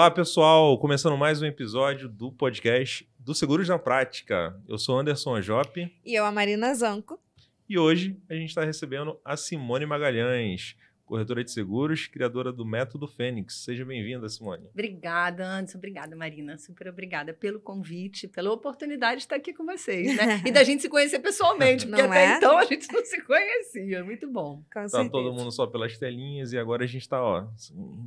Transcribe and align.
Olá, 0.00 0.10
pessoal! 0.10 0.78
Começando 0.78 1.14
mais 1.14 1.42
um 1.42 1.44
episódio 1.44 2.08
do 2.08 2.32
podcast 2.32 3.06
do 3.18 3.34
Seguros 3.34 3.68
na 3.68 3.78
Prática. 3.78 4.58
Eu 4.66 4.78
sou 4.78 4.98
Anderson 4.98 5.34
Ajop. 5.36 5.94
E 6.02 6.14
eu, 6.14 6.24
a 6.24 6.32
Marina 6.32 6.74
Zanco. 6.74 7.20
E 7.68 7.78
hoje 7.78 8.16
a 8.26 8.32
gente 8.32 8.48
está 8.48 8.64
recebendo 8.64 9.20
a 9.22 9.36
Simone 9.36 9.84
Magalhães 9.84 10.74
corretora 11.10 11.42
de 11.42 11.50
seguros, 11.50 12.06
criadora 12.06 12.52
do 12.52 12.64
Método 12.64 13.08
Fênix. 13.08 13.64
Seja 13.64 13.84
bem-vinda, 13.84 14.28
Simone. 14.28 14.68
Obrigada, 14.72 15.44
Anderson. 15.44 15.78
Obrigada, 15.78 16.14
Marina. 16.14 16.56
Super 16.56 16.86
obrigada 16.86 17.34
pelo 17.34 17.58
convite, 17.58 18.28
pela 18.28 18.52
oportunidade 18.52 19.16
de 19.16 19.22
estar 19.24 19.34
aqui 19.34 19.52
com 19.52 19.66
vocês, 19.66 20.16
né? 20.16 20.40
E 20.46 20.52
da 20.52 20.62
gente 20.62 20.82
se 20.82 20.88
conhecer 20.88 21.18
pessoalmente, 21.18 21.84
porque 21.84 22.00
não 22.00 22.10
até 22.10 22.26
é? 22.26 22.36
então 22.36 22.56
a 22.56 22.64
gente 22.64 22.90
não 22.92 23.04
se 23.04 23.20
conhecia. 23.22 24.04
Muito 24.04 24.30
bom. 24.30 24.62
Com 24.72 24.86
tá 24.86 25.08
todo 25.08 25.32
mundo 25.32 25.50
só 25.50 25.66
pelas 25.66 25.98
telinhas 25.98 26.52
e 26.52 26.58
agora 26.58 26.84
a 26.84 26.86
gente 26.86 27.02
está, 27.02 27.20
ó, 27.20 27.44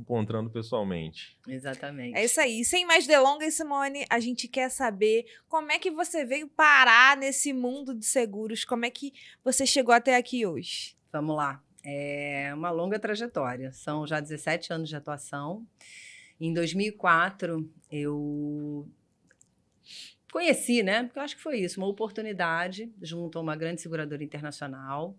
encontrando 0.00 0.48
pessoalmente. 0.48 1.36
Exatamente. 1.46 2.16
É 2.16 2.24
isso 2.24 2.40
aí. 2.40 2.64
Sem 2.64 2.86
mais 2.86 3.06
delongas, 3.06 3.52
Simone, 3.52 4.06
a 4.08 4.18
gente 4.18 4.48
quer 4.48 4.70
saber 4.70 5.26
como 5.46 5.70
é 5.70 5.78
que 5.78 5.90
você 5.90 6.24
veio 6.24 6.48
parar 6.48 7.18
nesse 7.18 7.52
mundo 7.52 7.94
de 7.94 8.06
seguros, 8.06 8.64
como 8.64 8.86
é 8.86 8.90
que 8.90 9.12
você 9.44 9.66
chegou 9.66 9.94
até 9.94 10.16
aqui 10.16 10.46
hoje. 10.46 10.96
Vamos 11.12 11.36
lá. 11.36 11.62
É 11.84 12.52
uma 12.54 12.70
longa 12.70 12.98
trajetória. 12.98 13.72
São 13.72 14.06
já 14.06 14.20
17 14.20 14.72
anos 14.72 14.88
de 14.88 14.96
atuação. 14.96 15.66
Em 16.40 16.52
2004, 16.52 17.70
eu 17.90 18.88
conheci, 20.32 20.82
né? 20.82 21.04
Porque 21.04 21.18
eu 21.18 21.22
acho 21.22 21.36
que 21.36 21.42
foi 21.42 21.60
isso, 21.60 21.78
uma 21.78 21.86
oportunidade 21.86 22.90
junto 23.00 23.38
a 23.38 23.42
uma 23.42 23.54
grande 23.54 23.80
seguradora 23.80 24.24
internacional. 24.24 25.16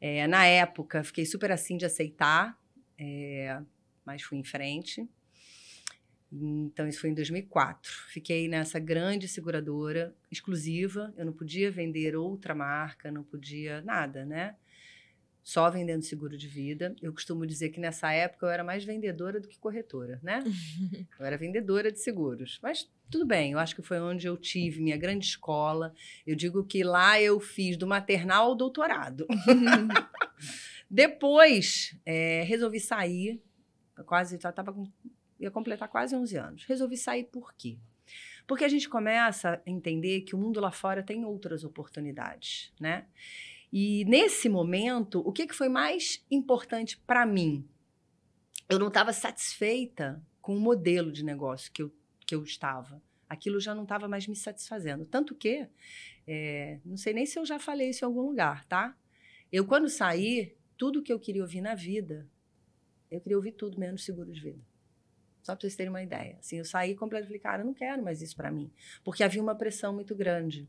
É, 0.00 0.26
na 0.26 0.46
época, 0.46 1.04
fiquei 1.04 1.26
super 1.26 1.52
assim 1.52 1.76
de 1.76 1.84
aceitar, 1.84 2.58
é, 2.98 3.60
mas 4.04 4.22
fui 4.22 4.38
em 4.38 4.44
frente. 4.44 5.06
Então, 6.32 6.86
isso 6.86 7.00
foi 7.00 7.10
em 7.10 7.14
2004. 7.14 7.90
Fiquei 8.08 8.48
nessa 8.48 8.78
grande 8.78 9.26
seguradora 9.26 10.14
exclusiva. 10.30 11.12
Eu 11.16 11.26
não 11.26 11.32
podia 11.32 11.70
vender 11.70 12.16
outra 12.16 12.54
marca, 12.54 13.10
não 13.10 13.24
podia 13.24 13.82
nada, 13.82 14.24
né? 14.24 14.54
Só 15.42 15.70
vendendo 15.70 16.02
seguro 16.02 16.36
de 16.36 16.46
vida. 16.48 16.94
Eu 17.00 17.12
costumo 17.12 17.46
dizer 17.46 17.70
que 17.70 17.80
nessa 17.80 18.12
época 18.12 18.46
eu 18.46 18.50
era 18.50 18.64
mais 18.64 18.84
vendedora 18.84 19.40
do 19.40 19.48
que 19.48 19.58
corretora, 19.58 20.20
né? 20.22 20.42
eu 21.18 21.26
era 21.26 21.36
vendedora 21.36 21.90
de 21.90 22.00
seguros. 22.00 22.58
Mas 22.62 22.90
tudo 23.10 23.26
bem, 23.26 23.52
eu 23.52 23.58
acho 23.58 23.74
que 23.74 23.82
foi 23.82 24.00
onde 24.00 24.26
eu 24.26 24.36
tive 24.36 24.80
minha 24.80 24.96
grande 24.96 25.26
escola. 25.26 25.92
Eu 26.26 26.36
digo 26.36 26.64
que 26.64 26.84
lá 26.84 27.20
eu 27.20 27.40
fiz 27.40 27.76
do 27.76 27.86
maternal 27.86 28.46
ao 28.46 28.54
doutorado. 28.54 29.26
Depois, 30.90 31.96
é, 32.04 32.42
resolvi 32.42 32.80
sair, 32.80 33.40
quase, 34.06 34.38
tava 34.38 34.72
com, 34.72 34.88
ia 35.38 35.50
completar 35.50 35.88
quase 35.88 36.14
11 36.14 36.36
anos. 36.36 36.64
Resolvi 36.64 36.96
sair 36.96 37.24
por 37.24 37.54
quê? 37.54 37.78
Porque 38.46 38.64
a 38.64 38.68
gente 38.68 38.88
começa 38.88 39.62
a 39.64 39.70
entender 39.70 40.22
que 40.22 40.34
o 40.34 40.38
mundo 40.38 40.60
lá 40.60 40.72
fora 40.72 41.02
tem 41.02 41.24
outras 41.24 41.62
oportunidades, 41.62 42.72
né? 42.80 43.06
E 43.72 44.04
nesse 44.06 44.48
momento, 44.48 45.20
o 45.20 45.32
que, 45.32 45.46
que 45.46 45.54
foi 45.54 45.68
mais 45.68 46.24
importante 46.30 46.98
para 46.98 47.24
mim? 47.24 47.68
Eu 48.68 48.78
não 48.78 48.88
estava 48.88 49.12
satisfeita 49.12 50.22
com 50.40 50.56
o 50.56 50.60
modelo 50.60 51.12
de 51.12 51.24
negócio 51.24 51.70
que 51.72 51.82
eu, 51.82 51.92
que 52.26 52.34
eu 52.34 52.42
estava. 52.42 53.02
Aquilo 53.28 53.60
já 53.60 53.74
não 53.74 53.84
estava 53.84 54.08
mais 54.08 54.26
me 54.26 54.34
satisfazendo. 54.34 55.04
Tanto 55.04 55.34
que, 55.34 55.68
é, 56.26 56.80
não 56.84 56.96
sei 56.96 57.12
nem 57.12 57.26
se 57.26 57.38
eu 57.38 57.46
já 57.46 57.58
falei 57.58 57.90
isso 57.90 58.04
em 58.04 58.06
algum 58.06 58.22
lugar, 58.22 58.64
tá? 58.64 58.96
Eu, 59.52 59.64
quando 59.64 59.88
saí, 59.88 60.56
tudo 60.76 61.02
que 61.02 61.12
eu 61.12 61.20
queria 61.20 61.42
ouvir 61.42 61.60
na 61.60 61.74
vida, 61.74 62.28
eu 63.10 63.20
queria 63.20 63.36
ouvir 63.36 63.52
tudo 63.52 63.78
menos 63.78 64.04
seguro 64.04 64.32
de 64.32 64.40
vida. 64.40 64.60
Só 65.42 65.54
para 65.54 65.62
vocês 65.62 65.76
terem 65.76 65.90
uma 65.90 66.02
ideia. 66.02 66.36
Assim, 66.38 66.56
eu 66.56 66.64
saí 66.64 66.94
completamente, 66.94 67.28
falei, 67.28 67.40
cara, 67.40 67.62
eu 67.62 67.66
não 67.66 67.74
quero 67.74 68.02
mais 68.02 68.20
isso 68.20 68.36
para 68.36 68.50
mim. 68.50 68.70
Porque 69.02 69.22
havia 69.24 69.42
uma 69.42 69.54
pressão 69.54 69.92
muito 69.92 70.14
grande. 70.14 70.68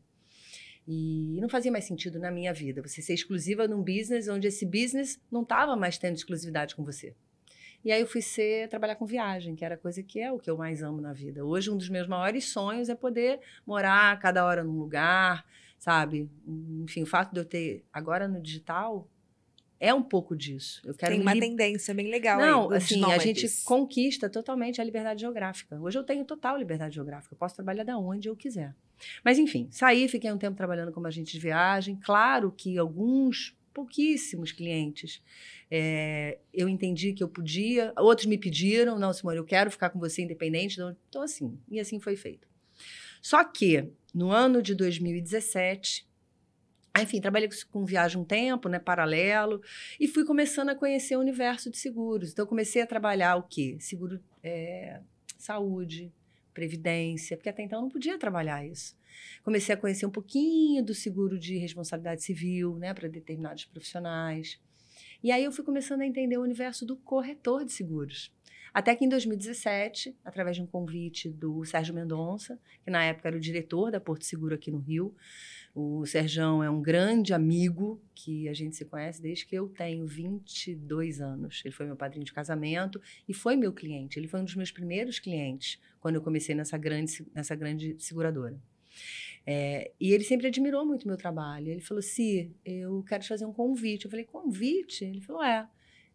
E 0.86 1.38
não 1.40 1.48
fazia 1.48 1.70
mais 1.70 1.84
sentido 1.84 2.18
na 2.18 2.30
minha 2.30 2.52
vida 2.52 2.82
você 2.82 3.00
ser 3.00 3.14
exclusiva 3.14 3.68
num 3.68 3.82
business 3.82 4.28
onde 4.28 4.48
esse 4.48 4.66
business 4.66 5.20
não 5.30 5.42
estava 5.42 5.76
mais 5.76 5.96
tendo 5.96 6.16
exclusividade 6.16 6.74
com 6.74 6.84
você. 6.84 7.14
E 7.84 7.90
aí 7.90 8.00
eu 8.00 8.06
fui 8.06 8.22
ser 8.22 8.68
trabalhar 8.68 8.94
com 8.94 9.04
viagem, 9.04 9.56
que 9.56 9.64
era 9.64 9.74
a 9.74 9.78
coisa 9.78 10.02
que 10.02 10.20
é 10.20 10.30
o 10.30 10.38
que 10.38 10.48
eu 10.48 10.56
mais 10.56 10.82
amo 10.82 11.00
na 11.00 11.12
vida. 11.12 11.44
Hoje 11.44 11.70
um 11.70 11.76
dos 11.76 11.88
meus 11.88 12.06
maiores 12.06 12.44
sonhos 12.52 12.88
é 12.88 12.94
poder 12.94 13.40
morar 13.66 14.18
cada 14.20 14.44
hora 14.44 14.62
num 14.62 14.78
lugar, 14.78 15.44
sabe? 15.78 16.30
Enfim, 16.82 17.02
o 17.02 17.06
fato 17.06 17.32
de 17.32 17.40
eu 17.40 17.44
ter 17.44 17.84
agora 17.92 18.28
no 18.28 18.40
digital 18.40 19.08
é 19.80 19.92
um 19.92 20.02
pouco 20.02 20.36
disso. 20.36 20.80
Eu 20.84 20.94
quero 20.94 21.10
Tem 21.10 21.20
uma 21.20 21.34
li... 21.34 21.40
tendência 21.40 21.92
bem 21.92 22.08
legal 22.08 22.38
Não, 22.38 22.70
aí, 22.70 22.76
assim, 22.76 23.04
a 23.04 23.18
gente 23.18 23.48
conquista 23.64 24.30
totalmente 24.30 24.80
a 24.80 24.84
liberdade 24.84 25.22
geográfica. 25.22 25.80
Hoje 25.80 25.98
eu 25.98 26.04
tenho 26.04 26.24
total 26.24 26.56
liberdade 26.56 26.94
geográfica. 26.94 27.34
Eu 27.34 27.38
posso 27.38 27.56
trabalhar 27.56 27.82
da 27.82 27.98
onde 27.98 28.28
eu 28.28 28.36
quiser. 28.36 28.76
Mas, 29.24 29.38
enfim, 29.38 29.68
saí, 29.70 30.08
fiquei 30.08 30.30
um 30.30 30.38
tempo 30.38 30.56
trabalhando 30.56 30.92
como 30.92 31.06
agente 31.06 31.32
de 31.32 31.38
viagem. 31.38 31.98
Claro 32.02 32.52
que 32.52 32.78
alguns, 32.78 33.56
pouquíssimos 33.72 34.52
clientes, 34.52 35.22
é, 35.70 36.38
eu 36.52 36.68
entendi 36.68 37.12
que 37.12 37.22
eu 37.22 37.28
podia, 37.28 37.92
outros 37.96 38.26
me 38.26 38.38
pediram, 38.38 38.98
não, 38.98 39.12
Simone, 39.12 39.38
eu 39.38 39.44
quero 39.44 39.70
ficar 39.70 39.90
com 39.90 39.98
você 39.98 40.22
independente. 40.22 40.78
Então, 41.08 41.22
assim, 41.22 41.58
e 41.70 41.80
assim 41.80 41.98
foi 41.98 42.16
feito. 42.16 42.46
Só 43.20 43.42
que, 43.44 43.88
no 44.14 44.30
ano 44.30 44.60
de 44.60 44.74
2017, 44.74 46.06
enfim, 47.00 47.20
trabalhei 47.20 47.48
com 47.70 47.84
viagem 47.84 48.20
um 48.20 48.24
tempo, 48.24 48.68
né, 48.68 48.78
paralelo, 48.78 49.62
e 49.98 50.06
fui 50.06 50.24
começando 50.24 50.68
a 50.68 50.74
conhecer 50.74 51.16
o 51.16 51.20
universo 51.20 51.70
de 51.70 51.78
seguros. 51.78 52.32
Então, 52.32 52.46
comecei 52.46 52.82
a 52.82 52.86
trabalhar 52.86 53.36
o 53.36 53.42
quê? 53.42 53.76
Seguro, 53.80 54.20
é, 54.42 55.00
saúde, 55.38 56.12
previdência, 56.52 57.36
porque 57.36 57.48
até 57.48 57.62
então 57.62 57.78
eu 57.78 57.82
não 57.82 57.90
podia 57.90 58.18
trabalhar 58.18 58.66
isso. 58.66 58.96
Comecei 59.42 59.74
a 59.74 59.78
conhecer 59.78 60.06
um 60.06 60.10
pouquinho 60.10 60.84
do 60.84 60.94
seguro 60.94 61.38
de 61.38 61.56
responsabilidade 61.56 62.22
civil, 62.22 62.76
né, 62.78 62.94
para 62.94 63.08
determinados 63.08 63.64
profissionais. 63.64 64.60
E 65.22 65.30
aí 65.30 65.44
eu 65.44 65.52
fui 65.52 65.64
começando 65.64 66.00
a 66.00 66.06
entender 66.06 66.38
o 66.38 66.42
universo 66.42 66.84
do 66.84 66.96
corretor 66.96 67.64
de 67.64 67.72
seguros. 67.72 68.32
Até 68.74 68.96
que 68.96 69.04
em 69.04 69.08
2017, 69.08 70.16
através 70.24 70.56
de 70.56 70.62
um 70.62 70.66
convite 70.66 71.28
do 71.28 71.62
Sérgio 71.64 71.94
Mendonça, 71.94 72.58
que 72.82 72.90
na 72.90 73.04
época 73.04 73.28
era 73.28 73.36
o 73.36 73.40
diretor 73.40 73.90
da 73.90 74.00
Porto 74.00 74.24
Seguro 74.24 74.54
aqui 74.54 74.70
no 74.70 74.78
Rio, 74.78 75.14
o 75.74 76.04
Serjão 76.04 76.62
é 76.62 76.68
um 76.68 76.82
grande 76.82 77.32
amigo 77.32 78.02
que 78.14 78.46
a 78.46 78.52
gente 78.52 78.76
se 78.76 78.84
conhece 78.84 79.22
desde 79.22 79.46
que 79.46 79.56
eu 79.56 79.70
tenho 79.70 80.06
22 80.06 81.20
anos. 81.20 81.62
Ele 81.64 81.72
foi 81.72 81.86
meu 81.86 81.96
padrinho 81.96 82.26
de 82.26 82.32
casamento 82.32 83.00
e 83.26 83.32
foi 83.32 83.56
meu 83.56 83.72
cliente. 83.72 84.18
Ele 84.18 84.28
foi 84.28 84.40
um 84.40 84.44
dos 84.44 84.54
meus 84.54 84.70
primeiros 84.70 85.18
clientes 85.18 85.80
quando 85.98 86.16
eu 86.16 86.22
comecei 86.22 86.54
nessa 86.54 86.76
grande, 86.76 87.26
nessa 87.34 87.54
grande 87.54 87.96
seguradora. 87.98 88.60
É, 89.46 89.90
e 89.98 90.12
ele 90.12 90.24
sempre 90.24 90.46
admirou 90.46 90.84
muito 90.84 91.08
meu 91.08 91.16
trabalho. 91.16 91.70
Ele 91.70 91.80
falou: 91.80 92.02
Si, 92.02 92.54
eu 92.64 93.02
quero 93.04 93.22
te 93.22 93.28
fazer 93.28 93.46
um 93.46 93.52
convite. 93.52 94.04
Eu 94.04 94.10
falei: 94.10 94.26
Convite? 94.26 95.06
Ele 95.06 95.22
falou: 95.22 95.42
É, 95.42 95.66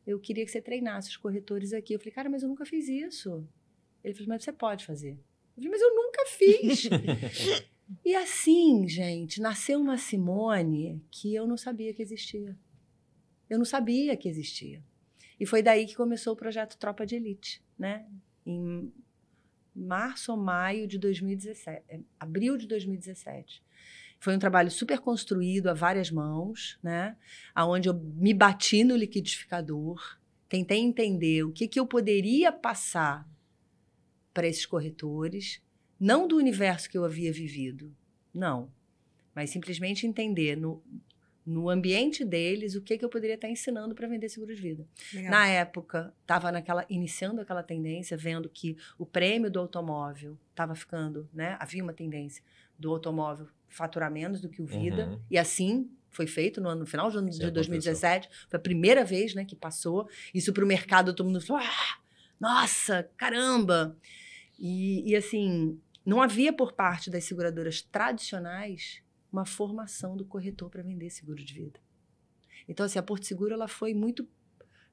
eu 0.06 0.20
queria 0.20 0.46
que 0.46 0.52
você 0.52 0.62
treinasse 0.62 1.10
os 1.10 1.18
corretores 1.18 1.74
aqui. 1.74 1.94
Eu 1.94 2.00
falei: 2.00 2.14
Cara, 2.14 2.30
mas 2.30 2.44
eu 2.44 2.50
nunca 2.50 2.64
fiz 2.64 2.88
isso. 2.88 3.44
Ele 4.04 4.14
falou: 4.14 4.30
Mas 4.30 4.44
você 4.44 4.54
pode 4.54 4.86
fazer. 4.86 5.14
Eu 5.14 5.56
falei: 5.56 5.70
Mas 5.72 5.82
eu 5.82 5.96
nunca 5.96 6.26
fiz. 6.28 6.90
E 8.04 8.16
assim, 8.16 8.88
gente, 8.88 9.40
nasceu 9.40 9.80
uma 9.80 9.98
Simone 9.98 11.02
que 11.10 11.34
eu 11.34 11.48
não 11.48 11.58
sabia 11.58 11.94
que 11.94 12.02
existia. 12.02 12.58
Eu 13.50 13.58
não 13.58 13.66
sabia 13.66 14.18
que 14.18 14.28
existia. 14.28 14.84
E 15.40 15.46
foi 15.46 15.62
daí 15.62 15.86
que 15.86 15.96
começou 15.96 16.34
o 16.34 16.38
projeto 16.38 16.78
Tropa 16.78 17.06
de 17.06 17.16
Elite, 17.16 17.64
né? 17.78 18.06
Em 18.46 18.92
março 19.74 20.32
ou 20.32 20.38
maio 20.38 20.88
de 20.88 20.98
2017, 20.98 21.84
é, 21.88 22.00
abril 22.20 22.58
de 22.58 22.68
2017. 22.68 23.64
Foi 24.20 24.36
um 24.36 24.40
trabalho 24.40 24.72
super 24.72 25.00
construído 25.00 25.68
a 25.68 25.74
várias 25.74 26.10
mãos, 26.10 26.80
né? 26.82 27.16
Aonde 27.54 27.88
eu 27.88 27.94
me 27.94 28.34
bati 28.34 28.84
no 28.84 28.96
liquidificador, 28.96 30.18
tentei 30.50 30.80
entender 30.80 31.44
o 31.44 31.52
que, 31.52 31.68
que 31.68 31.80
eu 31.80 31.86
poderia 31.86 32.52
passar 32.52 33.30
para 34.34 34.48
esses 34.48 34.66
corretores 34.66 35.62
não 36.00 36.28
do 36.28 36.38
universo 36.38 36.90
que 36.90 36.98
eu 36.98 37.06
havia 37.06 37.32
vivido, 37.32 37.96
não. 38.34 38.72
Mas 39.34 39.50
simplesmente 39.50 40.06
entender 40.06 40.56
no, 40.56 40.84
no 41.46 41.70
ambiente 41.70 42.26
deles 42.26 42.76
o 42.76 42.82
que, 42.82 42.98
que 42.98 43.06
eu 43.06 43.10
poderia 43.10 43.36
estar 43.36 43.50
ensinando 43.50 43.96
para 43.96 44.08
vender 44.08 44.28
seguro 44.28 44.54
de 44.54 44.62
vida. 44.62 44.86
Legal. 45.14 45.32
Na 45.32 45.48
época, 45.48 46.14
estava 46.22 46.52
naquela 46.52 46.86
iniciando 46.90 47.40
aquela 47.40 47.64
tendência, 47.64 48.18
vendo 48.18 48.50
que 48.50 48.76
o 48.98 49.06
prêmio 49.06 49.50
do 49.50 49.60
automóvel 49.60 50.38
estava 50.50 50.76
ficando, 50.76 51.30
né? 51.34 51.56
Havia 51.60 51.82
uma 51.82 51.94
tendência 51.94 52.44
do 52.78 52.92
automóvel 52.92 53.48
faturar 53.70 54.12
menos 54.12 54.42
do 54.42 54.50
que 54.50 54.62
o 54.62 54.66
vida, 54.66 55.08
uhum. 55.08 55.22
e 55.30 55.38
assim 55.38 55.90
foi 56.10 56.26
feito 56.28 56.60
no, 56.60 56.70
ano, 56.70 56.82
no 56.82 56.86
final 56.86 57.12
do 57.12 57.20
ano 57.20 57.30
de 57.30 57.52
2017. 57.52 58.28
Foi 58.50 58.58
a 58.58 58.62
primeira 58.62 59.06
vez 59.06 59.36
né, 59.36 59.46
que 59.46 59.56
passou. 59.56 60.10
Isso 60.34 60.52
para 60.52 60.64
o 60.64 60.68
mercado, 60.68 61.14
todo 61.14 61.28
mundo 61.28 61.40
falou: 61.40 61.62
ah, 61.64 61.98
nossa, 62.40 63.10
caramba! 63.16 63.96
E, 64.60 65.12
e 65.12 65.16
assim, 65.16 65.80
não 66.08 66.22
havia 66.22 66.54
por 66.54 66.74
parte 66.74 67.10
das 67.10 67.26
seguradoras 67.26 67.82
tradicionais 67.82 69.04
uma 69.32 69.46
formação 69.46 70.16
do 70.16 70.26
corretor 70.26 70.70
para 70.70 70.82
vender 70.82 71.10
seguro 71.10 71.44
de 71.44 71.54
vida. 71.54 71.80
Então, 72.68 72.86
assim, 72.86 72.98
a 72.98 73.04
Porto 73.04 73.26
Seguro 73.26 73.54
ela 73.54 73.68
foi 73.68 73.94
muito, 73.94 74.28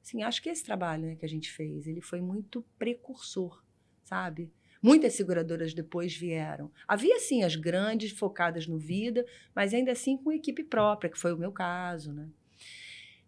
assim, 0.02 0.22
acho 0.22 0.42
que 0.42 0.48
esse 0.48 0.64
trabalho 0.64 1.06
né, 1.06 1.16
que 1.16 1.24
a 1.24 1.28
gente 1.28 1.50
fez, 1.50 1.86
ele 1.86 2.00
foi 2.00 2.20
muito 2.20 2.64
precursor 2.78 3.64
sabe? 4.04 4.52
Muitas 4.82 5.14
seguradoras 5.14 5.72
depois 5.72 6.14
vieram. 6.14 6.70
Havia, 6.86 7.18
sim, 7.18 7.42
as 7.42 7.56
grandes 7.56 8.12
focadas 8.12 8.66
no 8.66 8.78
vida, 8.78 9.24
mas 9.54 9.72
ainda 9.72 9.92
assim 9.92 10.16
com 10.16 10.30
equipe 10.30 10.62
própria, 10.62 11.10
que 11.10 11.18
foi 11.18 11.32
o 11.32 11.38
meu 11.38 11.50
caso, 11.50 12.12
né? 12.12 12.28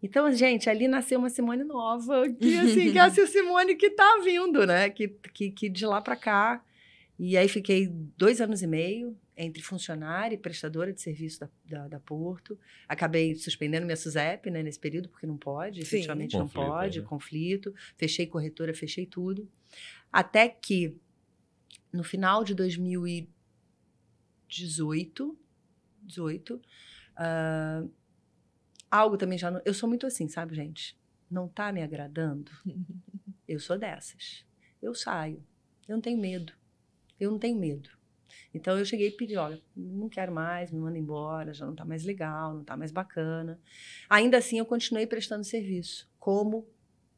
Então, 0.02 0.30
gente, 0.30 0.68
ali 0.68 0.86
nasceu 0.86 1.18
uma 1.18 1.30
Simone 1.30 1.64
nova, 1.64 2.28
que 2.28 2.58
assim, 2.58 2.92
que 2.92 2.98
é 2.98 3.02
essa 3.02 3.26
Simone 3.26 3.74
que 3.74 3.90
tá 3.90 4.20
vindo, 4.22 4.66
né? 4.66 4.90
Que, 4.90 5.08
que, 5.08 5.50
que 5.50 5.68
de 5.70 5.86
lá 5.86 6.02
para 6.02 6.14
cá. 6.14 6.62
E 7.18 7.36
aí 7.36 7.48
fiquei 7.48 7.88
dois 8.16 8.40
anos 8.40 8.62
e 8.62 8.66
meio 8.66 9.14
entre 9.36 9.62
funcionária 9.62 10.34
e 10.34 10.38
prestadora 10.38 10.92
de 10.92 11.00
serviço 11.00 11.40
da, 11.40 11.48
da, 11.64 11.88
da 11.88 11.98
Porto. 12.00 12.58
Acabei 12.88 13.34
suspendendo 13.34 13.86
minha 13.86 13.96
SUSEP 13.96 14.50
né, 14.50 14.62
nesse 14.62 14.78
período, 14.78 15.08
porque 15.08 15.26
não 15.26 15.36
pode, 15.36 15.84
Sim. 15.84 15.96
efetivamente 15.96 16.34
não 16.34 16.42
Conflito, 16.42 16.66
pode, 16.66 17.00
né? 17.00 17.06
conflito. 17.06 17.74
Fechei 17.96 18.26
corretora, 18.26 18.72
fechei 18.74 19.06
tudo. 19.06 19.48
Até 20.12 20.48
que, 20.48 20.96
no 21.92 22.04
final 22.04 22.44
de 22.44 22.54
2018, 22.54 25.38
18, 26.02 26.62
ah, 27.16 27.84
algo 28.90 29.16
também 29.16 29.38
já. 29.38 29.50
Não, 29.50 29.60
eu 29.64 29.74
sou 29.74 29.88
muito 29.88 30.06
assim, 30.06 30.28
sabe, 30.28 30.54
gente? 30.54 30.96
Não 31.30 31.48
tá 31.48 31.72
me 31.72 31.82
agradando? 31.82 32.52
Eu 33.48 33.60
sou 33.60 33.78
dessas. 33.78 34.44
Eu 34.82 34.92
saio. 34.92 35.40
Eu 35.86 35.94
não 35.94 36.00
tenho 36.00 36.18
medo. 36.18 36.52
Eu 37.18 37.30
não 37.30 37.38
tenho 37.38 37.58
medo. 37.58 37.90
Então 38.54 38.78
eu 38.78 38.84
cheguei 38.84 39.08
e 39.08 39.12
pedi, 39.12 39.36
olha, 39.36 39.60
não 39.76 40.08
quero 40.08 40.32
mais, 40.32 40.70
me 40.70 40.78
manda 40.80 40.98
embora, 40.98 41.54
já 41.54 41.66
não 41.66 41.74
tá 41.74 41.84
mais 41.84 42.04
legal, 42.04 42.54
não 42.54 42.64
tá 42.64 42.76
mais 42.76 42.92
bacana. 42.92 43.60
Ainda 44.08 44.38
assim, 44.38 44.58
eu 44.58 44.66
continuei 44.66 45.06
prestando 45.06 45.44
serviço 45.44 46.08
como 46.18 46.66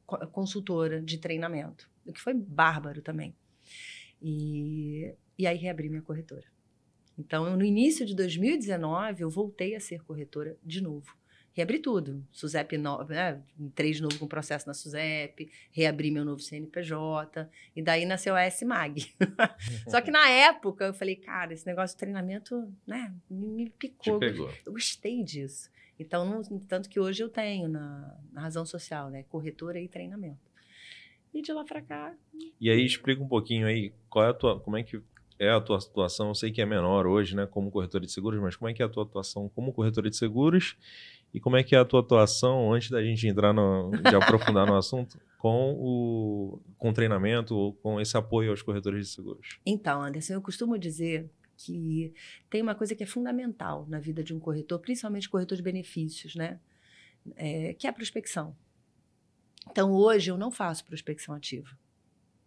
co- 0.07 0.27
consultora 0.29 1.01
de 1.03 1.19
treinamento, 1.19 1.91
o 2.07 2.13
que 2.13 2.21
foi 2.21 2.35
bárbaro 2.35 3.03
também. 3.03 3.37
E, 4.21 5.15
e 5.39 5.47
aí 5.47 5.57
reabri 5.57 5.89
minha 5.89 6.03
corretora. 6.03 6.47
Então, 7.19 7.57
no 7.57 7.65
início 7.65 8.07
de 8.07 8.15
2019, 8.15 9.23
eu 9.23 9.31
voltei 9.31 9.75
a 9.77 9.81
ser 9.81 10.03
corretora 10.05 10.57
de 10.65 10.81
novo. 10.81 11.17
Reabri 11.59 11.81
tudo. 11.81 12.25
SUSEP, 12.31 12.79
no, 12.79 13.03
né? 13.03 13.43
entrei 13.59 13.91
de 13.91 14.01
novo 14.01 14.17
com 14.17 14.29
processo 14.29 14.65
na 14.69 14.73
SUSEP, 14.73 15.51
reabri 15.73 16.09
meu 16.09 16.25
novo 16.25 16.41
CNPJ, 16.41 17.51
e 17.75 17.83
daí 17.83 18.07
nasceu 18.07 18.37
a 18.37 18.43
S-MAG. 18.43 19.13
Só 19.91 20.01
que 20.01 20.09
na 20.09 20.29
época 20.31 20.85
eu 20.85 20.95
falei, 20.95 21.17
cara, 21.17 21.53
esse 21.53 21.67
negócio 21.67 21.97
de 21.97 21.99
treinamento, 21.99 22.73
né, 22.87 23.13
me, 23.29 23.71
picou. 23.71 24.21
pegou. 24.21 24.49
Eu 24.65 24.71
gostei 24.73 25.25
disso. 25.25 25.69
Então, 25.99 26.25
não- 26.25 26.61
tanto 26.61 26.89
que 26.89 27.01
hoje 27.01 27.25
eu 27.25 27.29
tenho 27.29 27.69
na, 27.69 28.17
na 28.33 28.41
razão 28.43 28.65
social, 28.65 29.11
né, 29.11 29.25
corretora 29.25 29.81
e 29.81 29.89
treinamento. 29.89 30.39
E 31.35 31.43
de 31.43 31.53
lá 31.53 31.65
pra 31.65 31.83
cá, 31.83 32.15
E 32.61 32.71
aí 32.71 32.87
explica 32.87 33.21
um 33.21 33.27
pouquinho 33.27 33.67
aí 33.67 33.93
qual 34.09 34.25
é 34.27 34.31
a 34.31 34.33
tua, 34.33 34.61
como 34.61 34.77
é 34.77 34.85
que 34.85 35.03
é 35.41 35.51
a 35.51 35.61
tua 35.61 35.79
atuação. 35.79 36.29
Eu 36.29 36.35
sei 36.35 36.51
que 36.51 36.61
é 36.61 36.67
menor 36.67 37.07
hoje, 37.07 37.37
né, 37.37 37.47
como 37.47 37.71
corretora 37.71 38.05
de 38.05 38.13
seguros, 38.13 38.41
mas 38.41 38.57
como 38.57 38.69
é 38.69 38.75
que 38.75 38.83
é 38.83 38.87
a 38.87 38.89
tua 38.89 39.05
atuação 39.05 39.49
como 39.49 39.73
corretora 39.73 40.11
de 40.11 40.17
seguros 40.17 40.77
e 41.33 41.41
como 41.41 41.57
é 41.57 41.63
que 41.63 41.75
é 41.75 41.79
a 41.79 41.85
tua 41.85 42.01
atuação 42.01 42.73
antes 42.73 42.91
da 42.91 43.03
gente 43.03 43.27
entrar 43.27 43.53
no, 43.53 43.91
de 43.91 44.15
aprofundar 44.15 44.67
no 44.67 44.77
assunto 44.77 45.19
com 45.39 45.75
o 45.79 46.61
com 46.77 46.93
treinamento 46.93 47.55
ou 47.57 47.75
com 47.75 48.01
esse 48.01 48.17
apoio 48.17 48.51
aos 48.51 48.63
corretores 48.63 49.07
de 49.07 49.13
seguros. 49.15 49.59
Então, 49.65 50.03
Anderson, 50.03 50.35
eu 50.35 50.43
costumo 50.43 50.79
dizer 50.79 51.31
que 51.57 52.15
tem 52.49 52.63
uma 52.63 52.75
coisa 52.75 52.95
que 52.95 53.03
é 53.03 53.07
fundamental 53.07 53.87
na 53.89 53.99
vida 53.99 54.23
de 54.23 54.33
um 54.33 54.39
corretor, 54.39 54.79
principalmente 54.79 55.29
corretor 55.29 55.57
de 55.57 55.63
benefícios, 55.63 56.35
né? 56.35 56.61
É, 57.37 57.75
que 57.75 57.87
é 57.87 57.91
a 57.91 57.93
prospecção. 57.93 58.57
Então, 59.71 59.93
hoje 59.93 60.31
eu 60.31 60.39
não 60.39 60.51
faço 60.51 60.85
prospecção 60.85 61.35
ativa. 61.35 61.77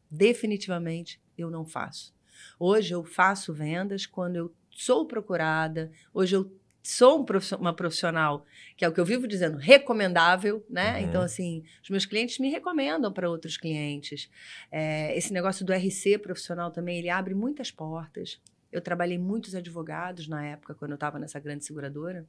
Definitivamente 0.10 1.22
eu 1.38 1.50
não 1.50 1.66
faço. 1.66 2.14
Hoje 2.58 2.94
eu 2.94 3.04
faço 3.04 3.54
vendas 3.54 4.06
quando 4.06 4.38
eu 4.38 4.56
sou 4.72 5.06
procurada, 5.06 5.92
hoje 6.14 6.36
eu 6.36 6.52
sou 6.84 7.20
um 7.20 7.26
uma 7.60 7.74
profissional, 7.74 8.46
que 8.76 8.84
é 8.84 8.90
o 8.90 8.94
que 8.94 9.00
eu 9.00 9.06
vivo 9.06 9.28
dizendo, 9.28 9.58
recomendável, 9.58 10.66
né? 10.70 10.98
Uhum. 10.98 11.08
Então, 11.08 11.22
assim, 11.22 11.64
os 11.84 11.90
meus 11.90 12.06
clientes 12.06 12.40
me 12.40 12.50
recomendam 12.50 13.12
para 13.12 13.30
outros 13.30 13.58
clientes. 13.58 14.30
É, 14.72 15.16
esse 15.16 15.32
negócio 15.32 15.66
do 15.66 15.74
RC 15.74 16.18
profissional 16.18 16.72
também, 16.72 16.98
ele 16.98 17.10
abre 17.10 17.34
muitas 17.34 17.70
portas. 17.70 18.42
Eu 18.72 18.82
trabalhei 18.82 19.18
muitos 19.18 19.54
advogados 19.54 20.28
na 20.28 20.46
época, 20.46 20.74
quando 20.74 20.92
eu 20.92 20.96
estava 20.96 21.20
nessa 21.20 21.40
grande 21.40 21.66
seguradora, 21.66 22.26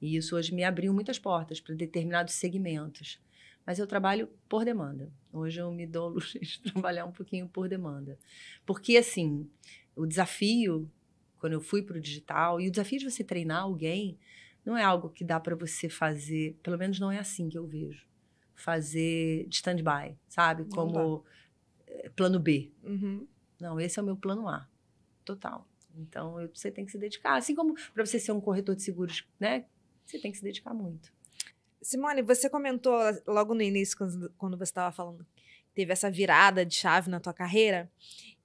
e 0.00 0.16
isso 0.16 0.34
hoje 0.34 0.54
me 0.54 0.64
abriu 0.64 0.92
muitas 0.92 1.18
portas 1.18 1.60
para 1.60 1.74
determinados 1.74 2.34
segmentos. 2.34 3.20
Mas 3.66 3.78
eu 3.78 3.86
trabalho 3.86 4.28
por 4.48 4.64
demanda. 4.64 5.10
Hoje 5.32 5.60
eu 5.60 5.70
me 5.70 5.86
dou 5.86 6.08
luxo 6.08 6.38
de 6.38 6.60
trabalhar 6.60 7.04
um 7.04 7.12
pouquinho 7.12 7.48
por 7.48 7.68
demanda. 7.68 8.18
Porque, 8.66 8.96
assim, 8.96 9.48
o 9.96 10.06
desafio, 10.06 10.90
quando 11.44 11.52
eu 11.52 11.60
fui 11.60 11.82
para 11.82 11.98
o 11.98 12.00
digital, 12.00 12.58
e 12.58 12.68
o 12.68 12.70
desafio 12.70 12.98
de 12.98 13.10
você 13.10 13.22
treinar 13.22 13.64
alguém, 13.64 14.18
não 14.64 14.78
é 14.78 14.82
algo 14.82 15.10
que 15.10 15.22
dá 15.22 15.38
para 15.38 15.54
você 15.54 15.90
fazer, 15.90 16.58
pelo 16.62 16.78
menos 16.78 16.98
não 16.98 17.12
é 17.12 17.18
assim 17.18 17.50
que 17.50 17.58
eu 17.58 17.66
vejo. 17.66 18.06
Fazer 18.54 19.46
de 19.46 19.56
stand-by, 19.56 20.16
sabe? 20.26 20.64
Como 20.64 21.22
eh, 21.86 22.08
plano 22.16 22.40
B. 22.40 22.72
Uhum. 22.82 23.26
Não, 23.60 23.78
esse 23.78 23.98
é 23.98 24.02
o 24.02 24.06
meu 24.06 24.16
plano 24.16 24.48
A, 24.48 24.66
total. 25.22 25.68
Então, 25.94 26.40
eu- 26.40 26.48
você 26.54 26.70
tem 26.70 26.86
que 26.86 26.92
se 26.92 26.96
dedicar. 26.96 27.36
Assim 27.36 27.54
como 27.54 27.74
para 27.92 28.06
você 28.06 28.18
ser 28.18 28.32
um 28.32 28.40
corretor 28.40 28.74
de 28.74 28.82
seguros, 28.82 29.28
né? 29.38 29.66
Você 30.06 30.18
tem 30.18 30.32
que 30.32 30.38
se 30.38 30.44
dedicar 30.44 30.72
muito. 30.72 31.12
Simone, 31.82 32.22
você 32.22 32.48
comentou 32.48 32.98
logo 33.26 33.54
no 33.54 33.60
início, 33.60 33.98
quando, 33.98 34.30
quando 34.38 34.56
você 34.56 34.70
estava 34.70 34.90
falando, 34.96 35.26
teve 35.74 35.92
essa 35.92 36.10
virada 36.10 36.64
de 36.64 36.74
chave 36.74 37.10
na 37.10 37.20
tua 37.20 37.34
carreira, 37.34 37.92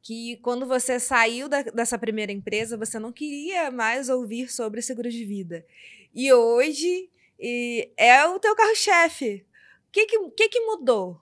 que 0.01 0.37
quando 0.37 0.65
você 0.65 0.99
saiu 0.99 1.49
da- 1.49 1.61
dessa 1.63 1.97
primeira 1.97 2.31
empresa, 2.31 2.77
você 2.77 2.97
não 2.99 3.11
queria 3.11 3.69
mais 3.71 4.09
ouvir 4.09 4.49
sobre 4.51 4.81
seguro 4.81 5.09
de 5.09 5.25
vida. 5.25 5.65
E 6.13 6.31
hoje 6.33 7.09
e 7.39 7.91
é 7.95 8.25
o 8.25 8.39
teu 8.39 8.55
carro-chefe. 8.55 9.45
O 9.87 9.91
que 9.91 10.05
que, 10.05 10.29
que 10.31 10.49
que 10.49 10.59
mudou 10.65 11.21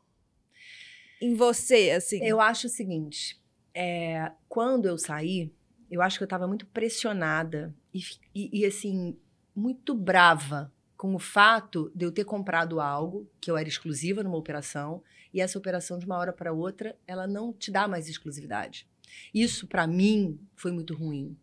em 1.21 1.35
você, 1.35 1.91
assim? 1.91 2.23
Eu 2.23 2.41
acho 2.41 2.67
o 2.67 2.69
seguinte: 2.69 3.39
é, 3.73 4.31
quando 4.49 4.87
eu 4.87 4.97
saí, 4.97 5.53
eu 5.89 6.01
acho 6.01 6.17
que 6.17 6.23
eu 6.23 6.27
estava 6.27 6.47
muito 6.47 6.65
pressionada 6.67 7.73
e, 7.93 7.99
e, 8.33 8.61
e, 8.61 8.65
assim, 8.65 9.17
muito 9.55 9.93
brava 9.93 10.71
com 10.97 11.13
o 11.15 11.19
fato 11.19 11.91
de 11.95 12.05
eu 12.05 12.11
ter 12.11 12.25
comprado 12.25 12.79
algo 12.81 13.29
que 13.39 13.49
eu 13.49 13.57
era 13.57 13.69
exclusiva 13.69 14.23
numa 14.23 14.37
operação 14.37 15.03
e 15.37 15.41
essa 15.41 15.57
operação, 15.59 15.99
de 15.99 16.05
uma 16.07 16.17
hora 16.17 16.33
para 16.33 16.51
outra, 16.51 16.97
ela 17.05 17.27
não 17.27 17.53
te 17.53 17.69
dá 17.69 17.87
mais 17.87 18.09
exclusividade. 18.09 18.87
Isso, 19.33 19.67
para 19.67 19.85
mim, 19.85 20.39
foi 20.55 20.71
muito 20.71 20.95
ruim. 20.95 21.37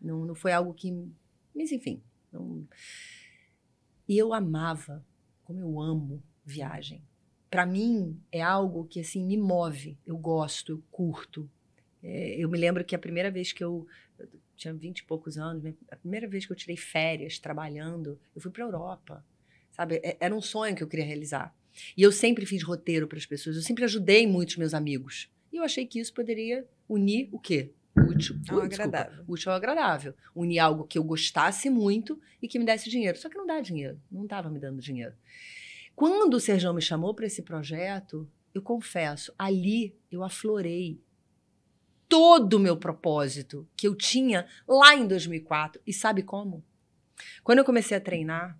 Não, 0.00 0.24
não 0.24 0.34
foi 0.36 0.52
algo 0.52 0.72
que. 0.72 0.90
Mas, 1.54 1.72
enfim. 1.72 2.00
não- 2.32 2.64
E 4.08 4.16
eu 4.16 4.32
amava, 4.32 5.04
como 5.44 5.60
eu 5.60 5.80
amo 5.80 6.22
viagem. 6.44 7.02
Para 7.50 7.66
mim, 7.66 8.20
é 8.30 8.40
algo 8.40 8.84
que 8.84 9.00
assim 9.00 9.24
me 9.24 9.36
move. 9.36 9.98
Eu 10.06 10.16
gosto, 10.16 10.72
eu 10.72 10.82
curto. 10.90 11.50
É, 12.02 12.36
eu 12.38 12.48
me 12.48 12.56
lembro 12.56 12.84
que 12.84 12.94
a 12.94 12.98
primeira 12.98 13.30
vez 13.32 13.52
que 13.52 13.62
eu, 13.64 13.86
eu 14.18 14.28
tinha 14.56 14.72
vinte 14.72 15.00
e 15.00 15.04
poucos 15.04 15.36
anos, 15.36 15.62
né, 15.62 15.74
a 15.90 15.96
primeira 15.96 16.28
vez 16.28 16.46
que 16.46 16.52
eu 16.52 16.56
tirei 16.56 16.76
férias 16.76 17.38
trabalhando, 17.40 18.18
eu 18.34 18.40
fui 18.40 18.50
para 18.52 18.62
Europa. 18.64 19.24
Sabe, 19.72 19.96
É- 20.04 20.16
era 20.20 20.34
um 20.34 20.40
sonho 20.40 20.74
que 20.76 20.82
eu 20.84 20.88
queria 20.88 21.04
realizar. 21.04 21.52
E 21.96 22.02
eu 22.02 22.12
sempre 22.12 22.44
fiz 22.46 22.62
roteiro 22.62 23.06
para 23.06 23.18
as 23.18 23.26
pessoas, 23.26 23.56
eu 23.56 23.62
sempre 23.62 23.84
ajudei 23.84 24.26
muitos 24.26 24.56
meus 24.56 24.74
amigos. 24.74 25.30
E 25.52 25.56
eu 25.56 25.64
achei 25.64 25.86
que 25.86 25.98
isso 25.98 26.12
poderia 26.12 26.66
unir 26.88 27.28
o 27.32 27.38
quê? 27.38 27.72
Útil, 27.96 28.36
Ao 28.36 28.60
desculpa, 28.60 28.64
agradável. 28.64 29.24
útil 29.26 29.50
ao 29.50 29.56
agradável. 29.56 30.14
Unir 30.34 30.58
algo 30.60 30.84
que 30.84 30.96
eu 30.96 31.02
gostasse 31.04 31.68
muito 31.68 32.20
e 32.40 32.46
que 32.46 32.58
me 32.58 32.64
desse 32.64 32.88
dinheiro. 32.88 33.18
Só 33.18 33.28
que 33.28 33.36
não 33.36 33.46
dá 33.46 33.60
dinheiro, 33.60 34.00
não 34.10 34.24
estava 34.24 34.48
me 34.48 34.58
dando 34.60 34.80
dinheiro. 34.80 35.14
Quando 35.96 36.34
o 36.34 36.40
Serjão 36.40 36.72
me 36.72 36.80
chamou 36.80 37.14
para 37.14 37.26
esse 37.26 37.42
projeto, 37.42 38.30
eu 38.54 38.62
confesso, 38.62 39.34
ali 39.38 39.94
eu 40.10 40.22
aflorei 40.22 41.00
todo 42.08 42.54
o 42.54 42.60
meu 42.60 42.76
propósito 42.76 43.68
que 43.76 43.86
eu 43.86 43.94
tinha 43.94 44.46
lá 44.66 44.94
em 44.94 45.06
2004. 45.06 45.80
E 45.86 45.92
sabe 45.92 46.22
como? 46.22 46.64
Quando 47.44 47.58
eu 47.58 47.64
comecei 47.64 47.96
a 47.96 48.00
treinar, 48.00 48.58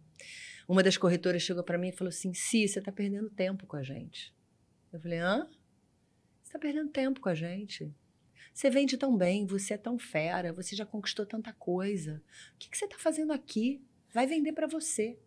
uma 0.71 0.85
das 0.85 0.97
corretoras 0.97 1.43
chegou 1.43 1.65
para 1.65 1.77
mim 1.77 1.89
e 1.89 1.93
falou 1.93 2.11
assim: 2.11 2.33
Si, 2.33 2.69
você 2.69 2.79
está 2.79 2.93
perdendo 2.93 3.29
tempo 3.29 3.67
com 3.67 3.77
a 3.77 3.83
gente. 3.83 4.33
Eu 4.93 5.01
falei: 5.01 5.19
hã? 5.19 5.49
Você 6.41 6.49
está 6.49 6.59
perdendo 6.61 6.89
tempo 6.91 7.21
com 7.21 7.29
a 7.29 7.35
gente. 7.35 7.93
Você 8.55 8.71
vende 8.71 8.97
tão 8.97 9.17
bem, 9.17 9.47
você 9.47 9.75
é 9.75 9.77
tão 9.77 9.99
fera, 9.99 10.53
você 10.53 10.77
já 10.77 10.87
conquistou 10.87 11.27
tanta 11.27 11.53
coisa. 11.55 12.23
O 12.55 12.59
que, 12.59 12.71
que 12.71 12.79
você 12.79 12.85
está 12.85 12.97
fazendo 12.99 13.33
aqui? 13.33 13.83
Vai 14.15 14.29
vender 14.29 14.53
para 14.53 14.69
você. 14.69 15.19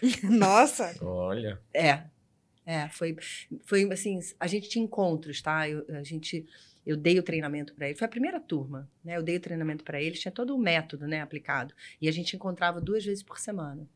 Nossa! 0.22 0.94
Olha, 1.04 1.60
É. 1.74 2.04
É, 2.64 2.88
foi, 2.88 3.16
foi 3.64 3.92
assim, 3.92 4.18
a 4.40 4.46
gente 4.48 4.68
tinha 4.68 4.84
encontros, 4.84 5.40
tá? 5.40 5.68
Eu, 5.68 5.86
a 5.88 6.02
gente, 6.02 6.44
eu 6.86 6.96
dei 6.96 7.18
o 7.18 7.22
treinamento 7.22 7.74
para 7.74 7.88
ele. 7.88 7.98
Foi 7.98 8.06
a 8.06 8.10
primeira 8.10 8.38
turma, 8.38 8.88
né? 9.04 9.16
Eu 9.16 9.22
dei 9.22 9.36
o 9.36 9.40
treinamento 9.40 9.82
para 9.82 10.00
eles, 10.00 10.20
tinha 10.20 10.30
todo 10.30 10.54
o 10.54 10.58
método, 10.58 11.08
né, 11.08 11.20
aplicado. 11.20 11.74
E 12.00 12.08
a 12.08 12.12
gente 12.12 12.36
encontrava 12.36 12.80
duas 12.80 13.04
vezes 13.04 13.24
por 13.24 13.40
semana. 13.40 13.88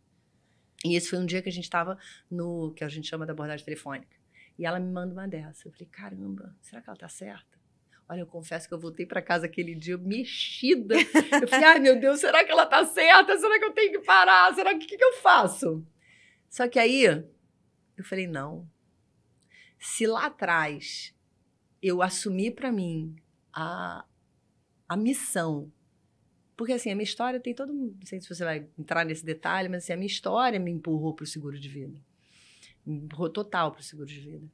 E 0.84 0.96
esse 0.96 1.08
foi 1.08 1.18
um 1.20 1.26
dia 1.26 1.40
que 1.40 1.48
a 1.48 1.52
gente 1.52 1.64
estava 1.64 1.96
no 2.28 2.72
que 2.74 2.82
a 2.82 2.88
gente 2.88 3.06
chama 3.06 3.24
da 3.24 3.32
abordagem 3.32 3.64
telefônica. 3.64 4.16
E 4.58 4.66
ela 4.66 4.80
me 4.80 4.90
manda 4.90 5.12
uma 5.12 5.28
dessa. 5.28 5.68
Eu 5.68 5.72
falei, 5.72 5.88
caramba, 5.90 6.56
será 6.60 6.82
que 6.82 6.90
ela 6.90 6.98
tá 6.98 7.08
certa? 7.08 7.60
Olha, 8.08 8.20
eu 8.20 8.26
confesso 8.26 8.66
que 8.66 8.74
eu 8.74 8.80
voltei 8.80 9.06
para 9.06 9.22
casa 9.22 9.46
aquele 9.46 9.72
dia 9.72 9.96
mexida. 9.96 10.96
Eu 11.40 11.46
falei, 11.46 11.64
ai 11.66 11.78
meu 11.78 12.00
Deus, 12.00 12.18
será 12.18 12.44
que 12.44 12.50
ela 12.50 12.66
tá 12.66 12.84
certa? 12.84 13.38
Será 13.38 13.56
que 13.56 13.64
eu 13.66 13.72
tenho 13.72 13.92
que 13.92 14.04
parar? 14.04 14.52
Será 14.52 14.76
que, 14.76 14.84
que, 14.84 14.96
que 14.96 15.04
eu 15.04 15.12
faço? 15.18 15.86
Só 16.48 16.66
que 16.66 16.80
aí 16.80 17.04
eu 17.04 18.04
falei, 18.04 18.26
não. 18.26 18.68
Se 19.78 20.08
lá 20.08 20.26
atrás 20.26 21.14
eu 21.82 22.02
assumi 22.02 22.50
para 22.50 22.70
mim 22.70 23.16
a, 23.52 24.04
a 24.88 24.96
missão 24.96 25.70
porque, 26.60 26.74
assim, 26.74 26.90
a 26.90 26.94
minha 26.94 27.04
história 27.04 27.40
tem 27.40 27.54
todo. 27.54 27.72
Não 27.72 27.94
sei 28.04 28.20
se 28.20 28.28
você 28.28 28.44
vai 28.44 28.68
entrar 28.78 29.02
nesse 29.06 29.24
detalhe, 29.24 29.66
mas 29.66 29.84
assim, 29.84 29.94
a 29.94 29.96
minha 29.96 30.06
história 30.06 30.60
me 30.60 30.70
empurrou 30.70 31.14
para 31.14 31.24
o 31.24 31.26
seguro 31.26 31.58
de 31.58 31.70
vida. 31.70 31.98
Me 32.84 32.98
empurrou 32.98 33.30
total 33.30 33.72
para 33.72 33.80
o 33.80 33.82
seguro 33.82 34.06
de 34.06 34.20
vida. 34.20 34.46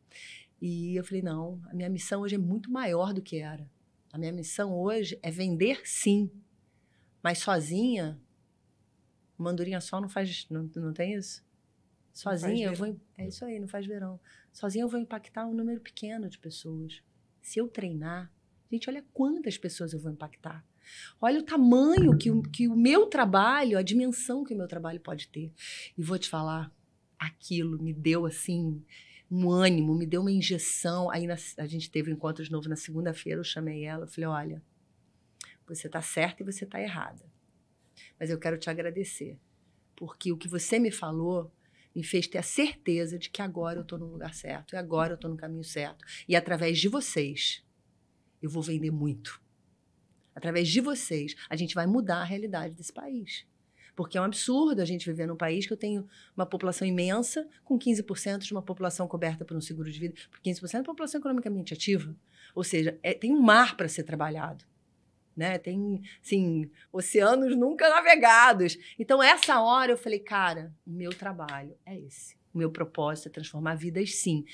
E 0.62 0.94
eu 0.94 1.02
falei: 1.02 1.20
não, 1.20 1.60
a 1.68 1.74
minha 1.74 1.90
missão 1.90 2.20
hoje 2.20 2.36
é 2.36 2.38
muito 2.38 2.70
maior 2.70 3.12
do 3.12 3.20
que 3.20 3.38
era. 3.38 3.68
A 4.12 4.18
minha 4.18 4.30
missão 4.30 4.72
hoje 4.72 5.18
é 5.20 5.32
vender, 5.32 5.80
sim. 5.84 6.30
Mas 7.20 7.38
sozinha, 7.38 8.16
mandurinha 9.36 9.80
só 9.80 10.00
não 10.00 10.08
faz. 10.08 10.46
Não, 10.48 10.70
não 10.76 10.92
tem 10.92 11.14
isso? 11.14 11.44
Sozinha 12.12 12.68
eu 12.68 12.74
vou. 12.74 12.96
É 13.18 13.26
isso 13.26 13.44
aí, 13.44 13.58
não 13.58 13.66
faz 13.66 13.84
verão. 13.84 14.20
Sozinha 14.52 14.84
eu 14.84 14.88
vou 14.88 15.00
impactar 15.00 15.44
um 15.44 15.52
número 15.52 15.80
pequeno 15.80 16.28
de 16.28 16.38
pessoas. 16.38 17.02
Se 17.46 17.60
eu 17.60 17.68
treinar, 17.68 18.28
gente, 18.68 18.90
olha 18.90 19.04
quantas 19.12 19.56
pessoas 19.56 19.92
eu 19.92 20.00
vou 20.00 20.10
impactar. 20.10 20.66
Olha 21.20 21.38
o 21.38 21.44
tamanho 21.44 22.18
que 22.18 22.28
o, 22.28 22.42
que 22.42 22.66
o 22.66 22.74
meu 22.74 23.06
trabalho, 23.06 23.78
a 23.78 23.82
dimensão 23.82 24.42
que 24.42 24.52
o 24.52 24.56
meu 24.56 24.66
trabalho 24.66 24.98
pode 24.98 25.28
ter. 25.28 25.52
E 25.96 26.02
vou 26.02 26.18
te 26.18 26.28
falar, 26.28 26.74
aquilo 27.16 27.80
me 27.80 27.94
deu 27.94 28.26
assim 28.26 28.84
um 29.30 29.48
ânimo, 29.48 29.94
me 29.94 30.04
deu 30.04 30.22
uma 30.22 30.32
injeção. 30.32 31.08
Aí 31.08 31.24
na, 31.24 31.36
a 31.58 31.66
gente 31.68 31.88
teve 31.88 32.10
um 32.10 32.14
encontro 32.14 32.42
de 32.42 32.50
novo 32.50 32.68
na 32.68 32.74
segunda-feira, 32.74 33.38
eu 33.38 33.44
chamei 33.44 33.84
ela, 33.84 34.06
eu 34.06 34.08
falei: 34.08 34.26
"Olha, 34.28 34.62
você 35.68 35.86
está 35.86 36.02
certa 36.02 36.42
e 36.42 36.46
você 36.46 36.64
está 36.64 36.82
errada. 36.82 37.24
Mas 38.18 38.28
eu 38.28 38.40
quero 38.40 38.58
te 38.58 38.68
agradecer, 38.68 39.38
porque 39.94 40.32
o 40.32 40.36
que 40.36 40.48
você 40.48 40.80
me 40.80 40.90
falou 40.90 41.52
me 41.96 42.04
fez 42.04 42.28
ter 42.28 42.38
a 42.38 42.42
certeza 42.42 43.18
de 43.18 43.30
que 43.30 43.42
agora 43.42 43.78
eu 43.78 43.82
estou 43.82 43.98
no 43.98 44.06
lugar 44.06 44.34
certo, 44.34 44.74
e 44.74 44.76
agora 44.76 45.12
eu 45.12 45.16
estou 45.16 45.30
no 45.30 45.36
caminho 45.36 45.64
certo. 45.64 46.04
E 46.28 46.36
através 46.36 46.78
de 46.78 46.88
vocês, 46.88 47.64
eu 48.40 48.48
vou 48.48 48.62
vender 48.62 48.92
muito 48.92 49.44
através 50.36 50.68
de 50.68 50.82
vocês, 50.82 51.34
a 51.48 51.56
gente 51.56 51.74
vai 51.74 51.86
mudar 51.86 52.18
a 52.18 52.24
realidade 52.24 52.74
desse 52.74 52.92
país. 52.92 53.46
Porque 53.96 54.18
é 54.18 54.20
um 54.20 54.24
absurdo 54.24 54.82
a 54.82 54.84
gente 54.84 55.06
viver 55.06 55.26
num 55.26 55.36
país 55.36 55.66
que 55.66 55.72
eu 55.72 55.76
tenho 55.78 56.06
uma 56.36 56.44
população 56.44 56.86
imensa, 56.86 57.48
com 57.64 57.78
15% 57.78 58.40
de 58.40 58.52
uma 58.52 58.60
população 58.60 59.08
coberta 59.08 59.42
por 59.46 59.56
um 59.56 59.60
seguro 59.62 59.90
de 59.90 59.98
vida, 59.98 60.14
por 60.30 60.38
15% 60.40 60.72
da 60.72 60.84
população 60.84 61.18
economicamente 61.18 61.72
ativa. 61.72 62.14
Ou 62.54 62.62
seja, 62.62 62.98
é, 63.02 63.14
tem 63.14 63.32
um 63.32 63.40
mar 63.40 63.74
para 63.74 63.88
ser 63.88 64.02
trabalhado. 64.02 64.66
Né? 65.36 65.58
Tem, 65.58 66.00
assim, 66.24 66.70
oceanos 66.90 67.54
nunca 67.56 67.88
navegados. 67.90 68.78
Então, 68.98 69.22
essa 69.22 69.60
hora 69.60 69.92
eu 69.92 69.98
falei, 69.98 70.18
cara, 70.18 70.74
o 70.86 70.90
meu 70.90 71.10
trabalho 71.10 71.76
é 71.84 71.98
esse. 71.98 72.36
O 72.54 72.58
meu 72.58 72.70
propósito 72.70 73.28
é 73.28 73.30
transformar 73.30 73.74
vidas, 73.74 74.14
sim. 74.14 74.46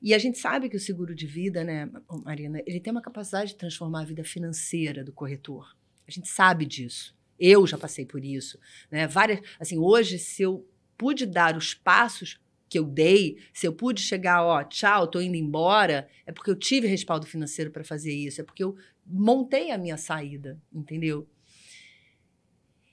E 0.00 0.14
a 0.14 0.18
gente 0.18 0.38
sabe 0.38 0.68
que 0.68 0.76
o 0.76 0.80
seguro 0.80 1.12
de 1.12 1.26
vida, 1.26 1.64
né, 1.64 1.90
Marina, 2.24 2.62
ele 2.64 2.78
tem 2.78 2.92
uma 2.92 3.02
capacidade 3.02 3.50
de 3.50 3.56
transformar 3.56 4.02
a 4.02 4.04
vida 4.04 4.22
financeira 4.22 5.02
do 5.02 5.12
corretor. 5.12 5.76
A 6.06 6.10
gente 6.10 6.28
sabe 6.28 6.64
disso. 6.64 7.18
Eu 7.38 7.66
já 7.66 7.76
passei 7.76 8.06
por 8.06 8.24
isso, 8.24 8.58
né? 8.90 9.06
Várias, 9.06 9.40
assim, 9.58 9.78
hoje 9.78 10.18
se 10.18 10.42
eu 10.42 10.66
pude 10.96 11.26
dar 11.26 11.56
os 11.56 11.74
passos 11.74 12.40
que 12.68 12.78
eu 12.78 12.84
dei, 12.84 13.38
se 13.52 13.66
eu 13.66 13.72
pude 13.72 14.02
chegar, 14.02 14.44
ó, 14.44 14.62
tchau, 14.62 15.06
tô 15.06 15.20
indo 15.20 15.36
embora, 15.36 16.08
é 16.26 16.32
porque 16.32 16.50
eu 16.50 16.56
tive 16.56 16.86
respaldo 16.86 17.26
financeiro 17.26 17.70
para 17.70 17.82
fazer 17.82 18.12
isso, 18.12 18.40
é 18.40 18.44
porque 18.44 18.62
eu 18.62 18.76
montei 19.08 19.70
a 19.70 19.78
minha 19.78 19.96
saída, 19.96 20.60
entendeu? 20.72 21.26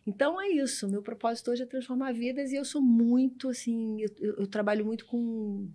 Então 0.07 0.39
é 0.39 0.47
isso. 0.49 0.87
Meu 0.87 1.01
propósito 1.01 1.51
hoje 1.51 1.63
é 1.63 1.65
transformar 1.65 2.13
vidas 2.13 2.51
e 2.51 2.55
eu 2.55 2.63
sou 2.63 2.81
muito 2.81 3.49
assim. 3.49 4.01
Eu, 4.01 4.35
eu, 4.39 4.47
trabalho 4.47 4.85
muito 4.85 5.05
com 5.05 5.67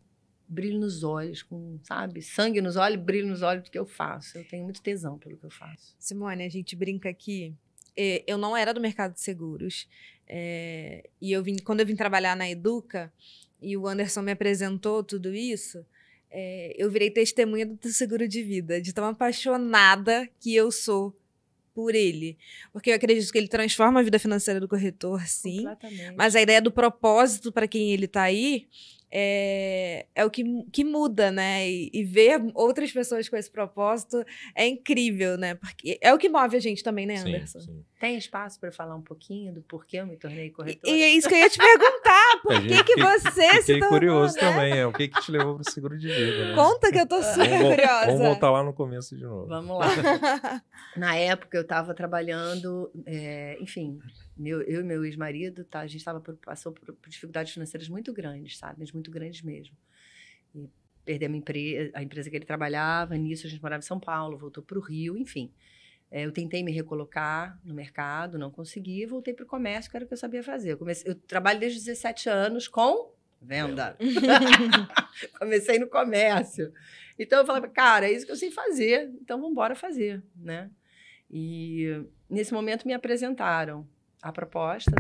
brilho 0.47 0.79
nos 0.79 1.03
olhos, 1.03 1.43
com, 1.43 1.79
sabe, 1.83 2.23
sangue 2.23 2.61
nos 2.61 2.77
olhos, 2.77 3.03
brilho 3.03 3.29
nos 3.29 3.43
olhos 3.43 3.65
do 3.65 3.71
que 3.71 3.79
eu 3.79 3.87
faço. 3.87 4.39
Eu 4.39 4.45
tenho 4.49 4.65
muito 4.65 4.83
tesão 4.83 5.19
pelo 5.19 5.37
que 5.37 5.45
eu 5.45 5.51
faço. 5.51 5.95
Simone, 5.99 6.45
a 6.45 6.49
gente 6.49 6.77
brinca 6.77 7.09
aqui. 7.09 7.55
É, 7.97 8.25
eu 8.27 8.39
não 8.39 8.57
era 8.57 8.73
do 8.73 8.81
mercado 8.81 9.15
de 9.15 9.21
seguros. 9.21 9.89
É, 10.27 11.09
e 11.21 11.33
eu 11.33 11.43
vim, 11.43 11.57
quando 11.57 11.81
eu 11.81 11.87
vim 11.87 11.97
trabalhar 11.97 12.37
na 12.37 12.49
Educa 12.49 13.13
e 13.61 13.77
o 13.77 13.87
Anderson 13.87 14.23
me 14.23 14.33
apresentou 14.33 15.03
tudo 15.03 15.35
isso, 15.35 15.85
é, 16.31 16.75
eu 16.77 16.91
virei 16.91 17.11
testemunha 17.11 17.67
do 17.67 17.89
seguro 17.89 18.29
de 18.29 18.43
vida, 18.43 18.81
de 18.81 18.93
tão 18.93 19.05
apaixonada 19.05 20.29
que 20.39 20.55
eu 20.55 20.71
sou 20.71 21.17
por 21.75 21.95
ele. 21.95 22.37
Porque 22.73 22.91
eu 22.91 22.95
acredito 22.95 23.31
que 23.31 23.39
ele 23.39 23.49
transforma 23.49 24.01
a 24.01 24.03
vida 24.03 24.19
financeira 24.19 24.61
do 24.61 24.69
corretor, 24.69 25.23
sim. 25.27 25.65
Mas 26.17 26.37
a 26.37 26.43
ideia 26.43 26.61
do 26.61 26.71
propósito 26.71 27.51
para 27.53 27.67
quem 27.67 27.93
ele 27.93 28.05
está 28.05 28.23
aí 28.23 28.69
é, 29.11 30.07
é 30.15 30.25
o 30.25 30.31
que, 30.31 30.45
que 30.71 30.85
muda, 30.85 31.33
né? 31.33 31.69
E, 31.69 31.91
e, 31.93 32.05
ver 32.05 32.41
outras 32.55 32.93
pessoas 32.93 33.29
com 33.29 33.37
esse 33.37 33.51
propósito 33.51 34.25
é 34.55 34.69
incrível, 34.69 35.37
né? 35.37 35.57
Porque 35.57 35.99
é 36.01 36.15
o 36.15 36.19
que 36.19 36.29
move 36.29 36.57
a 36.57 36.61
gente 36.61 36.83
também, 36.85 37.07
né, 37.07 37.17
Anderson? 37.17 37.61
Sim, 37.61 37.67
sim. 37.67 37.85
Tem 37.99 38.17
espaço 38.17 38.61
para 38.61 38.71
falar 38.71 38.95
um 38.95 39.03
pouquinho 39.03 39.53
do 39.53 39.63
porquê 39.63 39.97
eu 39.97 40.07
me 40.07 40.17
tornei 40.17 40.51
corretora? 40.51 40.95
E, 40.95 41.01
e 41.01 41.03
é 41.03 41.09
isso 41.11 41.29
que 41.29 41.35
eu 41.35 41.39
ia 41.39 41.51
te 41.51 41.59
perguntar. 41.59 42.00
Por 42.43 42.61
que, 42.63 42.85
que 42.85 42.97
você 43.01 43.63
se 43.63 43.79
tornou, 43.79 43.89
curioso 43.89 44.35
né? 44.35 44.41
também. 44.41 44.79
É, 44.79 44.87
o 44.87 44.93
que, 44.93 45.09
que 45.09 45.21
te 45.21 45.31
levou 45.31 45.55
para 45.55 45.63
o 45.63 45.71
seguro 45.71 45.99
de 45.99 46.09
vida? 46.09 46.49
Né? 46.49 46.55
Conta 46.55 46.91
que 46.91 46.99
eu 46.99 47.07
tô 47.07 47.23
super 47.23 47.49
vamos, 47.49 47.69
curiosa. 47.69 48.07
Vamos 48.07 48.21
voltar 48.21 48.51
lá 48.51 48.63
no 48.63 48.73
começo 48.73 49.17
de 49.17 49.25
novo. 49.25 49.47
Vamos 49.47 49.79
lá. 49.79 49.87
Na 50.97 51.17
época 51.17 51.57
eu 51.57 51.63
estava 51.63 51.95
trabalhando, 51.95 52.91
é, 53.07 53.57
enfim, 53.61 53.99
meu, 54.37 54.63
eu 54.63 54.81
e 54.81 54.85
meu 54.85 55.05
ex-marido, 55.05 55.65
tá, 55.65 55.81
a 55.81 55.87
gente 55.87 56.05
tava 56.05 56.21
por, 56.21 56.35
passou 56.37 56.73
por, 56.73 56.95
por, 56.95 57.09
dificuldades 57.09 57.53
financeiras 57.53 57.89
muito 57.89 58.13
grandes, 58.13 58.59
sabe? 58.59 58.77
Mas 58.79 58.93
muito 58.93 59.11
grandes 59.11 59.43
mesmo. 59.43 59.77
E 60.55 60.69
perdemos 61.05 61.37
a, 61.37 61.39
empresa, 61.39 61.91
a 61.95 62.03
empresa 62.03 62.31
que 62.31 62.37
ele 62.37 62.45
trabalhava, 62.45 63.17
nisso 63.17 63.47
a 63.47 63.51
gente 63.51 63.63
morava 63.63 63.81
em 63.81 63.87
São 63.87 64.01
Paulo, 64.01 64.39
voltou 64.39 64.63
para 64.63 64.79
o 64.79 64.83
Rio, 64.83 65.17
enfim. 65.17 65.53
É, 66.11 66.25
eu 66.25 66.33
tentei 66.33 66.63
me 66.65 66.73
recolocar 66.73 67.59
no 67.65 67.73
mercado, 67.73 68.39
não 68.39 68.51
consegui, 68.51 69.07
voltei 69.07 69.33
para 69.33 69.45
o 69.45 69.49
comércio, 69.49 69.91
que 69.91 69.97
era 69.97 70.05
o 70.05 70.09
que 70.09 70.15
eu 70.15 70.19
sabia 70.19 70.43
fazer. 70.43 70.73
Eu, 70.73 70.79
comecei, 70.79 71.11
eu 71.11 71.15
trabalho 71.15 71.61
desde 71.61 71.79
os 71.79 71.85
17 71.85 72.29
anos 72.29 72.67
com 72.67 73.13
venda. 73.41 73.97
Comecei 75.39 75.79
no 75.79 75.89
comércio. 75.89 76.73
Então 77.19 77.39
eu 77.39 77.47
falava, 77.47 77.69
cara, 77.69 78.09
é 78.09 78.13
isso 78.13 78.27
que 78.27 78.33
eu 78.33 78.37
sei 78.37 78.51
fazer, 78.51 79.11
então 79.21 79.39
vamos 79.39 79.53
embora 79.53 79.75
fazer, 79.75 80.23
né? 80.35 80.71
E 81.31 82.05
nesse 82.29 82.53
momento 82.53 82.87
me 82.87 82.93
apresentaram 82.93 83.87
a 84.21 84.33
proposta. 84.33 84.91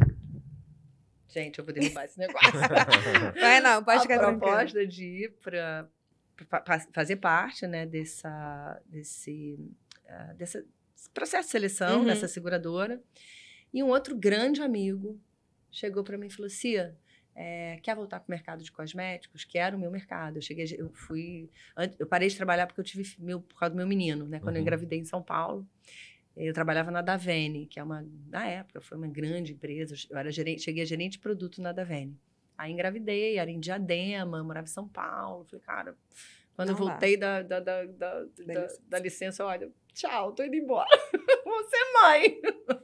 Gente, 1.29 1.59
eu 1.59 1.64
vou 1.64 1.75
derrubar 1.75 2.05
esse 2.05 2.19
negócio. 2.19 2.52
Vai 3.40 3.61
não, 3.61 3.83
pode 3.85 4.02
ficar 4.02 4.17
A 4.17 4.29
proposta 4.29 4.87
de 4.87 5.05
ir 5.05 5.31
para 5.43 5.88
fazer 6.93 7.17
parte 7.17 7.67
né, 7.67 7.85
dessa, 7.85 8.81
desse, 8.87 9.59
uh, 10.07 10.35
desse 10.35 10.64
processo 11.14 11.49
de 11.49 11.52
seleção, 11.52 12.00
uhum. 12.00 12.07
dessa 12.07 12.28
seguradora. 12.28 13.02
E 13.73 13.83
um 13.83 13.88
outro 13.88 14.16
grande 14.16 14.62
amigo 14.62 15.21
chegou 15.71 16.02
para 16.02 16.19
mim 16.19 16.26
e 16.26 16.30
falou: 16.30 16.50
Cia, 16.50 16.97
é, 17.35 17.78
quer 17.83 17.95
voltar 17.95 18.21
para 18.21 18.28
o 18.28 18.30
mercado 18.30 18.62
de 18.62 18.73
cosméticos? 18.73 19.45
Que 19.45 19.59
era 19.59 19.76
o 19.76 19.80
meu 19.80 19.90
mercado. 19.90 20.38
Eu 20.38 20.42
cheguei, 20.42 20.66
eu 20.76 20.90
fui, 20.92 21.49
eu 21.99 22.07
parei 22.07 22.28
de 22.28 22.37
trabalhar 22.37 22.66
porque 22.66 22.80
eu 22.80 22.85
tive 22.85 23.16
meu 23.19 23.40
por 23.40 23.59
causa 23.59 23.75
do 23.75 23.76
meu 23.76 23.87
menino, 23.87 24.26
né? 24.26 24.40
Quando 24.40 24.57
uhum. 24.57 24.61
eu 24.61 24.62
engravidei 24.62 24.99
em 24.99 25.04
São 25.04 25.23
Paulo, 25.23 25.66
eu 26.37 26.52
trabalhava 26.52 26.90
na 26.90 27.02
Davene, 27.02 27.66
que 27.66 27.78
é 27.78 27.83
uma, 27.83 28.07
na 28.28 28.47
época, 28.47 28.80
foi 28.80 28.97
uma 28.97 29.09
grande 29.09 29.52
empresa. 29.52 29.95
Eu 30.09 30.19
era 30.19 30.30
gerente, 30.30 30.62
cheguei 30.62 30.83
a 30.83 30.87
gerente 30.87 31.12
de 31.12 31.19
produto 31.19 31.61
na 31.61 31.73
Davene. 31.73 32.19
Aí 32.57 32.73
engravidei, 32.73 33.38
era 33.38 33.50
em 33.50 33.59
Diadema, 33.59 34.42
morava 34.45 34.66
em 34.66 34.71
São 34.71 34.87
Paulo. 34.87 35.45
Falei, 35.45 35.64
cara, 35.64 35.97
quando 36.54 36.69
Não 36.69 36.75
eu 36.75 36.78
voltei 36.78 37.16
da, 37.16 37.42
da, 37.42 37.59
da, 37.59 37.85
da, 37.87 38.25
da, 38.25 38.69
da 38.88 38.99
licença, 38.99 39.45
olha, 39.45 39.71
tchau, 39.93 40.33
tô 40.33 40.43
indo 40.43 40.57
embora. 40.57 40.89
Vou 41.45 41.69
ser 41.69 41.93
mãe. 41.95 42.41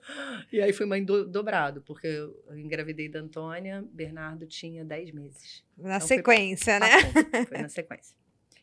E 0.53 0.61
aí 0.61 0.73
fui 0.73 0.87
mãe 0.87 1.05
do, 1.05 1.27
dobrado, 1.27 1.83
porque 1.83 2.07
eu 2.07 2.57
engravidei 2.57 3.09
da 3.09 3.19
Antônia, 3.19 3.85
Bernardo 3.93 4.47
tinha 4.47 4.85
10 4.85 5.11
meses. 5.11 5.65
Na 5.77 5.97
então, 5.97 6.07
sequência, 6.07 6.79
foi, 6.79 6.89
né? 6.89 7.45
foi 7.47 7.59
na 7.59 7.69
sequência. 7.69 8.17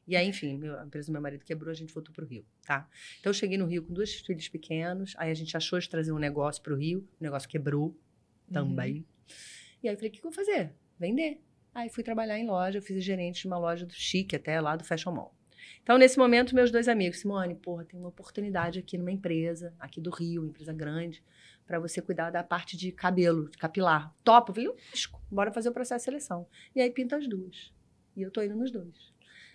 E 0.07 0.15
aí, 0.15 0.27
enfim, 0.27 0.57
meu, 0.57 0.79
a 0.79 0.85
empresa 0.85 1.07
do 1.07 1.11
meu 1.11 1.21
marido 1.21 1.43
quebrou, 1.43 1.69
a 1.69 1.73
gente 1.73 1.93
voltou 1.93 2.13
para 2.13 2.23
o 2.23 2.27
Rio, 2.27 2.45
tá? 2.65 2.89
Então, 3.19 3.29
eu 3.29 3.33
cheguei 3.33 3.57
no 3.57 3.65
Rio 3.65 3.83
com 3.83 3.93
dois 3.93 4.13
filhos 4.13 4.47
pequenos, 4.47 5.13
aí 5.17 5.31
a 5.31 5.33
gente 5.33 5.55
achou 5.57 5.77
de 5.79 5.89
trazer 5.89 6.13
um 6.13 6.19
negócio 6.19 6.61
para 6.61 6.73
o 6.73 6.77
Rio, 6.77 7.07
o 7.19 7.23
negócio 7.23 7.47
quebrou 7.49 7.93
também. 8.51 8.97
Uhum. 8.97 9.03
E 9.83 9.89
aí 9.89 9.93
eu 9.93 9.97
falei, 9.97 10.09
o 10.09 10.13
que, 10.13 10.21
que 10.21 10.25
eu 10.25 10.31
vou 10.31 10.45
fazer? 10.45 10.73
Vender. 10.97 11.41
Aí 11.73 11.89
fui 11.89 12.03
trabalhar 12.03 12.37
em 12.37 12.45
loja, 12.45 12.77
eu 12.77 12.81
fiz 12.81 13.03
gerente 13.03 13.41
de 13.41 13.47
uma 13.47 13.57
loja 13.57 13.85
do 13.85 13.93
chique 13.93 14.35
até 14.35 14.61
lá 14.61 14.75
do 14.75 14.83
Fashion 14.83 15.11
Mall. 15.11 15.35
Então, 15.81 15.97
nesse 15.97 16.17
momento, 16.17 16.55
meus 16.55 16.71
dois 16.71 16.87
amigos, 16.87 17.19
Simone, 17.19 17.55
porra, 17.55 17.85
tem 17.85 17.99
uma 17.99 18.09
oportunidade 18.09 18.79
aqui 18.79 18.97
numa 18.97 19.11
empresa, 19.11 19.73
aqui 19.79 19.99
do 19.99 20.09
Rio, 20.09 20.41
uma 20.41 20.49
empresa 20.49 20.73
grande, 20.73 21.23
para 21.65 21.79
você 21.79 22.01
cuidar 22.01 22.29
da 22.29 22.43
parte 22.43 22.77
de 22.77 22.91
cabelo, 22.91 23.49
de 23.49 23.57
capilar. 23.57 24.13
Topo, 24.23 24.51
eu 24.51 24.55
falei, 24.55 24.79
bora 25.31 25.51
fazer 25.51 25.69
o 25.69 25.73
processo 25.73 26.01
de 26.01 26.05
seleção. 26.05 26.47
E 26.75 26.81
aí 26.81 26.89
pinta 26.89 27.17
as 27.17 27.27
duas. 27.27 27.73
E 28.15 28.21
eu 28.21 28.31
tô 28.31 28.41
indo 28.41 28.55
nos 28.55 28.71
dois. 28.71 29.13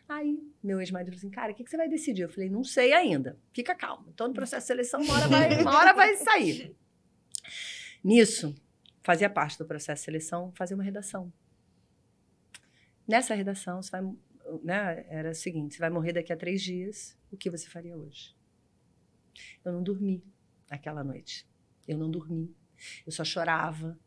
Aí, 0.08 0.38
meu 0.62 0.80
ex-marido 0.80 1.08
falou 1.08 1.18
assim, 1.18 1.30
cara, 1.30 1.52
o 1.52 1.54
que, 1.54 1.62
que 1.62 1.70
você 1.70 1.76
vai 1.76 1.88
decidir? 1.88 2.22
Eu 2.22 2.30
falei, 2.30 2.48
não 2.48 2.64
sei 2.64 2.94
ainda. 2.94 3.38
Fica 3.52 3.74
calmo. 3.74 4.08
Estou 4.08 4.26
no 4.26 4.32
processo 4.32 4.64
de 4.64 4.68
seleção, 4.68 5.02
uma 5.02 5.14
hora 5.14 5.28
vai, 5.28 5.60
uma 5.60 5.76
hora 5.76 5.92
vai 5.92 6.16
sair. 6.16 6.74
Nisso, 8.02 8.54
fazia 9.02 9.28
parte 9.28 9.58
do 9.58 9.66
processo 9.66 10.00
de 10.00 10.04
seleção 10.06 10.50
fazer 10.54 10.74
uma 10.74 10.82
redação. 10.82 11.30
Nessa 13.06 13.34
redação, 13.34 13.82
você 13.82 13.90
vai, 13.90 14.02
né, 14.62 15.04
era 15.08 15.30
o 15.30 15.34
seguinte: 15.34 15.74
você 15.74 15.80
vai 15.80 15.90
morrer 15.90 16.12
daqui 16.12 16.32
a 16.32 16.36
três 16.36 16.62
dias, 16.62 17.18
o 17.30 17.36
que 17.36 17.50
você 17.50 17.68
faria 17.68 17.96
hoje? 17.96 18.34
Eu 19.64 19.72
não 19.72 19.82
dormi 19.82 20.22
aquela 20.70 21.04
noite. 21.04 21.46
Eu 21.86 21.98
não 21.98 22.10
dormi. 22.10 22.54
Eu 23.06 23.12
só 23.12 23.24
chorava. 23.24 23.98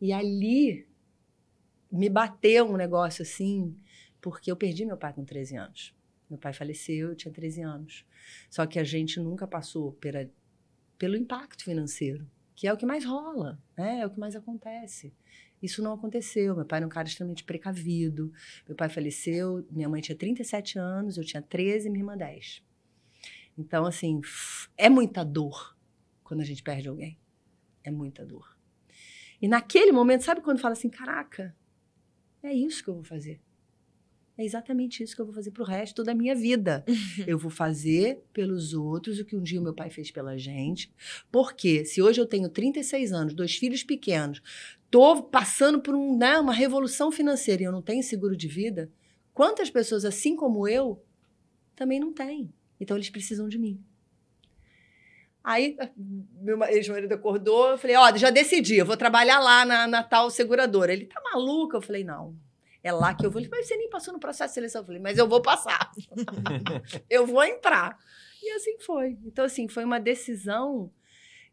E 0.00 0.12
ali 0.12 0.86
me 1.90 2.08
bateu 2.08 2.70
um 2.70 2.76
negócio 2.76 3.22
assim, 3.22 3.76
porque 4.20 4.50
eu 4.50 4.56
perdi 4.56 4.84
meu 4.84 4.96
pai 4.96 5.12
com 5.12 5.24
13 5.24 5.56
anos. 5.56 5.94
Meu 6.28 6.38
pai 6.38 6.52
faleceu, 6.52 7.10
eu 7.10 7.16
tinha 7.16 7.32
13 7.32 7.62
anos. 7.62 8.06
Só 8.48 8.66
que 8.66 8.78
a 8.78 8.84
gente 8.84 9.20
nunca 9.20 9.46
passou 9.46 9.92
pela, 9.92 10.28
pelo 10.96 11.16
impacto 11.16 11.64
financeiro, 11.64 12.26
que 12.54 12.66
é 12.66 12.72
o 12.72 12.76
que 12.76 12.86
mais 12.86 13.04
rola, 13.04 13.62
né? 13.76 14.00
é 14.00 14.06
o 14.06 14.10
que 14.10 14.18
mais 14.18 14.34
acontece. 14.34 15.14
Isso 15.62 15.82
não 15.82 15.92
aconteceu. 15.92 16.56
Meu 16.56 16.64
pai 16.64 16.78
era 16.78 16.86
um 16.86 16.90
cara 16.90 17.06
extremamente 17.06 17.44
precavido. 17.44 18.32
Meu 18.66 18.76
pai 18.76 18.88
faleceu, 18.88 19.64
minha 19.70 19.88
mãe 19.88 20.00
tinha 20.00 20.16
37 20.16 20.78
anos, 20.78 21.16
eu 21.16 21.24
tinha 21.24 21.40
13 21.40 21.86
e 21.86 21.90
minha 21.90 22.02
irmã 22.02 22.16
10. 22.16 22.62
Então, 23.56 23.86
assim, 23.86 24.20
é 24.76 24.88
muita 24.88 25.24
dor 25.24 25.76
quando 26.24 26.40
a 26.40 26.44
gente 26.44 26.62
perde 26.62 26.88
alguém. 26.88 27.18
É 27.84 27.90
muita 27.90 28.24
dor. 28.24 28.56
E 29.40 29.46
naquele 29.48 29.92
momento, 29.92 30.24
sabe 30.24 30.40
quando 30.40 30.60
fala 30.60 30.72
assim: 30.72 30.88
caraca, 30.88 31.54
é 32.42 32.52
isso 32.52 32.82
que 32.82 32.90
eu 32.90 32.94
vou 32.94 33.04
fazer. 33.04 33.40
É 34.36 34.44
exatamente 34.44 35.02
isso 35.02 35.14
que 35.14 35.20
eu 35.20 35.26
vou 35.26 35.34
fazer 35.34 35.50
pro 35.50 35.64
resto 35.64 36.02
da 36.02 36.14
minha 36.14 36.34
vida. 36.34 36.84
eu 37.26 37.38
vou 37.38 37.50
fazer 37.50 38.22
pelos 38.32 38.72
outros 38.72 39.18
o 39.18 39.24
que 39.24 39.36
um 39.36 39.42
dia 39.42 39.60
o 39.60 39.62
meu 39.62 39.74
pai 39.74 39.90
fez 39.90 40.10
pela 40.10 40.38
gente. 40.38 40.90
Porque 41.30 41.84
se 41.84 42.00
hoje 42.00 42.20
eu 42.20 42.26
tenho 42.26 42.48
36 42.48 43.12
anos, 43.12 43.34
dois 43.34 43.54
filhos 43.54 43.82
pequenos, 43.82 44.42
tô 44.90 45.22
passando 45.22 45.80
por 45.80 45.94
um, 45.94 46.16
né, 46.16 46.38
uma 46.38 46.52
revolução 46.52 47.12
financeira 47.12 47.62
e 47.62 47.66
eu 47.66 47.72
não 47.72 47.82
tenho 47.82 48.02
seguro 48.02 48.36
de 48.36 48.48
vida, 48.48 48.90
quantas 49.34 49.70
pessoas 49.70 50.04
assim 50.04 50.34
como 50.34 50.66
eu 50.66 51.02
também 51.76 52.00
não 52.00 52.12
têm? 52.12 52.52
Então 52.80 52.96
eles 52.96 53.10
precisam 53.10 53.48
de 53.48 53.58
mim. 53.58 53.82
Aí 55.44 55.76
meu 56.40 56.62
ex-marido 56.64 57.12
acordou, 57.12 57.70
eu 57.70 57.78
falei, 57.78 57.96
ó, 57.96 58.10
oh, 58.10 58.16
já 58.16 58.30
decidi, 58.30 58.76
eu 58.76 58.86
vou 58.86 58.96
trabalhar 58.96 59.40
lá 59.40 59.64
na, 59.64 59.86
na 59.86 60.02
tal 60.02 60.30
seguradora. 60.30 60.92
Ele 60.92 61.04
tá 61.04 61.20
maluco? 61.32 61.76
Eu 61.76 61.82
falei, 61.82 62.04
não. 62.04 62.36
É 62.82 62.92
lá 62.92 63.14
que 63.14 63.24
eu 63.24 63.30
vou. 63.30 63.40
Ele 63.40 63.48
mas 63.48 63.66
você 63.66 63.76
nem 63.76 63.88
passou 63.88 64.12
no 64.12 64.18
processo 64.18 64.50
de 64.50 64.54
seleção. 64.54 64.82
Eu 64.82 64.86
falei, 64.86 65.00
mas 65.00 65.16
eu 65.16 65.28
vou 65.28 65.40
passar. 65.40 65.92
eu 67.08 67.26
vou 67.26 67.44
entrar. 67.44 67.96
E 68.42 68.50
assim 68.52 68.78
foi. 68.80 69.18
Então, 69.24 69.44
assim, 69.44 69.68
foi 69.68 69.84
uma 69.84 70.00
decisão 70.00 70.92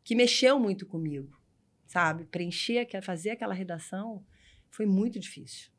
que 0.03 0.15
mexeu 0.15 0.59
muito 0.59 0.87
comigo, 0.87 1.39
sabe? 1.85 2.25
Preencher, 2.25 2.87
fazer 3.03 3.31
aquela 3.31 3.53
redação 3.53 4.25
foi 4.71 4.87
muito 4.87 5.19
difícil. 5.19 5.71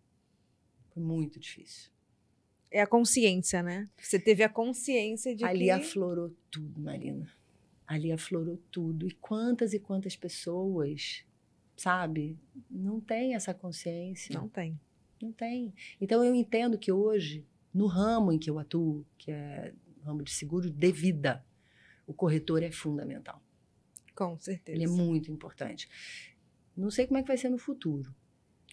Foi 0.95 1.03
muito 1.03 1.41
difícil. 1.41 1.91
É 2.71 2.81
a 2.81 2.87
consciência, 2.87 3.63
né? 3.63 3.89
Você 4.01 4.21
teve 4.21 4.45
a 4.45 4.49
consciência 4.49 5.35
de 5.35 5.45
Ali 5.45 5.65
que... 5.65 5.71
aflorou 5.71 6.33
tudo, 6.49 6.81
Marina. 6.81 7.29
Ali 7.85 8.13
aflorou 8.13 8.57
tudo. 8.71 9.09
E 9.09 9.11
quantas 9.13 9.73
e 9.73 9.81
quantas 9.81 10.15
pessoas, 10.15 11.25
sabe, 11.77 12.39
não 12.71 13.01
tem 13.01 13.35
essa 13.35 13.53
consciência. 13.53 14.39
Não 14.39 14.49
tem. 14.49 14.79
Não 15.21 15.33
tem. 15.33 15.75
Então 16.01 16.25
eu 16.25 16.35
entendo 16.35 16.79
que 16.79 16.91
hoje, 16.91 17.47
no 17.73 17.87
ramo 17.87 18.33
em 18.33 18.39
que 18.39 18.49
eu 18.49 18.59
atuo, 18.59 19.05
que 19.19 19.31
é 19.31 19.73
ramo 20.03 20.23
de 20.23 20.31
seguro 20.31 20.71
de 20.71 20.93
vida, 20.93 21.45
o 22.07 22.15
corretor 22.15 22.63
é 22.63 22.71
fundamental. 22.71 23.43
Com 24.15 24.39
certeza. 24.39 24.77
Ele 24.77 24.85
é 24.85 24.89
muito 24.89 25.31
importante. 25.31 25.89
Não 26.77 26.91
sei 26.91 27.07
como 27.07 27.19
é 27.19 27.23
que 27.23 27.29
vai 27.29 27.37
ser 27.37 27.51
no 27.51 27.59
futuro, 27.59 28.15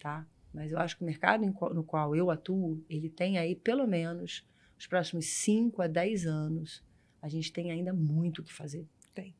tá? 0.00 0.26
Mas 0.52 0.72
eu 0.72 0.78
acho 0.78 0.96
que 0.96 1.02
o 1.02 1.06
mercado 1.06 1.44
no 1.44 1.84
qual 1.84 2.16
eu 2.16 2.30
atuo, 2.30 2.82
ele 2.88 3.08
tem 3.08 3.38
aí 3.38 3.54
pelo 3.54 3.86
menos 3.86 4.46
os 4.78 4.86
próximos 4.86 5.26
5 5.26 5.82
a 5.82 5.86
10 5.86 6.26
anos, 6.26 6.84
a 7.20 7.28
gente 7.28 7.52
tem 7.52 7.70
ainda 7.70 7.92
muito 7.92 8.40
o 8.40 8.44
que 8.44 8.52
fazer. 8.52 8.86
Tem. 9.14 9.34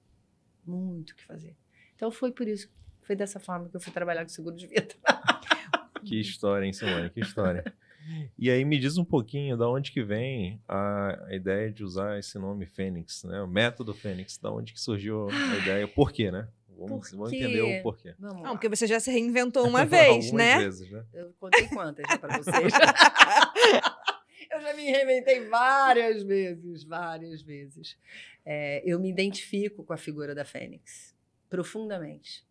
Muito 0.66 1.10
o 1.10 1.16
que 1.16 1.24
fazer. 1.24 1.56
Então 1.94 2.10
foi 2.10 2.32
por 2.32 2.46
isso, 2.46 2.70
foi 3.02 3.16
dessa 3.16 3.40
forma 3.40 3.68
que 3.68 3.76
eu 3.76 3.80
fui 3.80 3.92
trabalhar 3.92 4.22
com 4.22 4.28
seguro 4.28 4.56
de 4.56 4.66
vida. 4.66 4.94
Que 6.04 6.20
história, 6.20 6.66
hein, 6.66 6.72
Simone? 6.72 7.10
Que 7.10 7.20
história. 7.20 7.64
E 8.38 8.50
aí 8.50 8.64
me 8.64 8.78
diz 8.78 8.96
um 8.96 9.04
pouquinho 9.04 9.56
da 9.56 9.68
onde 9.68 9.92
que 9.92 10.02
vem 10.02 10.60
a, 10.66 11.26
a 11.26 11.34
ideia 11.34 11.70
de 11.70 11.84
usar 11.84 12.18
esse 12.18 12.38
nome 12.38 12.64
Fênix, 12.66 13.24
né? 13.24 13.42
O 13.42 13.46
método 13.46 13.92
Fênix, 13.92 14.38
da 14.38 14.50
onde 14.50 14.72
que 14.72 14.80
surgiu 14.80 15.28
a 15.28 15.56
ideia, 15.56 15.84
o 15.84 15.88
porquê, 15.88 16.30
né? 16.30 16.48
Vamos, 16.78 17.10
vamos 17.10 17.32
entender 17.32 17.60
o 17.60 17.82
porquê. 17.82 18.14
Vamos 18.18 18.42
Não, 18.42 18.52
porque 18.52 18.68
você 18.68 18.86
já 18.86 19.00
se 19.00 19.10
reinventou 19.10 19.66
uma 19.66 19.84
vez, 19.86 20.30
né? 20.32 20.58
Vezes, 20.58 20.88
né? 20.90 21.04
Eu 21.12 21.34
contei 21.38 21.66
quantas 21.66 22.04
já 22.08 22.18
para 22.18 22.38
vocês. 22.38 22.72
eu 24.52 24.60
já 24.60 24.74
me 24.74 24.84
reinventei 24.84 25.46
várias 25.48 26.22
vezes, 26.22 26.84
várias 26.84 27.42
vezes. 27.42 27.98
É, 28.46 28.80
eu 28.86 28.98
me 29.00 29.10
identifico 29.10 29.82
com 29.82 29.92
a 29.92 29.96
figura 29.96 30.34
da 30.34 30.44
Fênix, 30.44 31.14
profundamente. 31.50 32.46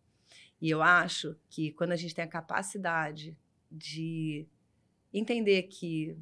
E 0.60 0.70
eu 0.70 0.82
acho 0.82 1.36
que 1.48 1.72
quando 1.72 1.92
a 1.92 1.96
gente 1.96 2.14
tem 2.14 2.24
a 2.24 2.28
capacidade 2.28 3.36
de 3.70 4.46
entender 5.12 5.64
que 5.64 6.16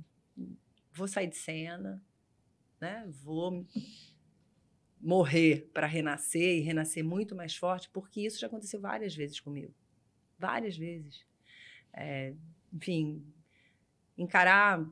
vou 0.92 1.08
sair 1.08 1.28
de 1.28 1.36
cena, 1.36 2.02
né? 2.80 3.06
Vou 3.22 3.66
morrer 5.00 5.70
para 5.72 5.86
renascer 5.86 6.58
e 6.58 6.60
renascer 6.60 7.04
muito 7.04 7.34
mais 7.34 7.54
forte, 7.54 7.88
porque 7.90 8.20
isso 8.20 8.40
já 8.40 8.46
aconteceu 8.46 8.80
várias 8.80 9.14
vezes 9.14 9.40
comigo, 9.40 9.74
várias 10.38 10.76
vezes. 10.76 11.24
É, 11.92 12.34
enfim, 12.72 13.24
encarar 14.18 14.84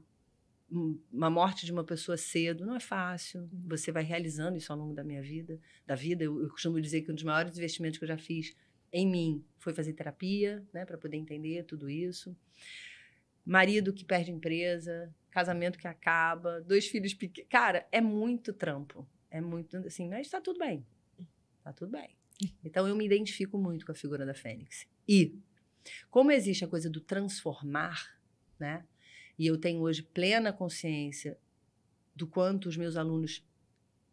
uma 1.13 1.31
morte 1.31 1.67
de 1.67 1.73
uma 1.73 1.85
pessoa 1.85 2.17
cedo 2.17 2.67
não 2.67 2.77
é 2.77 2.81
fácil. 2.81 3.49
Você 3.67 3.93
vai 3.93 4.03
realizando 4.03 4.57
isso 4.57 4.73
ao 4.73 4.79
longo 4.79 4.95
da 4.95 5.05
minha 5.05 5.23
vida, 5.23 5.61
da 5.87 5.95
vida. 5.95 6.25
Eu, 6.25 6.41
eu 6.41 6.49
costumo 6.51 6.81
dizer 6.81 7.03
que 7.03 7.13
um 7.13 7.15
dos 7.15 7.25
maiores 7.25 7.57
investimentos 7.57 7.99
que 7.99 8.05
eu 8.05 8.09
já 8.09 8.19
fiz 8.19 8.55
em 8.95 9.07
mim 9.09 9.45
foi 9.59 9.75
fazer 9.75 9.93
terapia, 9.93 10.65
né, 10.73 10.87
para 10.87 10.97
poder 10.97 11.17
entender 11.17 11.65
tudo 11.65 11.91
isso. 11.91 12.35
Marido 13.45 13.93
que 13.93 14.05
perde 14.05 14.31
empresa, 14.31 15.13
casamento 15.33 15.77
que 15.77 15.89
acaba, 15.89 16.61
dois 16.61 16.87
filhos 16.87 17.13
pequenos. 17.13 17.51
Cara, 17.51 17.87
é 17.91 18.01
muito 18.01 18.53
trampo. 18.53 19.07
É 19.29 19.41
muito 19.41 19.77
assim, 19.79 20.09
mas 20.09 20.29
está 20.29 20.41
tudo 20.41 20.61
bem. 20.61 20.87
Está 21.59 21.73
tudo 21.73 21.91
bem. 21.91 22.17
Então 22.65 22.89
eu 22.89 22.97
me 22.97 23.05
identifico 23.05 23.57
muito 23.57 23.87
com 23.87 23.93
a 23.93 23.95
figura 23.95 24.27
da 24.27 24.35
Fênix. 24.35 24.89
E 25.09 25.39
como 26.11 26.33
existe 26.33 26.65
a 26.65 26.69
coisa 26.69 26.91
do 26.91 27.01
transformar, 27.01 28.19
né? 28.59 28.85
E 29.39 29.47
eu 29.47 29.57
tenho 29.57 29.81
hoje 29.83 30.03
plena 30.03 30.53
consciência 30.53 31.39
do 32.15 32.27
quanto 32.27 32.69
os 32.69 32.77
meus 32.77 32.97
alunos 32.97 33.45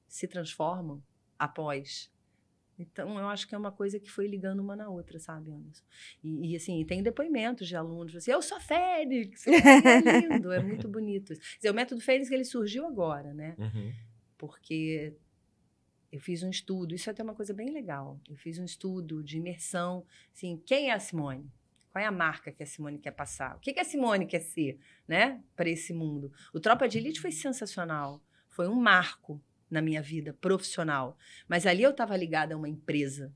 se 0.08 0.28
transformam 0.28 1.04
após 1.38 2.11
então, 2.82 3.18
eu 3.18 3.28
acho 3.28 3.48
que 3.48 3.54
é 3.54 3.58
uma 3.58 3.72
coisa 3.72 4.00
que 4.00 4.10
foi 4.10 4.28
ligando 4.28 4.60
uma 4.60 4.76
na 4.76 4.90
outra, 4.90 5.20
sabe, 5.20 5.52
Anderson? 5.52 5.84
E, 6.24 6.52
e 6.52 6.56
assim, 6.56 6.84
tem 6.86 7.04
depoimentos 7.04 7.68
de 7.68 7.76
alunos, 7.76 8.16
assim, 8.16 8.32
eu 8.32 8.42
sou 8.42 8.60
Fênix! 8.60 9.46
É 9.48 10.22
lindo, 10.22 10.52
é 10.52 10.62
muito 10.62 10.88
bonito. 10.90 11.34
Dizer, 11.34 11.70
o 11.70 11.74
método 11.74 12.02
Fênix, 12.02 12.32
ele 12.32 12.44
surgiu 12.44 12.86
agora, 12.86 13.34
né? 13.34 13.56
Uhum. 13.58 13.94
Porque 14.38 15.16
eu 16.12 16.20
fiz 16.20 16.44
um 16.44 16.50
estudo, 16.50 16.96
isso 16.96 17.10
é 17.10 17.12
até 17.12 17.24
uma 17.24 17.36
coisa 17.36 17.54
bem 17.54 17.72
legal. 17.72 18.20
Eu 18.28 18.36
fiz 18.36 18.58
um 18.58 18.66
estudo 18.66 19.24
de 19.24 19.38
imersão, 19.38 20.06
assim, 20.34 20.62
quem 20.66 20.90
é 20.90 20.94
a 20.94 21.00
Simone? 21.00 21.50
Qual 21.92 22.04
é 22.04 22.08
a 22.08 22.12
marca 22.12 22.52
que 22.52 22.64
a 22.64 22.66
Simone 22.66 22.98
quer 22.98 23.12
passar? 23.12 23.56
O 23.56 23.60
que, 23.60 23.74
que 23.74 23.80
a 23.80 23.86
Simone 23.86 24.26
quer 24.26 24.40
ser, 24.40 24.80
né, 25.08 25.42
para 25.56 25.70
esse 25.70 25.94
mundo? 25.94 26.32
O 26.54 26.60
Tropa 26.60 26.88
de 26.88 26.98
Elite 26.98 27.20
foi 27.20 27.32
sensacional. 27.32 28.24
Foi 28.48 28.68
um 28.68 28.76
marco 28.76 29.42
na 29.72 29.82
minha 29.82 30.02
vida 30.02 30.34
profissional. 30.34 31.18
Mas 31.48 31.66
ali 31.66 31.82
eu 31.82 31.92
estava 31.92 32.16
ligada 32.18 32.54
a 32.54 32.58
uma 32.58 32.70
empresa. 32.70 33.34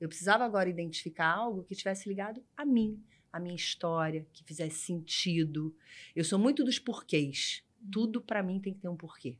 Eu 0.00 0.08
precisava 0.08 0.44
agora 0.44 0.70
identificar 0.70 1.28
algo 1.28 1.62
que 1.62 1.74
estivesse 1.74 2.08
ligado 2.08 2.42
a 2.56 2.64
mim, 2.64 3.00
a 3.30 3.38
minha 3.38 3.54
história, 3.54 4.26
que 4.32 4.42
fizesse 4.42 4.78
sentido. 4.78 5.76
Eu 6.16 6.24
sou 6.24 6.38
muito 6.38 6.64
dos 6.64 6.78
porquês. 6.78 7.62
Tudo 7.92 8.20
para 8.20 8.42
mim 8.42 8.58
tem 8.58 8.72
que 8.72 8.80
ter 8.80 8.88
um 8.88 8.96
porquê. 8.96 9.36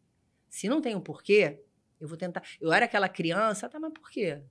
Se 0.48 0.68
não 0.68 0.80
tem 0.80 0.94
um 0.94 1.00
porquê, 1.00 1.61
eu 1.98 2.06
vou 2.06 2.16
tentar. 2.16 2.42
Eu 2.61 2.72
era 2.72 2.85
aquela 2.85 3.09
criança, 3.09 3.68
tá, 3.68 3.80
mas 3.80 3.92
por 3.92 4.11
quê? 4.11 4.42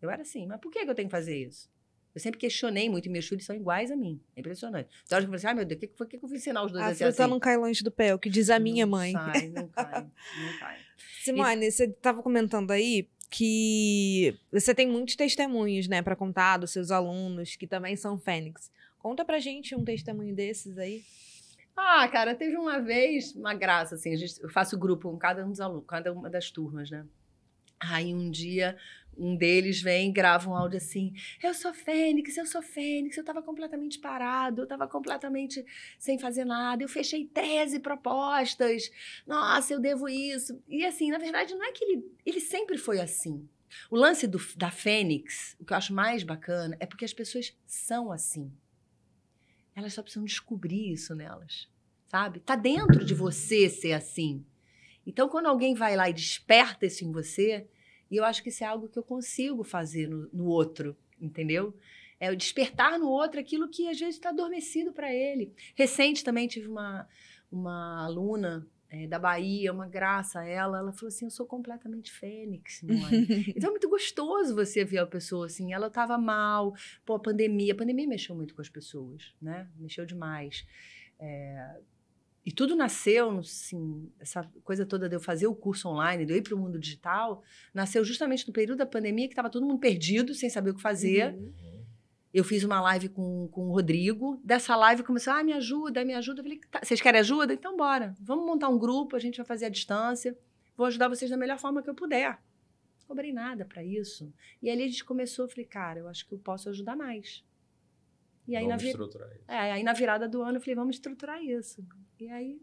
Eu 0.00 0.10
era 0.10 0.22
assim, 0.22 0.46
mas 0.46 0.60
por 0.60 0.70
que 0.70 0.78
eu 0.78 0.94
tenho 0.94 1.08
que 1.08 1.14
fazer 1.14 1.36
isso? 1.36 1.68
Eu 2.14 2.20
sempre 2.20 2.40
questionei 2.40 2.88
muito 2.88 3.06
e 3.06 3.08
meus 3.08 3.28
filhos 3.28 3.44
são 3.44 3.54
iguais 3.54 3.90
a 3.90 3.96
mim. 3.96 4.20
É 4.34 4.40
impressionante. 4.40 4.88
Então, 5.04 5.18
eu 5.18 5.24
falei 5.24 5.36
assim, 5.36 5.46
ai 5.46 5.54
meu 5.54 5.64
Deus, 5.64 5.76
o 5.76 5.80
que, 5.80 5.86
que, 5.86 6.18
que 6.18 6.24
eu 6.24 6.28
vou 6.28 6.36
ensinar 6.36 6.64
os 6.64 6.72
dois 6.72 6.84
a 6.84 6.88
a 6.88 6.94
ser 6.94 7.04
assim? 7.04 7.26
não 7.26 7.38
cai 7.38 7.56
longe 7.56 7.82
do 7.84 7.90
pé, 7.90 8.14
o 8.14 8.18
que 8.18 8.28
diz 8.28 8.50
a 8.50 8.58
minha 8.58 8.86
não 8.86 8.92
mãe. 8.92 9.12
Sai, 9.12 9.48
não 9.50 9.68
cai, 9.68 10.02
não 10.02 10.58
cai. 10.58 10.87
Simone, 11.22 11.66
e... 11.66 11.70
você 11.70 11.84
estava 11.84 12.22
comentando 12.22 12.70
aí 12.70 13.08
que 13.30 14.38
você 14.50 14.74
tem 14.74 14.88
muitos 14.88 15.14
testemunhos, 15.14 15.86
né, 15.86 16.00
para 16.00 16.16
contar 16.16 16.56
dos 16.56 16.70
seus 16.70 16.90
alunos 16.90 17.56
que 17.56 17.66
também 17.66 17.96
são 17.96 18.18
Fênix. 18.18 18.70
Conta 18.98 19.24
pra 19.24 19.38
gente 19.38 19.74
um 19.74 19.84
testemunho 19.84 20.34
desses 20.34 20.78
aí. 20.78 21.02
Ah, 21.76 22.08
cara, 22.08 22.34
teve 22.34 22.56
uma 22.56 22.80
vez, 22.80 23.34
uma 23.36 23.54
graça, 23.54 23.94
assim, 23.94 24.12
a 24.12 24.16
gente, 24.16 24.42
eu 24.42 24.48
faço 24.48 24.76
grupo 24.76 25.10
com 25.10 25.16
cada 25.16 25.44
um 25.46 25.50
dos 25.50 25.60
alunos, 25.60 25.84
cada 25.86 26.12
uma 26.12 26.28
das 26.28 26.50
turmas, 26.50 26.90
né? 26.90 27.06
Aí 27.78 28.12
um 28.12 28.28
dia 28.30 28.76
um 29.18 29.36
deles 29.36 29.82
vem 29.82 30.10
e 30.10 30.12
grava 30.12 30.48
um 30.48 30.54
áudio 30.54 30.78
assim: 30.78 31.12
Eu 31.42 31.52
sou 31.52 31.74
Fênix, 31.74 32.36
eu 32.36 32.46
sou 32.46 32.62
Fênix, 32.62 33.16
eu 33.16 33.22
estava 33.22 33.42
completamente 33.42 33.98
parado, 33.98 34.60
eu 34.60 34.64
estava 34.64 34.86
completamente 34.86 35.64
sem 35.98 36.18
fazer 36.18 36.44
nada, 36.44 36.82
eu 36.82 36.88
fechei 36.88 37.26
13 37.26 37.80
propostas, 37.80 38.90
nossa, 39.26 39.74
eu 39.74 39.80
devo 39.80 40.08
isso. 40.08 40.62
E 40.68 40.84
assim, 40.84 41.10
na 41.10 41.18
verdade, 41.18 41.54
não 41.54 41.64
é 41.64 41.72
que 41.72 41.84
ele, 41.84 42.04
ele 42.24 42.40
sempre 42.40 42.78
foi 42.78 43.00
assim. 43.00 43.48
O 43.90 43.96
lance 43.96 44.26
do, 44.26 44.40
da 44.56 44.70
Fênix, 44.70 45.56
o 45.58 45.64
que 45.64 45.72
eu 45.72 45.76
acho 45.76 45.92
mais 45.92 46.22
bacana, 46.22 46.76
é 46.80 46.86
porque 46.86 47.04
as 47.04 47.12
pessoas 47.12 47.56
são 47.66 48.10
assim. 48.10 48.50
Elas 49.74 49.92
só 49.92 50.02
precisam 50.02 50.24
descobrir 50.24 50.92
isso 50.92 51.14
nelas, 51.14 51.68
sabe? 52.06 52.40
Tá 52.40 52.56
dentro 52.56 53.04
de 53.04 53.14
você 53.14 53.68
ser 53.68 53.92
assim. 53.92 54.44
Então, 55.06 55.28
quando 55.28 55.46
alguém 55.46 55.74
vai 55.74 55.96
lá 55.96 56.10
e 56.10 56.12
desperta 56.12 56.84
isso 56.84 57.04
em 57.04 57.12
você, 57.12 57.66
e 58.10 58.16
eu 58.16 58.24
acho 58.24 58.42
que 58.42 58.48
isso 58.48 58.64
é 58.64 58.66
algo 58.66 58.88
que 58.88 58.98
eu 58.98 59.02
consigo 59.02 59.62
fazer 59.62 60.08
no, 60.08 60.28
no 60.32 60.46
outro, 60.46 60.96
entendeu? 61.20 61.74
É 62.20 62.30
o 62.30 62.36
despertar 62.36 62.98
no 62.98 63.08
outro 63.08 63.38
aquilo 63.38 63.68
que 63.68 63.88
às 63.88 63.98
vezes 63.98 64.16
está 64.16 64.30
adormecido 64.30 64.92
para 64.92 65.12
ele. 65.12 65.52
Recente 65.76 66.24
também 66.24 66.48
tive 66.48 66.66
uma, 66.66 67.08
uma 67.50 68.04
aluna 68.04 68.66
é, 68.90 69.06
da 69.06 69.18
Bahia, 69.18 69.72
uma 69.72 69.86
graça 69.86 70.40
a 70.40 70.46
ela. 70.46 70.78
Ela 70.78 70.92
falou 70.92 71.08
assim: 71.08 71.26
Eu 71.26 71.30
sou 71.30 71.46
completamente 71.46 72.10
fênix, 72.10 72.82
então 73.54 73.68
é 73.68 73.70
muito 73.70 73.88
gostoso 73.88 74.54
você 74.54 74.84
ver 74.84 74.98
a 74.98 75.06
pessoa 75.06 75.46
assim. 75.46 75.72
Ela 75.72 75.88
estava 75.88 76.18
mal, 76.18 76.74
pô, 77.04 77.14
a 77.14 77.20
pandemia. 77.20 77.72
A 77.72 77.76
pandemia 77.76 78.08
mexeu 78.08 78.34
muito 78.34 78.54
com 78.54 78.62
as 78.62 78.68
pessoas, 78.68 79.34
né? 79.40 79.68
Mexeu 79.76 80.04
demais. 80.04 80.66
É, 81.20 81.80
e 82.48 82.50
tudo 82.50 82.74
nasceu, 82.74 83.40
assim, 83.40 84.10
essa 84.18 84.42
coisa 84.64 84.86
toda 84.86 85.06
de 85.06 85.14
eu 85.14 85.20
fazer 85.20 85.46
o 85.46 85.54
curso 85.54 85.86
online, 85.86 86.24
de 86.24 86.32
eu 86.32 86.36
ir 86.38 86.40
para 86.40 86.54
o 86.54 86.58
mundo 86.58 86.78
digital, 86.78 87.42
nasceu 87.74 88.02
justamente 88.02 88.48
no 88.48 88.54
período 88.54 88.78
da 88.78 88.86
pandemia, 88.86 89.26
que 89.28 89.32
estava 89.32 89.50
todo 89.50 89.66
mundo 89.66 89.78
perdido, 89.78 90.32
sem 90.32 90.48
saber 90.48 90.70
o 90.70 90.74
que 90.74 90.80
fazer. 90.80 91.34
Uhum. 91.34 91.84
Eu 92.32 92.42
fiz 92.42 92.64
uma 92.64 92.80
live 92.80 93.10
com, 93.10 93.48
com 93.48 93.68
o 93.68 93.70
Rodrigo. 93.70 94.40
Dessa 94.42 94.74
live 94.76 95.02
começou, 95.02 95.34
ah, 95.34 95.44
me 95.44 95.52
ajuda, 95.52 96.02
me 96.06 96.14
ajuda. 96.14 96.40
Eu 96.40 96.44
falei, 96.44 96.58
tá, 96.70 96.80
vocês 96.82 97.02
querem 97.02 97.20
ajuda? 97.20 97.52
Então 97.52 97.76
bora. 97.76 98.16
Vamos 98.18 98.46
montar 98.46 98.70
um 98.70 98.78
grupo, 98.78 99.14
a 99.14 99.18
gente 99.18 99.36
vai 99.36 99.44
fazer 99.44 99.66
a 99.66 99.68
distância. 99.68 100.34
Vou 100.74 100.86
ajudar 100.86 101.08
vocês 101.08 101.30
da 101.30 101.36
melhor 101.36 101.58
forma 101.58 101.82
que 101.82 101.90
eu 101.90 101.94
puder. 101.94 102.30
Não 102.30 103.08
cobrei 103.08 103.30
nada 103.30 103.66
para 103.66 103.84
isso. 103.84 104.32
E 104.62 104.70
ali 104.70 104.84
a 104.84 104.88
gente 104.88 105.04
começou, 105.04 105.44
eu 105.44 105.50
falei, 105.50 105.66
cara, 105.66 106.00
eu 106.00 106.08
acho 106.08 106.26
que 106.26 106.32
eu 106.32 106.38
posso 106.38 106.70
ajudar 106.70 106.96
mais. 106.96 107.44
E 108.46 108.56
aí, 108.56 108.64
vamos 108.64 108.82
na 108.82 108.88
estruturar 108.88 109.28
isso. 109.36 109.44
É, 109.46 109.72
aí 109.72 109.82
na 109.82 109.92
virada 109.92 110.26
do 110.26 110.40
ano 110.40 110.56
eu 110.56 110.60
falei, 110.62 110.74
vamos 110.74 110.96
estruturar 110.96 111.44
isso. 111.44 111.86
E 112.18 112.28
aí 112.30 112.60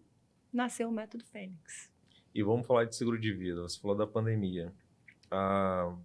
nasceu 0.51 0.89
o 0.89 0.91
método 0.91 1.23
Fênix. 1.25 1.91
E 2.33 2.43
vamos 2.43 2.67
falar 2.67 2.85
de 2.85 2.95
seguro 2.95 3.19
de 3.19 3.33
vida. 3.33 3.61
Você 3.61 3.79
falou 3.79 3.95
da 3.95 4.05
pandemia. 4.05 4.73
A 5.31 5.95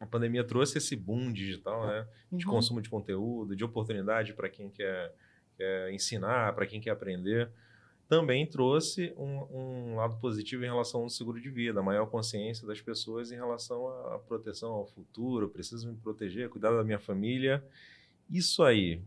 a 0.00 0.06
pandemia 0.06 0.44
trouxe 0.44 0.78
esse 0.78 0.94
boom 0.94 1.32
digital, 1.32 1.86
né? 1.86 2.06
De 2.30 2.46
uhum. 2.46 2.52
consumo 2.52 2.80
de 2.80 2.88
conteúdo, 2.88 3.56
de 3.56 3.64
oportunidade 3.64 4.32
para 4.32 4.48
quem 4.48 4.70
quer, 4.70 5.12
quer 5.56 5.92
ensinar, 5.92 6.54
para 6.54 6.66
quem 6.66 6.80
quer 6.80 6.90
aprender. 6.90 7.50
Também 8.08 8.46
trouxe 8.46 9.12
um, 9.16 9.40
um, 9.50 9.96
lado 9.96 10.16
positivo 10.18 10.64
em 10.64 10.68
relação 10.68 11.02
ao 11.02 11.10
seguro 11.10 11.40
de 11.40 11.50
vida, 11.50 11.80
a 11.80 11.82
maior 11.82 12.06
consciência 12.06 12.66
das 12.66 12.80
pessoas 12.80 13.32
em 13.32 13.34
relação 13.34 13.88
à 14.14 14.18
proteção 14.18 14.70
ao 14.70 14.86
futuro. 14.86 15.48
Preciso 15.48 15.90
me 15.90 15.96
proteger, 15.96 16.48
cuidar 16.48 16.70
da 16.70 16.84
minha 16.84 16.98
família. 16.98 17.62
Isso 18.30 18.62
aí 18.62 19.02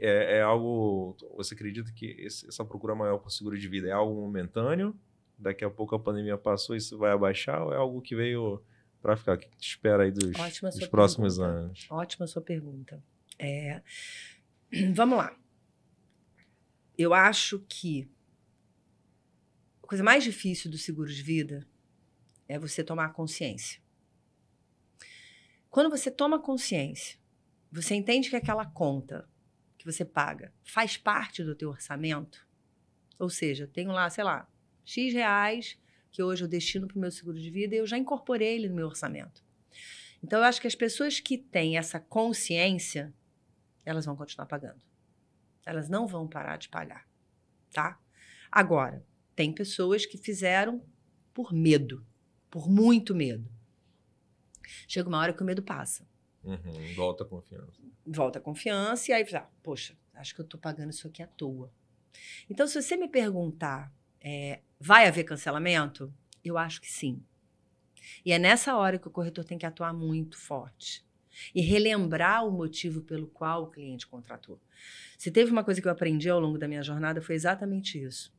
é, 0.00 0.38
é 0.38 0.42
algo. 0.42 1.16
Você 1.36 1.54
acredita 1.54 1.92
que 1.92 2.06
esse, 2.18 2.48
essa 2.48 2.64
procura 2.64 2.94
maior 2.94 3.18
por 3.18 3.30
seguro 3.30 3.58
de 3.58 3.68
vida 3.68 3.88
é 3.88 3.92
algo 3.92 4.20
momentâneo? 4.20 4.94
Daqui 5.38 5.64
a 5.64 5.70
pouco 5.70 5.94
a 5.94 5.98
pandemia 5.98 6.38
passou, 6.38 6.74
e 6.74 6.78
isso 6.78 6.98
vai 6.98 7.12
abaixar? 7.12 7.62
Ou 7.62 7.72
é 7.72 7.76
algo 7.76 8.00
que 8.00 8.14
veio 8.14 8.62
para 9.00 9.16
ficar? 9.16 9.34
O 9.34 9.38
que 9.38 9.48
te 9.56 9.68
espera 9.68 10.04
aí 10.04 10.10
dos, 10.10 10.30
dos 10.30 10.88
próximos 10.88 11.36
pergunta. 11.36 11.58
anos? 11.58 11.86
Ótima 11.90 12.26
sua 12.26 12.42
pergunta. 12.42 13.02
É... 13.38 13.82
Vamos 14.94 15.18
lá. 15.18 15.36
Eu 16.96 17.14
acho 17.14 17.58
que 17.68 18.08
a 19.82 19.86
coisa 19.86 20.04
mais 20.04 20.22
difícil 20.22 20.70
do 20.70 20.78
seguro 20.78 21.12
de 21.12 21.22
vida 21.22 21.66
é 22.46 22.58
você 22.58 22.84
tomar 22.84 23.12
consciência. 23.12 23.80
Quando 25.70 25.88
você 25.88 26.10
toma 26.10 26.38
consciência, 26.38 27.18
você 27.70 27.94
entende 27.94 28.28
que 28.28 28.36
aquela 28.36 28.66
conta 28.66 29.26
que 29.82 29.92
você 29.92 30.04
paga 30.04 30.52
faz 30.62 30.96
parte 30.96 31.42
do 31.42 31.54
teu 31.54 31.70
orçamento, 31.70 32.46
ou 33.18 33.28
seja, 33.28 33.64
eu 33.64 33.68
tenho 33.68 33.90
lá, 33.90 34.08
sei 34.08 34.24
lá, 34.24 34.48
X 34.84 35.12
reais 35.12 35.78
que 36.12 36.22
hoje 36.22 36.44
eu 36.44 36.48
destino 36.48 36.86
para 36.86 36.96
o 36.96 37.00
meu 37.00 37.10
seguro 37.10 37.40
de 37.40 37.50
vida, 37.50 37.74
e 37.74 37.78
eu 37.78 37.86
já 37.86 37.96
incorporei 37.96 38.54
ele 38.54 38.68
no 38.68 38.76
meu 38.76 38.86
orçamento. 38.86 39.42
Então, 40.22 40.38
eu 40.38 40.44
acho 40.44 40.60
que 40.60 40.66
as 40.66 40.74
pessoas 40.74 41.18
que 41.18 41.38
têm 41.38 41.78
essa 41.78 41.98
consciência, 41.98 43.12
elas 43.84 44.04
vão 44.04 44.14
continuar 44.14 44.46
pagando. 44.46 44.80
Elas 45.64 45.88
não 45.88 46.06
vão 46.06 46.28
parar 46.28 46.58
de 46.58 46.68
pagar, 46.68 47.08
tá? 47.72 47.98
Agora, 48.50 49.04
tem 49.34 49.52
pessoas 49.52 50.04
que 50.04 50.18
fizeram 50.18 50.84
por 51.32 51.52
medo, 51.52 52.06
por 52.50 52.68
muito 52.68 53.14
medo. 53.14 53.50
Chega 54.86 55.08
uma 55.08 55.18
hora 55.18 55.32
que 55.32 55.42
o 55.42 55.46
medo 55.46 55.62
passa. 55.62 56.06
Uhum, 56.44 56.94
volta 56.94 57.24
a 57.24 57.26
confiança. 57.26 57.80
Volta 58.04 58.38
a 58.38 58.42
confiança 58.42 59.10
e 59.10 59.14
aí, 59.14 59.24
ah, 59.34 59.48
poxa, 59.62 59.96
acho 60.14 60.34
que 60.34 60.40
eu 60.40 60.44
estou 60.44 60.60
pagando 60.60 60.90
isso 60.90 61.06
aqui 61.06 61.22
à 61.22 61.26
toa. 61.26 61.72
Então, 62.50 62.66
se 62.66 62.80
você 62.80 62.96
me 62.96 63.08
perguntar 63.08 63.92
é, 64.22 64.60
vai 64.78 65.06
haver 65.06 65.24
cancelamento? 65.24 66.12
Eu 66.44 66.56
acho 66.56 66.80
que 66.80 66.90
sim. 66.90 67.22
E 68.24 68.32
é 68.32 68.38
nessa 68.38 68.76
hora 68.76 68.98
que 68.98 69.08
o 69.08 69.10
corretor 69.10 69.44
tem 69.44 69.58
que 69.58 69.66
atuar 69.66 69.92
muito 69.92 70.38
forte 70.38 71.04
e 71.54 71.60
relembrar 71.60 72.46
o 72.46 72.50
motivo 72.50 73.00
pelo 73.02 73.26
qual 73.26 73.64
o 73.64 73.70
cliente 73.70 74.06
contratou. 74.06 74.60
Se 75.18 75.30
teve 75.30 75.50
uma 75.50 75.64
coisa 75.64 75.80
que 75.80 75.88
eu 75.88 75.92
aprendi 75.92 76.28
ao 76.28 76.38
longo 76.38 76.58
da 76.58 76.68
minha 76.68 76.82
jornada 76.82 77.20
foi 77.20 77.34
exatamente 77.34 78.02
isso. 78.02 78.32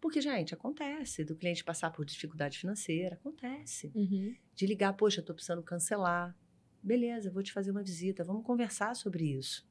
Porque, 0.00 0.20
gente, 0.20 0.52
acontece 0.52 1.24
do 1.24 1.36
cliente 1.36 1.62
passar 1.62 1.92
por 1.92 2.04
dificuldade 2.04 2.58
financeira, 2.58 3.14
acontece. 3.14 3.92
Uhum. 3.94 4.34
De 4.54 4.66
ligar, 4.66 4.92
poxa, 4.94 5.20
estou 5.20 5.34
precisando 5.34 5.62
cancelar. 5.62 6.36
Beleza, 6.82 7.30
vou 7.30 7.42
te 7.42 7.52
fazer 7.52 7.70
uma 7.70 7.82
visita, 7.82 8.24
vamos 8.24 8.44
conversar 8.44 8.96
sobre 8.96 9.24
isso. 9.24 9.64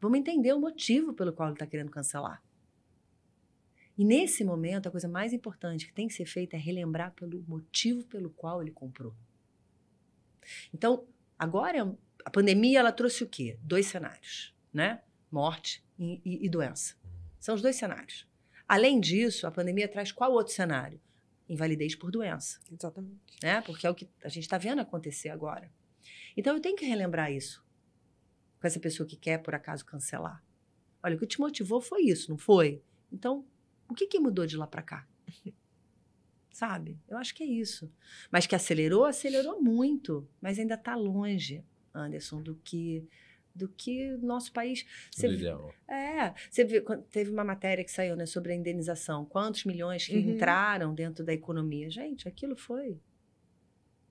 Vamos 0.00 0.18
entender 0.18 0.52
o 0.54 0.60
motivo 0.60 1.12
pelo 1.12 1.32
qual 1.32 1.48
ele 1.48 1.54
está 1.54 1.66
querendo 1.66 1.90
cancelar. 1.90 2.42
E 3.98 4.04
nesse 4.04 4.42
momento, 4.42 4.88
a 4.88 4.90
coisa 4.90 5.06
mais 5.06 5.34
importante 5.34 5.86
que 5.86 5.92
tem 5.92 6.08
que 6.08 6.14
ser 6.14 6.24
feita 6.24 6.56
é 6.56 6.58
relembrar 6.58 7.12
pelo 7.12 7.42
motivo 7.46 8.02
pelo 8.06 8.30
qual 8.30 8.62
ele 8.62 8.70
comprou. 8.70 9.14
Então, 10.72 11.06
agora 11.38 11.94
a 12.24 12.30
pandemia 12.30 12.78
ela 12.78 12.92
trouxe 12.92 13.22
o 13.22 13.28
quê? 13.28 13.58
Dois 13.62 13.86
cenários, 13.86 14.54
né? 14.72 15.02
Morte 15.30 15.84
e, 15.98 16.20
e, 16.24 16.46
e 16.46 16.48
doença. 16.48 16.94
São 17.38 17.54
os 17.54 17.60
dois 17.60 17.76
cenários. 17.76 18.26
Além 18.66 19.00
disso, 19.00 19.46
a 19.46 19.50
pandemia 19.50 19.86
traz 19.86 20.12
qual 20.12 20.32
outro 20.32 20.54
cenário? 20.54 20.98
Invalidez 21.46 21.94
por 21.94 22.10
doença. 22.10 22.58
Exatamente. 22.72 23.36
Né? 23.42 23.60
Porque 23.60 23.86
é 23.86 23.90
o 23.90 23.94
que 23.94 24.08
a 24.24 24.28
gente 24.28 24.44
está 24.44 24.56
vendo 24.56 24.80
acontecer 24.80 25.28
agora. 25.28 25.70
Então, 26.40 26.54
eu 26.54 26.60
tenho 26.60 26.74
que 26.74 26.86
relembrar 26.86 27.30
isso 27.30 27.62
com 28.58 28.66
essa 28.66 28.80
pessoa 28.80 29.06
que 29.06 29.14
quer, 29.14 29.42
por 29.42 29.54
acaso, 29.54 29.84
cancelar. 29.84 30.42
Olha, 31.02 31.14
o 31.14 31.18
que 31.18 31.26
te 31.26 31.38
motivou 31.38 31.82
foi 31.82 32.04
isso, 32.04 32.30
não 32.30 32.38
foi? 32.38 32.82
Então, 33.12 33.44
o 33.86 33.92
que, 33.92 34.06
que 34.06 34.18
mudou 34.18 34.46
de 34.46 34.56
lá 34.56 34.66
para 34.66 34.80
cá? 34.80 35.06
Sabe? 36.50 36.98
Eu 37.06 37.18
acho 37.18 37.34
que 37.34 37.42
é 37.42 37.46
isso. 37.46 37.92
Mas 38.32 38.46
que 38.46 38.54
acelerou, 38.54 39.04
acelerou 39.04 39.60
muito, 39.60 40.26
mas 40.40 40.58
ainda 40.58 40.76
está 40.76 40.96
longe, 40.96 41.62
Anderson, 41.94 42.40
do 42.40 42.54
que 42.54 43.06
do 43.54 43.68
que 43.68 44.16
nosso 44.16 44.50
país. 44.50 44.86
Você 45.10 45.28
ideal. 45.28 45.74
É, 45.86 46.32
você 46.48 46.64
viu, 46.64 46.82
teve 47.10 47.30
uma 47.30 47.44
matéria 47.44 47.84
que 47.84 47.90
saiu 47.90 48.16
né, 48.16 48.24
sobre 48.24 48.52
a 48.52 48.56
indenização, 48.56 49.26
quantos 49.26 49.64
milhões 49.66 50.06
que 50.06 50.16
uhum. 50.16 50.30
entraram 50.30 50.94
dentro 50.94 51.22
da 51.22 51.34
economia. 51.34 51.90
Gente, 51.90 52.26
aquilo 52.26 52.56
foi 52.56 52.98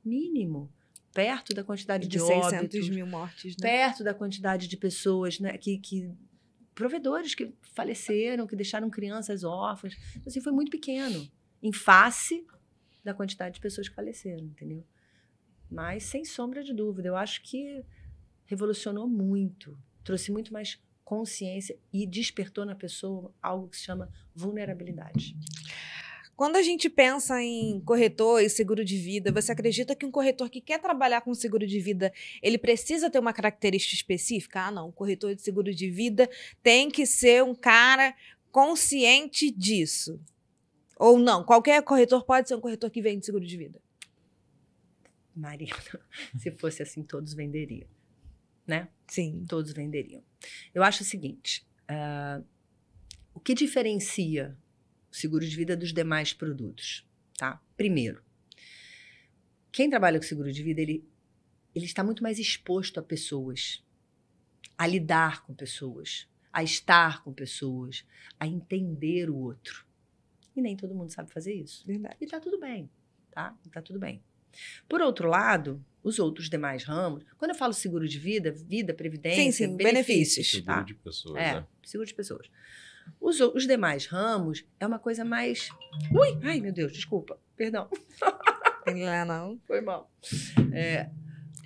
mínimo 0.06 0.72
perto 1.14 1.54
da 1.54 1.64
quantidade 1.64 2.08
de, 2.08 2.18
de 2.18 2.24
600 2.24 2.54
óbitos, 2.54 2.90
mil 2.90 3.08
mortes, 3.08 3.56
né? 3.58 3.70
perto 3.70 4.04
da 4.04 4.14
quantidade 4.14 4.68
de 4.68 4.78
pessoas 4.78 5.40
né, 5.40 5.58
que, 5.58 5.78
que 5.78 6.12
provedores 6.74 7.36
que 7.36 7.54
faleceram, 7.74 8.48
que 8.48 8.56
deixaram 8.56 8.90
crianças 8.90 9.44
órfãs. 9.44 9.98
Então, 10.12 10.24
assim, 10.28 10.42
foi 10.42 10.52
muito 10.52 10.72
pequeno, 10.72 11.30
em 11.62 11.74
face 11.74 12.46
da 13.04 13.14
quantidade 13.14 13.56
de 13.56 13.62
pessoas 13.62 13.90
que 13.90 13.96
faleceram, 13.96 14.46
entendeu? 14.46 14.86
Mas, 15.70 16.04
sem 16.04 16.26
sombra 16.26 16.64
de 16.64 16.74
dúvida, 16.74 17.08
eu 17.08 17.16
acho 17.16 17.42
que 17.42 17.84
revolucionou 18.46 19.08
muito, 19.08 19.78
trouxe 20.04 20.32
muito 20.32 20.52
mais 20.52 20.82
consciência 21.04 21.78
e 21.92 22.06
despertou 22.06 22.66
na 22.66 22.76
pessoa 22.76 23.34
algo 23.42 23.68
que 23.68 23.78
se 23.78 23.84
chama 23.84 24.12
vulnerabilidade. 24.34 25.36
Quando 26.40 26.56
a 26.56 26.64
gente 26.64 26.90
pensa 26.90 27.44
em 27.44 27.82
corretor 27.82 28.42
e 28.42 28.50
seguro 28.50 28.86
de 28.86 28.98
vida, 28.98 29.30
você 29.30 29.52
acredita 29.52 29.94
que 29.94 30.06
um 30.06 30.10
corretor 30.10 30.50
que 30.50 30.62
quer 30.62 30.80
trabalhar 30.80 31.20
com 31.20 31.34
seguro 31.34 31.68
de 31.68 31.82
vida, 31.82 32.14
ele 32.42 32.58
precisa 32.58 33.10
ter 33.10 33.20
uma 33.20 33.34
característica 33.34 33.94
específica? 33.94 34.68
Ah, 34.68 34.72
não, 34.72 34.88
o 34.88 34.92
corretor 34.94 35.36
de 35.36 35.42
seguro 35.42 35.76
de 35.76 35.90
vida 35.90 36.30
tem 36.64 36.90
que 36.90 37.06
ser 37.06 37.44
um 37.44 37.54
cara 37.54 38.16
consciente 38.54 39.52
disso? 39.52 40.18
Ou 40.96 41.20
não? 41.20 41.44
Qualquer 41.44 41.84
corretor 41.84 42.24
pode 42.24 42.48
ser 42.48 42.56
um 42.56 42.62
corretor 42.62 42.90
que 42.90 43.02
vende 43.02 43.26
seguro 43.26 43.46
de 43.46 43.58
vida? 43.58 43.82
Marina, 45.36 45.76
se 46.40 46.52
fosse 46.52 46.82
assim, 46.82 47.04
todos 47.04 47.34
venderiam. 47.34 47.90
Né? 48.66 48.88
Sim. 49.10 49.44
Todos 49.46 49.74
venderiam. 49.74 50.24
Eu 50.74 50.84
acho 50.84 51.04
o 51.04 51.06
seguinte: 51.06 51.68
uh, 51.92 52.42
o 53.34 53.42
que 53.42 53.54
diferencia 53.54 54.58
seguro 55.12 55.46
de 55.46 55.56
vida 55.56 55.76
dos 55.76 55.94
demais 55.94 56.34
produtos? 56.34 57.06
Tá? 57.38 57.62
Primeiro, 57.78 58.22
quem 59.72 59.90
trabalha 59.90 60.20
com 60.20 60.26
seguro 60.26 60.52
de 60.52 60.64
vida, 60.64 60.82
ele, 60.82 61.08
ele 61.76 61.86
está 61.86 62.04
muito 62.04 62.24
mais 62.24 62.40
exposto 62.40 63.00
a 63.00 63.04
pessoas, 63.04 63.84
a 64.78 64.88
lidar 64.88 65.44
com 65.44 65.54
pessoas, 65.54 66.28
a 66.52 66.64
estar 66.64 67.24
com 67.24 67.32
pessoas, 67.34 68.06
a 68.40 68.48
entender 68.48 69.30
o 69.30 69.36
outro. 69.36 69.86
E 70.56 70.62
nem 70.62 70.76
todo 70.76 70.96
mundo 70.96 71.12
sabe 71.12 71.32
fazer 71.32 71.54
isso. 71.54 71.86
Verdade. 71.86 72.18
E 72.20 72.26
tá 72.28 72.40
tudo 72.40 72.60
bem, 72.60 72.90
tá? 73.32 73.58
E 73.66 73.70
tá 73.70 73.82
tudo 73.82 74.00
bem. 74.00 74.22
Por 74.90 75.00
outro 75.00 75.30
lado, 75.30 75.84
os 76.04 76.18
outros 76.18 76.50
demais 76.50 76.84
ramos, 76.84 77.24
quando 77.38 77.52
eu 77.52 77.56
falo 77.56 77.72
seguro 77.72 78.08
de 78.08 78.18
vida, 78.18 78.52
vida, 78.52 78.94
previdência, 78.94 79.44
sim, 79.44 79.52
sim, 79.52 79.78
benefícios. 79.78 80.50
Seguro 80.50 80.66
Tá? 80.66 80.82
de 80.82 80.94
pessoas, 80.96 81.36
É, 81.38 81.54
né? 81.54 81.68
seguro 81.84 82.08
de 82.08 82.16
pessoas. 82.16 82.50
Os, 83.20 83.40
os 83.40 83.68
demais 83.68 84.06
ramos 84.06 84.66
é 84.80 84.88
uma 84.88 85.00
coisa 85.00 85.24
mais. 85.24 85.70
Ui! 86.12 86.40
Ai, 86.44 86.60
meu 86.60 86.72
Deus, 86.72 86.92
desculpa. 86.92 87.40
Perdão. 87.56 87.90
Não 88.88 89.08
é 89.08 89.26
não? 89.26 89.60
Foi 89.68 89.82
mal. 89.82 90.10
É, 90.74 91.10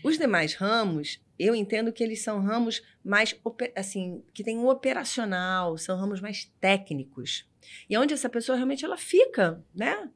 os 0.03 0.17
demais 0.17 0.53
ramos, 0.56 1.21
eu 1.39 1.56
entendo 1.56 1.93
que 1.93 2.03
eles 2.03 2.21
são 2.21 2.41
ramos 2.41 2.82
mais, 3.03 3.34
assim, 3.75 4.21
que 4.34 4.43
tem 4.43 4.58
um 4.58 4.67
operacional, 4.67 5.77
são 5.77 5.97
ramos 5.97 6.19
mais 6.19 6.51
técnicos. 6.60 7.47
E 7.89 7.95
é 7.95 7.99
onde 7.99 8.13
essa 8.13 8.29
pessoa 8.29 8.58
realmente 8.58 8.84
ela 8.84 8.97
fica, 8.97 9.63
né? 9.73 10.10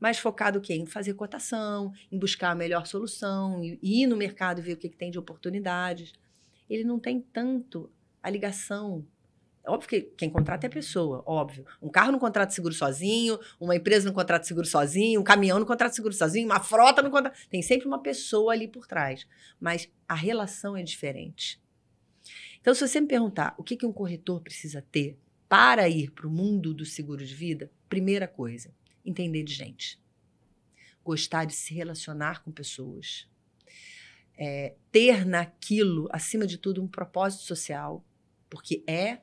Mais 0.00 0.18
focado 0.18 0.58
o 0.58 0.62
quê? 0.62 0.74
Em 0.74 0.86
fazer 0.86 1.14
cotação, 1.14 1.92
em 2.10 2.18
buscar 2.18 2.50
a 2.50 2.54
melhor 2.54 2.86
solução, 2.86 3.62
e 3.62 3.78
e 3.82 4.02
ir 4.02 4.06
no 4.06 4.16
mercado 4.16 4.60
e 4.60 4.62
ver 4.62 4.72
o 4.72 4.76
que, 4.78 4.88
que 4.88 4.96
tem 4.96 5.10
de 5.10 5.18
oportunidades. 5.18 6.12
Ele 6.68 6.84
não 6.84 6.98
tem 6.98 7.20
tanto 7.20 7.90
a 8.22 8.30
ligação. 8.30 9.06
Óbvio 9.66 9.88
que 9.88 10.00
quem 10.16 10.28
contrata 10.28 10.66
é 10.66 10.68
a 10.68 10.70
pessoa, 10.70 11.22
óbvio. 11.26 11.64
Um 11.80 11.88
carro 11.88 12.12
não 12.12 12.18
contrata 12.18 12.52
seguro 12.52 12.74
sozinho, 12.74 13.38
uma 13.58 13.74
empresa 13.74 14.06
não 14.06 14.12
contrata 14.12 14.44
seguro 14.44 14.66
sozinho, 14.66 15.20
um 15.20 15.24
caminhão 15.24 15.58
não 15.58 15.66
contrata 15.66 15.94
seguro 15.94 16.12
sozinho, 16.12 16.46
uma 16.46 16.60
frota 16.60 17.00
não 17.00 17.10
contrata. 17.10 17.36
Tem 17.48 17.62
sempre 17.62 17.86
uma 17.86 18.02
pessoa 18.02 18.52
ali 18.52 18.68
por 18.68 18.86
trás. 18.86 19.26
Mas 19.58 19.88
a 20.06 20.14
relação 20.14 20.76
é 20.76 20.82
diferente. 20.82 21.62
Então, 22.60 22.74
se 22.74 22.86
você 22.86 23.00
me 23.00 23.06
perguntar 23.06 23.54
o 23.56 23.62
que, 23.62 23.76
que 23.76 23.86
um 23.86 23.92
corretor 23.92 24.40
precisa 24.40 24.84
ter 24.92 25.18
para 25.48 25.88
ir 25.88 26.10
para 26.10 26.26
o 26.26 26.30
mundo 26.30 26.74
do 26.74 26.84
seguro 26.84 27.24
de 27.24 27.34
vida, 27.34 27.70
primeira 27.88 28.28
coisa, 28.28 28.74
entender 29.04 29.44
de 29.44 29.54
gente. 29.54 29.98
Gostar 31.02 31.44
de 31.44 31.54
se 31.54 31.74
relacionar 31.74 32.42
com 32.42 32.50
pessoas. 32.50 33.28
É, 34.36 34.74
ter 34.90 35.24
naquilo, 35.24 36.08
acima 36.10 36.46
de 36.46 36.58
tudo, 36.58 36.82
um 36.82 36.88
propósito 36.88 37.44
social, 37.44 38.04
porque 38.50 38.82
é, 38.86 39.20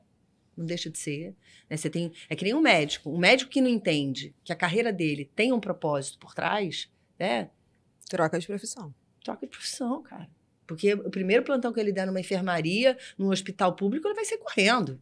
não 0.56 0.66
deixa 0.66 0.90
de 0.90 0.98
ser. 0.98 1.36
né? 1.70 1.78
Você 1.78 1.90
tem, 1.90 2.12
é 2.30 2.36
que 2.36 2.44
nem 2.44 2.54
um 2.54 2.62
médico. 2.62 3.10
Um 3.10 3.18
médico 3.18 3.52
que 3.52 3.62
não 3.62 3.70
entende 3.70 4.36
que 4.44 4.52
a 4.52 4.56
carreira 4.56 4.92
dele 4.92 5.30
tem 5.36 5.52
um 5.52 5.60
propósito 5.60 6.20
por 6.20 6.34
trás, 6.34 6.90
né? 7.18 7.50
Troca 8.10 8.40
de 8.40 8.48
profissão. 8.48 8.94
troca 9.24 9.46
de 9.46 9.52
profissão, 9.52 10.02
cara. 10.04 10.30
Porque 10.68 10.94
o 10.94 11.10
primeiro 11.10 11.44
plantão 11.44 11.74
que 11.74 11.80
ele 11.80 11.92
der 11.92 12.08
numa 12.08 12.20
enfermaria, 12.20 12.98
num 13.18 13.30
hospital 13.30 13.76
público, 13.76 14.08
ele 14.08 14.16
vai 14.16 14.26
ser 14.26 14.38
correndo. 14.38 15.02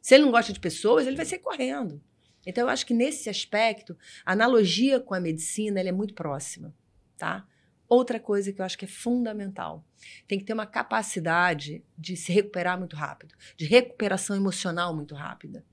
Se 0.00 0.14
ele 0.14 0.24
não 0.24 0.30
gosta 0.30 0.52
de 0.52 0.60
pessoas, 0.60 1.06
ele 1.06 1.16
vai 1.16 1.26
ser 1.26 1.38
correndo. 1.38 2.02
Então, 2.46 2.64
eu 2.64 2.68
acho 2.68 2.86
que 2.86 2.94
nesse 2.94 3.28
aspecto, 3.28 3.96
a 4.24 4.32
analogia 4.32 5.00
com 5.00 5.14
a 5.14 5.20
medicina 5.20 5.80
é 5.80 5.92
muito 5.92 6.14
próxima, 6.14 6.74
tá? 7.16 7.46
Outra 7.88 8.20
coisa 8.20 8.52
que 8.52 8.60
eu 8.60 8.64
acho 8.64 8.76
que 8.76 8.84
é 8.84 8.88
fundamental, 8.88 9.82
tem 10.26 10.38
que 10.38 10.44
ter 10.44 10.52
uma 10.52 10.66
capacidade 10.66 11.82
de 11.96 12.16
se 12.16 12.30
recuperar 12.32 12.78
muito 12.78 12.94
rápido, 12.94 13.34
de 13.56 13.64
recuperação 13.64 14.36
emocional 14.36 14.94
muito 14.94 15.14
rápida. 15.14 15.64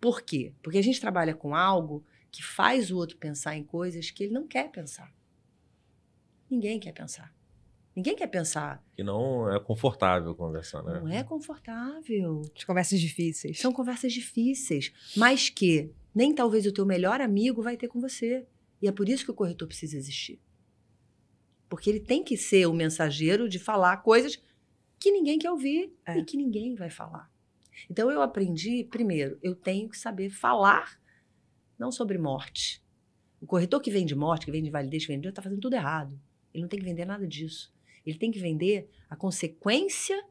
Por 0.00 0.22
quê? 0.22 0.54
Porque 0.62 0.78
a 0.78 0.82
gente 0.82 1.00
trabalha 1.00 1.34
com 1.34 1.54
algo 1.54 2.04
que 2.30 2.42
faz 2.42 2.90
o 2.90 2.96
outro 2.96 3.16
pensar 3.16 3.56
em 3.56 3.62
coisas 3.62 4.10
que 4.10 4.24
ele 4.24 4.32
não 4.32 4.46
quer 4.46 4.70
pensar. 4.70 5.12
Ninguém 6.50 6.80
quer 6.80 6.92
pensar. 6.92 7.34
Ninguém 7.94 8.16
quer 8.16 8.26
pensar. 8.26 8.84
Que 8.96 9.04
não 9.04 9.52
é 9.54 9.60
confortável 9.60 10.34
conversar, 10.34 10.82
né? 10.82 10.98
Não 10.98 11.08
é 11.08 11.22
confortável. 11.22 12.42
De 12.54 12.66
conversas 12.66 13.00
difíceis. 13.00 13.60
São 13.60 13.72
conversas 13.72 14.12
difíceis, 14.12 14.92
mas 15.16 15.48
que 15.48 15.92
nem 16.14 16.34
talvez 16.34 16.66
o 16.66 16.72
teu 16.72 16.84
melhor 16.84 17.20
amigo 17.20 17.62
vai 17.62 17.76
ter 17.76 17.88
com 17.88 18.00
você. 18.00 18.46
E 18.82 18.88
é 18.88 18.92
por 18.92 19.08
isso 19.08 19.24
que 19.24 19.30
o 19.30 19.34
corretor 19.34 19.68
precisa 19.68 19.96
existir. 19.96 20.40
Porque 21.68 21.90
ele 21.90 22.00
tem 22.00 22.22
que 22.22 22.36
ser 22.36 22.66
o 22.66 22.72
mensageiro 22.72 23.48
de 23.48 23.58
falar 23.58 23.98
coisas 23.98 24.40
que 24.98 25.10
ninguém 25.10 25.38
quer 25.38 25.50
ouvir 25.50 25.92
É. 26.06 26.18
e 26.18 26.24
que 26.24 26.36
ninguém 26.36 26.74
vai 26.74 26.90
falar. 26.90 27.30
Então 27.90 28.10
eu 28.10 28.22
aprendi, 28.22 28.84
primeiro, 28.84 29.38
eu 29.42 29.54
tenho 29.54 29.88
que 29.88 29.98
saber 29.98 30.30
falar 30.30 30.98
não 31.78 31.90
sobre 31.90 32.18
morte. 32.18 32.82
O 33.40 33.46
corretor 33.46 33.80
que 33.80 33.90
vende 33.90 34.14
morte, 34.14 34.46
que 34.46 34.52
vende 34.52 34.70
validez, 34.70 35.04
que 35.04 35.12
vende, 35.12 35.28
está 35.28 35.42
fazendo 35.42 35.60
tudo 35.60 35.74
errado. 35.74 36.18
Ele 36.52 36.62
não 36.62 36.68
tem 36.68 36.78
que 36.78 36.84
vender 36.84 37.04
nada 37.04 37.26
disso. 37.26 37.74
Ele 38.06 38.18
tem 38.18 38.30
que 38.30 38.38
vender 38.38 38.88
a 39.08 39.16
consequência 39.16 40.24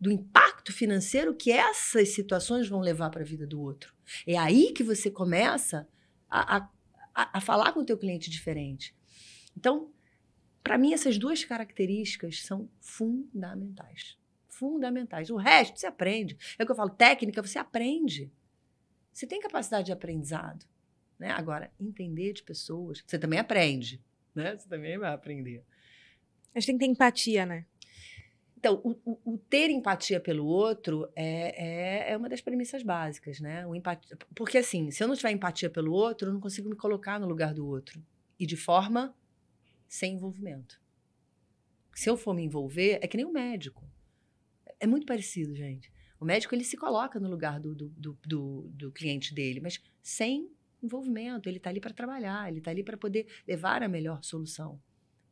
do 0.00 0.10
impacto 0.10 0.72
financeiro 0.72 1.34
que 1.34 1.52
essas 1.52 2.08
situações 2.08 2.68
vão 2.68 2.80
levar 2.80 3.10
para 3.10 3.22
a 3.22 3.24
vida 3.24 3.46
do 3.46 3.60
outro. 3.60 3.94
É 4.26 4.36
aí 4.36 4.72
que 4.72 4.82
você 4.82 5.10
começa 5.10 5.86
a, 6.28 6.56
a, 7.14 7.38
a, 7.38 7.40
falar 7.40 7.72
com 7.72 7.80
o 7.80 7.84
teu 7.84 7.96
cliente 7.96 8.28
diferente. 8.28 8.96
Então, 9.56 9.92
para 10.62 10.78
mim, 10.78 10.92
essas 10.92 11.18
duas 11.18 11.44
características 11.44 12.42
são 12.42 12.68
fundamentais. 12.80 14.16
Fundamentais. 14.48 15.30
O 15.30 15.36
resto 15.36 15.78
você 15.78 15.86
aprende. 15.86 16.36
É 16.58 16.62
o 16.62 16.66
que 16.66 16.72
eu 16.72 16.76
falo, 16.76 16.90
técnica 16.90 17.42
você 17.42 17.58
aprende. 17.58 18.30
Você 19.12 19.26
tem 19.26 19.40
capacidade 19.40 19.86
de 19.86 19.92
aprendizado. 19.92 20.64
Né? 21.18 21.30
Agora, 21.30 21.70
entender 21.80 22.32
de 22.32 22.42
pessoas, 22.42 23.02
você 23.06 23.18
também 23.18 23.38
aprende. 23.38 24.00
Né? 24.34 24.56
Você 24.56 24.68
também 24.68 24.98
vai 24.98 25.12
aprender. 25.12 25.64
A 26.54 26.60
gente 26.60 26.66
tem 26.66 26.78
que 26.78 26.84
ter 26.84 26.90
empatia, 26.90 27.46
né? 27.46 27.66
Então, 28.56 28.80
o, 28.84 28.90
o- 29.04 29.34
o 29.34 29.38
ter 29.38 29.70
empatia 29.70 30.20
pelo 30.20 30.46
outro 30.46 31.08
é, 31.16 32.06
é, 32.08 32.12
é 32.12 32.16
uma 32.16 32.28
das 32.28 32.40
premissas 32.40 32.82
básicas, 32.82 33.40
né? 33.40 33.66
O 33.66 33.74
empatia, 33.74 34.16
porque, 34.36 34.58
assim, 34.58 34.90
se 34.92 35.02
eu 35.02 35.08
não 35.08 35.16
tiver 35.16 35.32
empatia 35.32 35.68
pelo 35.68 35.92
outro, 35.92 36.28
eu 36.28 36.32
não 36.32 36.40
consigo 36.40 36.68
me 36.68 36.76
colocar 36.76 37.18
no 37.18 37.26
lugar 37.26 37.52
do 37.54 37.66
outro. 37.66 38.00
E 38.38 38.46
de 38.46 38.56
forma 38.56 39.14
sem 39.92 40.14
envolvimento. 40.14 40.80
Se 41.94 42.08
eu 42.08 42.16
for 42.16 42.32
me 42.34 42.42
envolver, 42.42 42.98
é 43.02 43.06
que 43.06 43.14
nem 43.18 43.26
o 43.26 43.32
médico. 43.32 43.86
É 44.80 44.86
muito 44.86 45.04
parecido, 45.06 45.54
gente. 45.54 45.92
O 46.18 46.24
médico, 46.24 46.54
ele 46.54 46.64
se 46.64 46.78
coloca 46.78 47.20
no 47.20 47.28
lugar 47.28 47.60
do, 47.60 47.74
do, 47.74 47.88
do, 47.90 48.18
do- 48.26 48.70
do 48.72 48.90
cliente 48.92 49.34
dele, 49.34 49.60
mas 49.60 49.78
sem 50.02 50.48
envolvimento. 50.82 51.46
Ele 51.46 51.58
está 51.58 51.68
ali 51.68 51.78
para 51.78 51.92
trabalhar, 51.92 52.48
ele 52.48 52.58
está 52.58 52.70
ali 52.70 52.82
para 52.82 52.96
poder 52.96 53.26
levar 53.46 53.82
a 53.82 53.88
melhor 53.88 54.22
solução. 54.24 54.80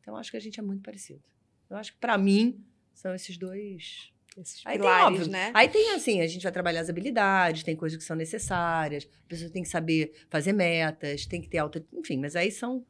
Então, 0.03 0.15
acho 0.15 0.31
que 0.31 0.37
a 0.37 0.41
gente 0.41 0.61
é 0.61 0.63
muito 0.63 0.83
parecido. 0.83 1.23
Eu 1.71 1.79
acho 1.79 1.95
que, 1.95 1.99
para 1.99 2.19
mim, 2.19 2.63
são 2.93 3.15
esses 3.15 3.39
dois. 3.39 4.13
Esses 4.37 4.61
Aí 4.67 4.73
tem, 4.79 4.81
pilares, 4.83 5.07
óbvio, 5.21 5.33
né? 5.33 5.53
Aí 5.55 5.69
tem 5.71 5.91
assim, 5.93 6.21
a 6.21 6.27
gente 6.27 6.43
vai 6.43 6.53
trabalhar 6.53 6.81
as 6.83 6.91
habilidades, 6.91 7.63
tem 7.63 7.75
coisas 7.75 7.97
que 7.97 8.05
são 8.05 8.15
necessárias, 8.15 9.09
a 9.25 9.29
pessoa 9.29 9.51
tem 9.51 9.63
que 9.63 9.69
saber 9.71 10.13
fazer 10.29 10.53
metas, 10.53 11.25
tem 11.25 11.41
que 11.41 11.49
ter 11.49 11.59
alta. 11.59 11.83
Enfim, 11.95 12.19
mas 12.19 12.37
aí 12.37 12.51
são. 12.51 12.85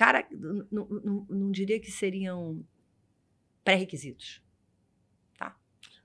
Cara, 0.00 0.26
não 0.70 1.50
diria 1.50 1.78
que 1.78 1.90
seriam 1.90 2.64
pré-requisitos. 3.62 4.40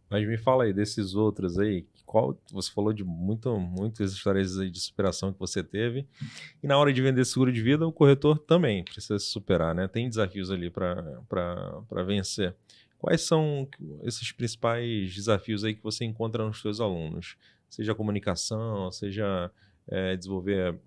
Mas 0.10 0.28
me 0.28 0.38
fala 0.38 0.66
aí 0.66 0.74
desses 0.74 1.16
outros 1.16 1.58
aí, 1.58 1.86
qual 2.06 2.38
você 2.52 2.70
falou 2.74 2.92
de 2.92 3.06
muito, 3.06 3.58
muitas 3.58 4.12
histórias 4.12 4.60
aí 4.60 4.70
de 4.70 4.82
superação 4.82 5.32
que 5.32 5.40
você 5.40 5.64
teve. 5.64 6.06
E 6.62 6.68
na 6.68 6.78
hora 6.78 6.92
de 6.92 7.02
vender 7.02 7.24
seguro 7.24 7.54
de 7.54 7.62
vida, 7.62 7.88
o 7.88 7.92
corretor 7.94 8.38
também 8.38 8.84
precisa 8.84 9.18
se 9.18 9.28
superar, 9.28 9.74
né? 9.74 9.88
Tem 9.88 10.10
desafios 10.10 10.52
ali 10.52 10.70
para 10.70 12.04
vencer. 12.06 12.54
Quais 13.00 13.22
são 13.22 13.66
esses 14.04 14.30
principais 14.34 15.16
desafios 15.16 15.64
aí 15.64 15.74
que 15.74 15.82
você 15.82 16.04
encontra 16.04 16.46
nos 16.46 16.60
seus 16.60 16.82
alunos? 16.82 17.38
Seja 17.70 17.96
comunicação, 17.96 18.92
seja 18.92 19.50
é, 19.88 20.18
desenvolver 20.18 20.78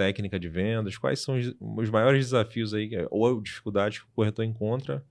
técnica 0.00 0.40
de 0.40 0.48
vendas, 0.48 0.96
quais 0.96 1.20
são 1.20 1.36
os, 1.36 1.54
os 1.60 1.90
maiores 1.90 2.24
desafios 2.24 2.72
aí, 2.72 2.88
ou 3.10 3.38
dificuldades 3.42 3.98
que 3.98 4.06
o 4.06 4.10
corretor 4.14 4.46
encontra 4.46 5.04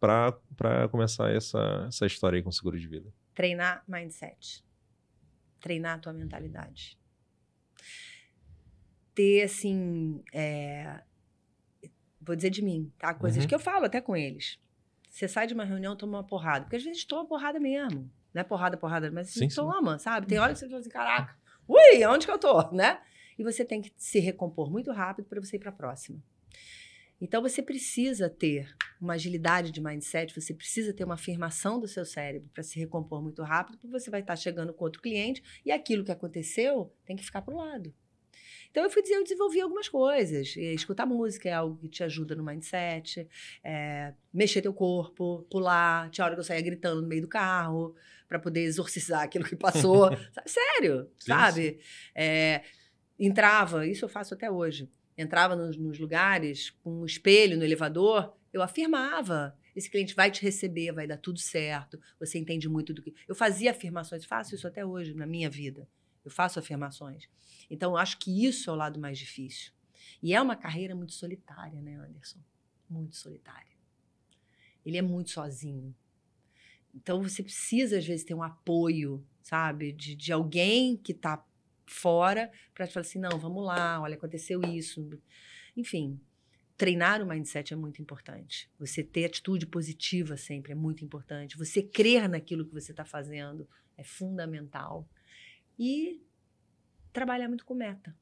para 0.00 0.88
começar 0.90 1.30
essa, 1.30 1.84
essa 1.88 2.06
história 2.06 2.38
aí 2.38 2.42
com 2.42 2.50
seguro 2.50 2.78
de 2.80 2.88
vida? 2.88 3.12
Treinar 3.34 3.84
mindset. 3.86 4.64
Treinar 5.60 5.96
a 5.96 5.98
tua 5.98 6.12
mentalidade. 6.14 6.98
Ter, 9.14 9.42
assim. 9.42 10.22
é, 10.32 11.02
Vou 12.20 12.34
dizer 12.34 12.48
de 12.50 12.62
mim, 12.62 12.90
tá? 12.98 13.12
Coisas 13.12 13.42
Uhum. 13.42 13.48
que 13.48 13.54
eu 13.54 13.58
falo 13.58 13.84
até 13.84 14.00
com 14.00 14.16
eles. 14.16 14.58
Você 15.10 15.28
sai 15.28 15.46
de 15.46 15.52
uma 15.52 15.64
reunião, 15.64 15.94
toma 15.94 16.18
uma 16.18 16.24
porrada. 16.24 16.64
Porque 16.64 16.76
às 16.76 16.82
vezes 16.82 17.04
toma 17.04 17.26
porrada 17.28 17.60
mesmo. 17.60 18.10
Não 18.32 18.40
é 18.40 18.44
porrada, 18.44 18.78
porrada, 18.78 19.10
mas 19.10 19.28
assim, 19.28 19.40
Sim, 19.40 19.50
sim. 19.50 19.56
toma, 19.56 19.98
sabe? 19.98 20.26
Tem 20.26 20.38
hora 20.38 20.52
que 20.54 20.58
você 20.58 20.66
fala 20.66 20.80
assim, 20.80 20.88
caraca, 20.88 21.36
ui, 21.68 22.04
onde 22.06 22.24
que 22.26 22.32
eu 22.32 22.38
tô, 22.38 22.70
né? 22.72 23.00
E 23.38 23.42
você 23.42 23.64
tem 23.64 23.80
que 23.80 23.92
se 23.96 24.18
recompor 24.18 24.70
muito 24.70 24.90
rápido 24.92 25.26
para 25.26 25.40
você 25.40 25.56
ir 25.56 25.60
para 25.60 25.70
a 25.70 25.72
próxima. 25.72 26.22
Então 27.20 27.40
você 27.40 27.62
precisa 27.62 28.28
ter 28.28 28.74
uma 29.00 29.14
agilidade 29.14 29.70
de 29.70 29.80
mindset, 29.80 30.34
você 30.38 30.52
precisa 30.52 30.92
ter 30.92 31.04
uma 31.04 31.14
afirmação 31.14 31.78
do 31.80 31.88
seu 31.88 32.04
cérebro 32.04 32.50
para 32.52 32.62
se 32.62 32.78
recompor 32.78 33.22
muito 33.22 33.42
rápido, 33.42 33.78
porque 33.78 33.98
você 33.98 34.10
vai 34.10 34.20
estar 34.20 34.36
chegando 34.36 34.74
com 34.74 34.84
outro 34.84 35.00
cliente 35.00 35.42
e 35.64 35.70
aquilo 35.70 36.04
que 36.04 36.12
aconteceu 36.12 36.92
tem 37.04 37.16
que 37.16 37.24
ficar 37.24 37.42
para 37.42 37.54
o 37.54 37.56
lado. 37.56 37.94
Então 38.70 38.82
eu 38.82 38.90
fui 38.90 39.02
dizer, 39.02 39.14
eu 39.14 39.22
desenvolvi 39.22 39.60
algumas 39.60 39.88
coisas. 39.88 40.56
E 40.56 40.74
escutar 40.74 41.06
música 41.06 41.48
é 41.48 41.52
algo 41.52 41.76
que 41.76 41.88
te 41.88 42.02
ajuda 42.02 42.34
no 42.34 42.44
mindset, 42.44 43.28
é, 43.62 44.12
mexer 44.32 44.62
teu 44.62 44.74
corpo, 44.74 45.46
pular. 45.48 46.10
Tinha 46.10 46.24
hora 46.24 46.34
que 46.34 46.40
eu 46.40 46.44
saía 46.44 46.60
gritando 46.60 47.00
no 47.00 47.06
meio 47.06 47.22
do 47.22 47.28
carro 47.28 47.94
para 48.28 48.40
poder 48.40 48.62
exorcizar 48.62 49.22
aquilo 49.22 49.44
que 49.44 49.54
passou. 49.54 50.10
Sério, 50.44 51.08
Sim, 51.16 51.26
sabe? 51.28 51.78
É, 52.12 52.62
entrava, 53.18 53.86
isso 53.86 54.04
eu 54.04 54.08
faço 54.08 54.34
até 54.34 54.50
hoje. 54.50 54.90
Entrava 55.16 55.54
nos, 55.54 55.76
nos 55.76 55.98
lugares 55.98 56.70
com 56.70 57.02
um 57.02 57.06
espelho 57.06 57.56
no 57.56 57.64
elevador, 57.64 58.34
eu 58.52 58.62
afirmava. 58.62 59.56
Esse 59.74 59.90
cliente 59.90 60.14
vai 60.14 60.30
te 60.30 60.42
receber, 60.42 60.92
vai 60.92 61.06
dar 61.06 61.16
tudo 61.16 61.38
certo. 61.38 62.00
Você 62.18 62.38
entende 62.38 62.68
muito 62.68 62.94
do 62.94 63.02
que. 63.02 63.14
Eu 63.26 63.34
fazia 63.34 63.72
afirmações, 63.72 64.24
faço 64.24 64.54
isso 64.54 64.66
até 64.66 64.84
hoje 64.84 65.14
na 65.14 65.26
minha 65.26 65.50
vida. 65.50 65.88
Eu 66.24 66.30
faço 66.30 66.58
afirmações. 66.58 67.28
Então, 67.68 67.92
eu 67.92 67.96
acho 67.96 68.18
que 68.18 68.46
isso 68.46 68.70
é 68.70 68.72
o 68.72 68.76
lado 68.76 69.00
mais 69.00 69.18
difícil. 69.18 69.72
E 70.22 70.34
é 70.34 70.40
uma 70.40 70.56
carreira 70.56 70.94
muito 70.94 71.12
solitária, 71.12 71.82
né, 71.82 71.96
Anderson? 71.96 72.38
Muito 72.88 73.16
solitária. 73.16 73.74
Ele 74.86 74.96
é 74.96 75.02
muito 75.02 75.30
sozinho. 75.30 75.94
Então, 76.94 77.22
você 77.22 77.42
precisa, 77.42 77.98
às 77.98 78.06
vezes, 78.06 78.24
ter 78.24 78.34
um 78.34 78.42
apoio, 78.42 79.26
sabe? 79.42 79.92
De, 79.92 80.14
de 80.14 80.32
alguém 80.32 80.96
que 80.96 81.12
está 81.12 81.44
fora 81.86 82.50
para 82.74 82.86
te 82.86 82.92
falar 82.92 83.02
assim: 83.02 83.18
não, 83.18 83.38
vamos 83.38 83.64
lá, 83.64 84.00
olha, 84.00 84.16
aconteceu 84.16 84.60
isso. 84.62 85.08
Enfim, 85.76 86.20
treinar 86.76 87.22
o 87.22 87.26
mindset 87.26 87.72
é 87.72 87.76
muito 87.76 88.00
importante. 88.02 88.70
Você 88.78 89.02
ter 89.02 89.24
atitude 89.24 89.66
positiva 89.66 90.36
sempre 90.36 90.72
é 90.72 90.74
muito 90.74 91.04
importante. 91.04 91.56
Você 91.56 91.82
crer 91.82 92.28
naquilo 92.28 92.64
que 92.64 92.72
você 92.72 92.92
está 92.92 93.04
fazendo 93.04 93.68
é 93.96 94.04
fundamental. 94.04 95.08
E 95.78 96.22
trabalhar 97.12 97.48
muito 97.48 97.64
com 97.64 97.74
meta. 97.74 98.16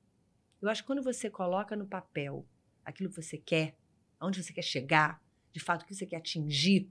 Eu 0.60 0.68
acho 0.68 0.82
que 0.82 0.86
quando 0.86 1.02
você 1.02 1.28
coloca 1.28 1.74
no 1.74 1.86
papel 1.86 2.46
aquilo 2.84 3.10
que 3.10 3.16
você 3.16 3.36
quer, 3.36 3.76
aonde 4.20 4.42
você 4.42 4.52
quer 4.52 4.62
chegar, 4.62 5.22
de 5.50 5.60
fato 5.60 5.82
o 5.82 5.86
que 5.86 5.94
você 5.94 6.06
quer 6.06 6.16
atingir, 6.16 6.88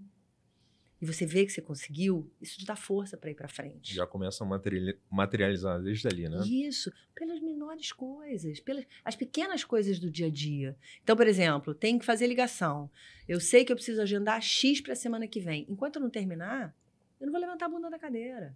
e 1.01 1.05
você 1.05 1.25
vê 1.25 1.45
que 1.45 1.51
você 1.51 1.61
conseguiu, 1.61 2.31
isso 2.39 2.59
te 2.59 2.65
dá 2.65 2.75
força 2.75 3.17
para 3.17 3.31
ir 3.31 3.35
para 3.35 3.47
frente. 3.47 3.93
Já 3.93 4.05
começa 4.05 4.43
a 4.43 4.47
materiali- 4.47 4.99
materializar 5.09 5.81
desde 5.81 6.07
ali, 6.07 6.29
né? 6.29 6.45
Isso, 6.45 6.91
pelas 7.15 7.41
menores 7.41 7.91
coisas, 7.91 8.59
pelas 8.59 8.85
as 9.03 9.15
pequenas 9.15 9.63
coisas 9.63 9.97
do 9.99 10.11
dia 10.11 10.27
a 10.27 10.29
dia. 10.29 10.77
Então, 11.03 11.15
por 11.15 11.27
exemplo, 11.27 11.73
tem 11.73 11.97
que 11.97 12.05
fazer 12.05 12.27
ligação. 12.27 12.89
Eu 13.27 13.39
sei 13.39 13.65
que 13.65 13.71
eu 13.71 13.75
preciso 13.75 14.01
agendar 14.01 14.39
X 14.41 14.79
para 14.81 14.93
a 14.93 14.95
semana 14.95 15.27
que 15.27 15.39
vem. 15.39 15.65
Enquanto 15.67 15.95
eu 15.95 16.01
não 16.03 16.09
terminar, 16.09 16.75
eu 17.19 17.25
não 17.25 17.31
vou 17.31 17.41
levantar 17.41 17.65
a 17.65 17.69
bunda 17.69 17.89
da 17.89 17.97
cadeira. 17.97 18.55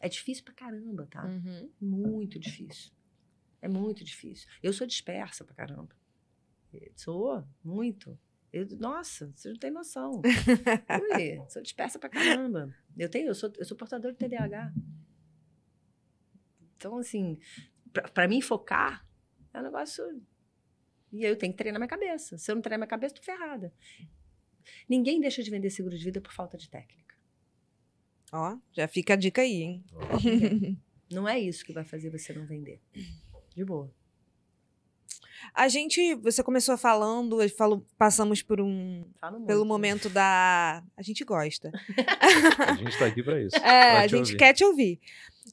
É 0.00 0.08
difícil 0.08 0.44
pra 0.44 0.54
caramba, 0.54 1.06
tá? 1.10 1.24
Uhum. 1.26 1.70
Muito 1.80 2.38
difícil. 2.38 2.90
É 3.62 3.68
muito 3.68 4.02
difícil. 4.04 4.48
Eu 4.62 4.72
sou 4.72 4.86
dispersa 4.86 5.44
pra 5.44 5.54
caramba. 5.54 5.90
Eu 6.72 6.92
Sou, 6.96 7.44
muito. 7.64 8.18
Eu- 8.52 8.66
nossa, 8.78 9.30
você 9.34 9.48
não 9.50 9.56
tem 9.58 9.70
noção. 9.70 10.22
Ui, 11.12 11.50
sou 11.50 11.60
dispersa 11.62 11.98
pra 11.98 12.08
caramba. 12.08 12.74
Eu 12.96 13.08
tenho, 13.10 13.28
eu 13.28 13.34
sou, 13.34 13.52
eu 13.56 13.64
sou 13.64 13.76
portador 13.76 14.12
de 14.12 14.18
TDAH. 14.18 14.72
Então, 16.76 16.96
assim, 16.98 17.38
pra, 17.92 18.08
pra 18.08 18.28
mim 18.28 18.40
focar 18.40 19.06
é 19.52 19.60
um 19.60 19.62
negócio. 19.64 20.04
E 21.12 21.24
aí 21.24 21.30
eu 21.30 21.36
tenho 21.36 21.52
que 21.52 21.58
treinar 21.58 21.78
minha 21.80 21.88
cabeça. 21.88 22.38
Se 22.38 22.50
eu 22.50 22.54
não 22.54 22.62
treinar 22.62 22.78
minha 22.78 22.88
cabeça, 22.88 23.14
tô 23.14 23.22
ferrada. 23.22 23.72
Ninguém 24.88 25.20
deixa 25.20 25.42
de 25.42 25.50
vender 25.50 25.70
seguro 25.70 25.96
de 25.96 26.04
vida 26.04 26.20
por 26.20 26.32
falta 26.32 26.56
de 26.56 26.68
técnica. 26.68 27.16
Ó, 28.32 28.58
já 28.72 28.86
fica 28.86 29.14
a 29.14 29.16
dica 29.16 29.40
aí, 29.40 29.62
hein? 29.62 29.84
Não 31.10 31.26
é 31.26 31.40
isso 31.40 31.64
que 31.64 31.72
vai 31.72 31.84
fazer 31.86 32.10
você 32.10 32.34
não 32.34 32.44
vender. 32.44 32.82
De 33.56 33.64
boa. 33.64 33.90
A 35.54 35.68
gente, 35.68 36.14
você 36.16 36.42
começou 36.42 36.76
falando, 36.76 37.36
falou, 37.50 37.84
passamos 37.96 38.42
por 38.42 38.60
um, 38.60 39.04
Falo 39.20 39.38
muito. 39.38 39.46
pelo 39.46 39.64
momento 39.64 40.08
da, 40.08 40.82
a 40.96 41.02
gente 41.02 41.24
gosta. 41.24 41.70
A 42.58 42.74
gente 42.74 42.98
tá 42.98 43.06
aqui 43.06 43.22
pra 43.22 43.40
isso. 43.42 43.56
É, 43.56 43.60
pra 43.60 43.98
a 44.00 44.06
te 44.06 44.10
gente 44.10 44.20
ouvir. 44.26 44.36
quer 44.36 44.52
te 44.52 44.64
ouvir. 44.64 45.00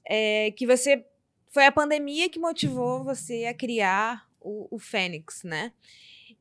É, 0.08 0.52
que 0.52 0.68
você 0.68 1.06
foi 1.52 1.66
a 1.66 1.72
pandemia 1.72 2.30
que 2.30 2.38
motivou 2.40 3.04
você 3.04 3.46
a 3.46 3.54
criar 3.54 4.28
o, 4.42 4.68
o 4.76 4.80
Fênix, 4.80 5.44
né? 5.44 5.72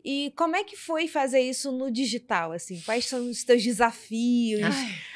E 0.05 0.33
como 0.37 0.57
é 0.57 0.64
que 0.64 0.77
foi 0.77 1.09
fazer 1.09 1.40
isso 1.40 1.72
no 1.72 1.90
digital, 1.90 2.53
assim? 2.53 2.81
Quais 2.85 3.07
são 3.07 3.31
os 3.31 3.44
teus 3.44 3.62
desafios? 3.62 4.61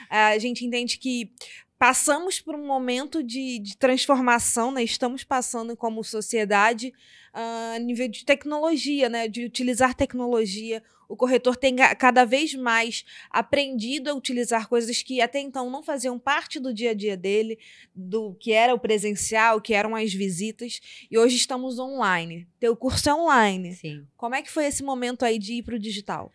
Ai, 0.09 0.33
A 0.35 0.39
gente 0.39 0.65
entende 0.65 0.97
que 0.99 1.31
passamos 1.79 2.41
por 2.41 2.55
um 2.57 2.67
momento 2.67 3.23
de, 3.23 3.59
de 3.61 3.77
transformação, 3.77 4.73
né? 4.73 4.83
Estamos 4.83 5.23
passando 5.23 5.77
como 5.77 6.03
sociedade 6.03 6.93
ah, 7.33 7.75
a 7.77 7.79
nível 7.79 8.09
de 8.09 8.25
tecnologia, 8.25 9.09
né? 9.09 9.29
De 9.29 9.45
utilizar 9.45 9.95
tecnologia. 9.95 10.83
O 11.09 11.17
corretor 11.17 11.57
tem 11.57 11.75
cada 11.99 12.27
vez 12.27 12.55
mais 12.55 13.03
aprendido 13.31 14.11
a 14.11 14.15
utilizar 14.15 14.69
coisas 14.69 15.03
que 15.03 15.23
até 15.23 15.41
então 15.41 15.71
não 15.71 15.83
faziam 15.83 16.19
parte 16.19 16.61
do 16.61 16.75
dia 16.75 16.91
a 16.91 16.95
dia 16.95 17.17
dele, 17.17 17.59
do 17.95 18.35
que 18.35 18.53
era 18.53 18.75
o 18.75 18.79
presencial, 18.79 19.59
que 19.59 19.73
eram 19.73 19.97
as 19.97 20.13
visitas, 20.13 20.81
e 21.11 21.17
hoje 21.17 21.37
estamos 21.37 21.79
online. 21.79 22.47
Teu 22.61 22.77
curso 22.77 23.09
é 23.09 23.15
online. 23.15 23.73
sim. 23.73 24.07
Como 24.19 24.35
é 24.35 24.43
que 24.43 24.51
foi 24.51 24.67
esse 24.67 24.83
momento 24.83 25.25
aí 25.25 25.39
de 25.39 25.55
ir 25.55 25.63
para 25.63 25.77
o 25.77 25.79
digital? 25.79 26.31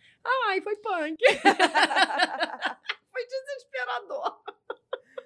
Ai, 0.48 0.60
foi 0.60 0.74
punk. 0.76 1.18
foi 3.12 3.26
desesperador. 3.26 4.42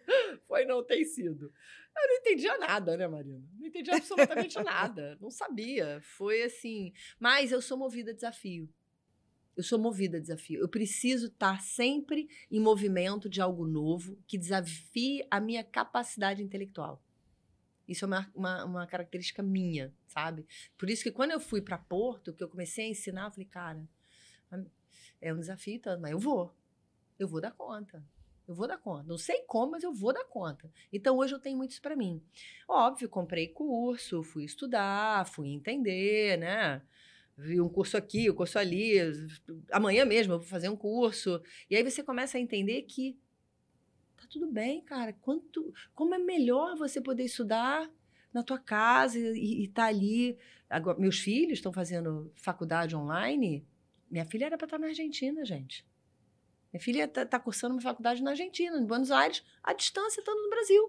Foi, 0.46 0.64
não 0.64 0.84
tem 0.84 1.04
sido. 1.04 1.52
Eu 1.96 2.08
não 2.08 2.16
entendia 2.16 2.56
nada, 2.58 2.96
né, 2.96 3.06
Marina? 3.06 3.44
Não 3.58 3.66
entendia 3.66 3.96
absolutamente 3.96 4.56
nada. 4.62 5.18
Não 5.20 5.30
sabia. 5.30 6.00
Foi 6.02 6.42
assim. 6.42 6.92
Mas 7.18 7.52
eu 7.52 7.60
sou 7.60 7.76
movida 7.76 8.10
a 8.10 8.14
desafio. 8.14 8.68
Eu 9.56 9.62
sou 9.64 9.78
movida 9.78 10.18
a 10.18 10.20
desafio. 10.20 10.60
Eu 10.60 10.68
preciso 10.68 11.26
estar 11.26 11.60
sempre 11.60 12.28
em 12.50 12.60
movimento 12.60 13.28
de 13.28 13.40
algo 13.40 13.66
novo 13.66 14.16
que 14.26 14.38
desafie 14.38 15.26
a 15.30 15.40
minha 15.40 15.64
capacidade 15.64 16.42
intelectual. 16.42 17.02
Isso 17.88 18.04
é 18.04 18.06
uma, 18.06 18.30
uma, 18.34 18.64
uma 18.64 18.86
característica 18.86 19.42
minha, 19.42 19.92
sabe? 20.06 20.46
Por 20.76 20.88
isso 20.90 21.02
que 21.02 21.10
quando 21.10 21.32
eu 21.32 21.40
fui 21.40 21.60
para 21.60 21.78
Porto, 21.78 22.32
que 22.34 22.44
eu 22.44 22.48
comecei 22.48 22.84
a 22.84 22.90
ensinar, 22.90 23.26
eu 23.26 23.30
falei, 23.32 23.46
cara, 23.46 23.88
é 25.20 25.32
um 25.32 25.40
desafio 25.40 25.80
tanto, 25.80 26.00
mas 26.00 26.12
eu 26.12 26.18
vou. 26.18 26.54
Eu 27.18 27.26
vou 27.26 27.40
dar 27.40 27.50
conta. 27.50 28.04
Eu 28.48 28.54
vou 28.54 28.66
dar 28.66 28.78
conta. 28.78 29.04
Não 29.06 29.18
sei 29.18 29.42
como, 29.42 29.72
mas 29.72 29.82
eu 29.82 29.92
vou 29.92 30.10
dar 30.10 30.24
conta. 30.24 30.72
Então 30.90 31.18
hoje 31.18 31.34
eu 31.34 31.38
tenho 31.38 31.58
muito 31.58 31.72
isso 31.72 31.82
para 31.82 31.94
mim. 31.94 32.22
Óbvio, 32.66 33.06
comprei 33.06 33.48
curso, 33.48 34.22
fui 34.22 34.44
estudar, 34.44 35.26
fui 35.26 35.50
entender, 35.50 36.38
né? 36.38 36.80
Vi 37.36 37.60
um 37.60 37.68
curso 37.68 37.98
aqui, 37.98 38.30
um 38.30 38.34
curso 38.34 38.58
ali. 38.58 38.94
Amanhã 39.70 40.06
mesmo 40.06 40.32
eu 40.32 40.38
vou 40.38 40.48
fazer 40.48 40.70
um 40.70 40.76
curso. 40.76 41.42
E 41.68 41.76
aí 41.76 41.84
você 41.84 42.02
começa 42.02 42.38
a 42.38 42.40
entender 42.40 42.82
que 42.82 43.18
tá 44.16 44.24
tudo 44.30 44.50
bem, 44.50 44.80
cara. 44.80 45.12
Quanto, 45.12 45.72
como 45.94 46.14
é 46.14 46.18
melhor 46.18 46.74
você 46.74 47.02
poder 47.02 47.24
estudar 47.24 47.88
na 48.32 48.42
tua 48.42 48.58
casa 48.58 49.18
e 49.18 49.64
estar 49.64 49.86
ali. 49.86 50.38
Agora, 50.70 50.98
meus 50.98 51.18
filhos 51.18 51.58
estão 51.58 51.72
fazendo 51.72 52.32
faculdade 52.34 52.96
online. 52.96 53.66
Minha 54.10 54.24
filha 54.24 54.46
era 54.46 54.56
para 54.56 54.66
estar 54.66 54.78
na 54.78 54.86
Argentina, 54.86 55.44
gente. 55.44 55.86
Minha 56.78 56.84
filha 56.84 57.04
está 57.04 57.40
cursando 57.40 57.74
uma 57.74 57.80
faculdade 57.82 58.22
na 58.22 58.30
Argentina, 58.30 58.78
em 58.78 58.86
Buenos 58.86 59.10
Aires, 59.10 59.42
à 59.64 59.72
distância, 59.72 60.20
estando 60.20 60.40
no 60.40 60.48
Brasil. 60.48 60.88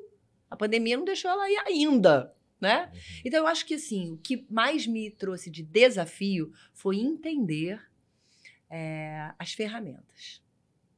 A 0.50 0.56
pandemia 0.56 0.96
não 0.96 1.04
deixou 1.04 1.32
ela 1.32 1.50
ir 1.50 1.58
ainda, 1.66 2.32
né? 2.62 2.92
Então, 3.26 3.40
eu 3.40 3.48
acho 3.48 3.66
que, 3.66 3.74
assim, 3.74 4.14
o 4.14 4.18
que 4.18 4.46
mais 4.50 4.86
me 4.86 5.10
trouxe 5.10 5.50
de 5.50 5.64
desafio 5.64 6.54
foi 6.74 6.98
entender 6.98 7.82
é, 8.70 9.32
as 9.40 9.54
ferramentas. 9.54 10.44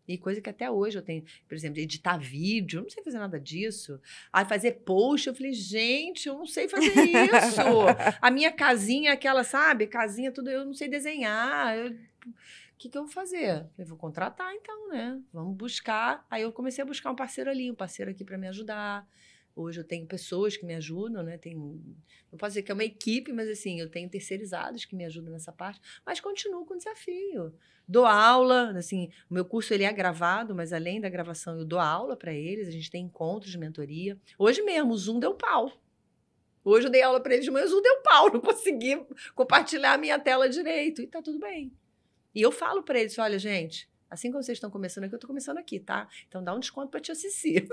E 0.08 0.18
coisa 0.18 0.42
que 0.42 0.50
até 0.50 0.70
hoje 0.70 0.98
eu 0.98 1.02
tenho, 1.02 1.24
por 1.48 1.56
exemplo, 1.56 1.80
editar 1.80 2.18
vídeo, 2.18 2.80
eu 2.80 2.84
não 2.84 2.90
sei 2.90 3.02
fazer 3.02 3.18
nada 3.18 3.40
disso. 3.40 3.98
Aí 4.34 4.44
fazer 4.44 4.82
post, 4.84 5.28
eu 5.30 5.34
falei, 5.36 5.54
gente, 5.54 6.28
eu 6.28 6.34
não 6.34 6.46
sei 6.46 6.68
fazer 6.68 6.92
isso. 6.92 7.62
A 8.22 8.30
minha 8.30 8.52
casinha, 8.52 9.14
aquela, 9.14 9.46
sabe? 9.46 9.88
Casinha, 9.88 10.32
tudo, 10.34 10.50
eu 10.50 10.66
não 10.66 10.74
sei 10.74 10.90
desenhar. 10.90 11.78
Eu- 11.78 11.96
que, 12.82 12.90
que 12.90 12.98
eu 12.98 13.04
vou 13.04 13.12
fazer? 13.12 13.68
Falei, 13.76 13.86
vou 13.86 13.98
contratar 13.98 14.52
então, 14.56 14.88
né? 14.90 15.22
Vamos 15.32 15.56
buscar. 15.56 16.26
Aí 16.32 16.42
eu 16.42 16.52
comecei 16.52 16.82
a 16.82 16.86
buscar 16.86 17.12
um 17.12 17.16
parceiro 17.16 17.48
ali, 17.48 17.70
um 17.70 17.76
parceiro 17.76 18.10
aqui 18.10 18.24
para 18.24 18.40
me 18.40 18.48
ajudar. 18.48 19.08
Hoje 19.56 19.80
eu 19.80 19.84
tenho 19.84 20.08
pessoas 20.08 20.58
que 20.58 20.66
me 20.66 20.74
ajudam, 20.74 21.22
né? 21.22 21.38
Tenho, 21.38 21.80
não 22.32 22.40
posso 22.40 22.52
dizer 22.52 22.64
que 22.64 22.72
é 22.72 22.74
uma 22.74 22.84
equipe, 22.84 23.32
mas 23.32 23.48
assim, 23.48 23.80
eu 23.80 23.88
tenho 23.88 24.10
terceirizados 24.10 24.86
que 24.86 24.96
me 24.96 25.06
ajudam 25.06 25.32
nessa 25.32 25.52
parte, 25.52 25.80
mas 26.04 26.20
continuo 26.20 26.66
com 26.66 26.74
o 26.74 26.78
desafio. 26.78 27.54
Dou 27.88 28.06
aula, 28.06 28.76
assim, 28.76 29.12
o 29.30 29.34
meu 29.34 29.46
curso 29.46 29.74
ele 29.74 29.84
é 29.84 29.94
gravado, 29.94 30.56
mas 30.56 30.74
além 30.74 31.00
da 31.00 31.10
gravação 31.10 31.60
eu 31.60 31.66
dou 31.66 31.80
aula 31.80 32.16
para 32.16 32.34
eles, 32.34 32.68
a 32.68 32.72
gente 32.72 32.90
tem 32.90 33.06
encontros 33.06 33.52
de 33.52 33.60
mentoria. 33.60 34.18
Hoje 34.40 34.64
mesmo 34.64 34.92
o 34.92 34.98
Zoom 34.98 35.20
deu 35.20 35.36
pau. 35.36 35.72
Hoje 36.64 36.88
eu 36.88 36.92
dei 36.92 37.04
aula 37.04 37.22
para 37.22 37.36
eles, 37.36 37.48
mas 37.50 37.66
o 37.66 37.76
Zoom 37.76 37.82
deu 37.82 38.02
pau, 38.02 38.32
não 38.34 38.42
consegui 38.42 39.06
compartilhar 39.36 39.94
a 39.94 39.98
minha 40.00 40.18
tela 40.18 40.50
direito 40.50 41.02
e 41.02 41.08
tá 41.08 41.22
tudo 41.22 41.38
bem. 41.38 41.72
E 42.34 42.42
eu 42.42 42.52
falo 42.52 42.84
para 42.84 43.00
eles, 43.00 43.18
olha, 43.20 43.38
gente, 43.38 43.90
Assim 44.12 44.30
como 44.30 44.44
vocês 44.44 44.58
estão 44.58 44.70
começando 44.70 45.06
aqui, 45.06 45.14
eu 45.14 45.18
estou 45.18 45.28
começando 45.30 45.58
aqui, 45.58 45.80
tá? 45.80 46.06
Então 46.28 46.44
dá 46.44 46.54
um 46.54 46.60
desconto 46.60 46.90
para 46.90 47.00
tia 47.00 47.16
Cici. 47.16 47.66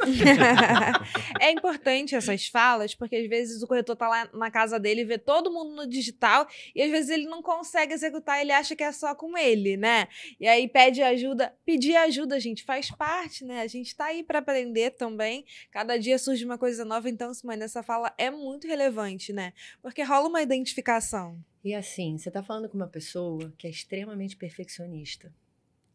é 1.40 1.50
importante 1.50 2.14
essas 2.14 2.46
falas, 2.46 2.94
porque 2.94 3.16
às 3.16 3.28
vezes 3.28 3.60
o 3.60 3.66
corretor 3.66 3.94
está 3.94 4.08
lá 4.08 4.30
na 4.32 4.48
casa 4.48 4.78
dele 4.78 5.00
e 5.00 5.04
vê 5.04 5.18
todo 5.18 5.52
mundo 5.52 5.74
no 5.74 5.84
digital 5.84 6.46
e 6.76 6.80
às 6.80 6.92
vezes 6.92 7.10
ele 7.10 7.26
não 7.26 7.42
consegue 7.42 7.92
executar, 7.92 8.40
ele 8.40 8.52
acha 8.52 8.76
que 8.76 8.84
é 8.84 8.92
só 8.92 9.16
com 9.16 9.36
ele, 9.36 9.76
né? 9.76 10.06
E 10.38 10.46
aí 10.46 10.68
pede 10.68 11.02
ajuda. 11.02 11.52
Pedir 11.66 11.96
ajuda, 11.96 12.38
gente, 12.38 12.62
faz 12.62 12.88
parte, 12.88 13.44
né? 13.44 13.62
A 13.62 13.66
gente 13.66 13.88
está 13.88 14.04
aí 14.04 14.22
para 14.22 14.38
aprender 14.38 14.92
também. 14.92 15.44
Cada 15.72 15.98
dia 15.98 16.20
surge 16.20 16.44
uma 16.44 16.56
coisa 16.56 16.84
nova, 16.84 17.10
então, 17.10 17.34
Simone, 17.34 17.64
essa 17.64 17.82
fala 17.82 18.14
é 18.16 18.30
muito 18.30 18.68
relevante, 18.68 19.32
né? 19.32 19.52
Porque 19.82 20.04
rola 20.04 20.28
uma 20.28 20.40
identificação. 20.40 21.36
E 21.64 21.74
assim, 21.74 22.16
você 22.16 22.28
está 22.28 22.44
falando 22.44 22.68
com 22.68 22.76
uma 22.76 22.86
pessoa 22.86 23.52
que 23.58 23.66
é 23.66 23.70
extremamente 23.70 24.36
perfeccionista. 24.36 25.32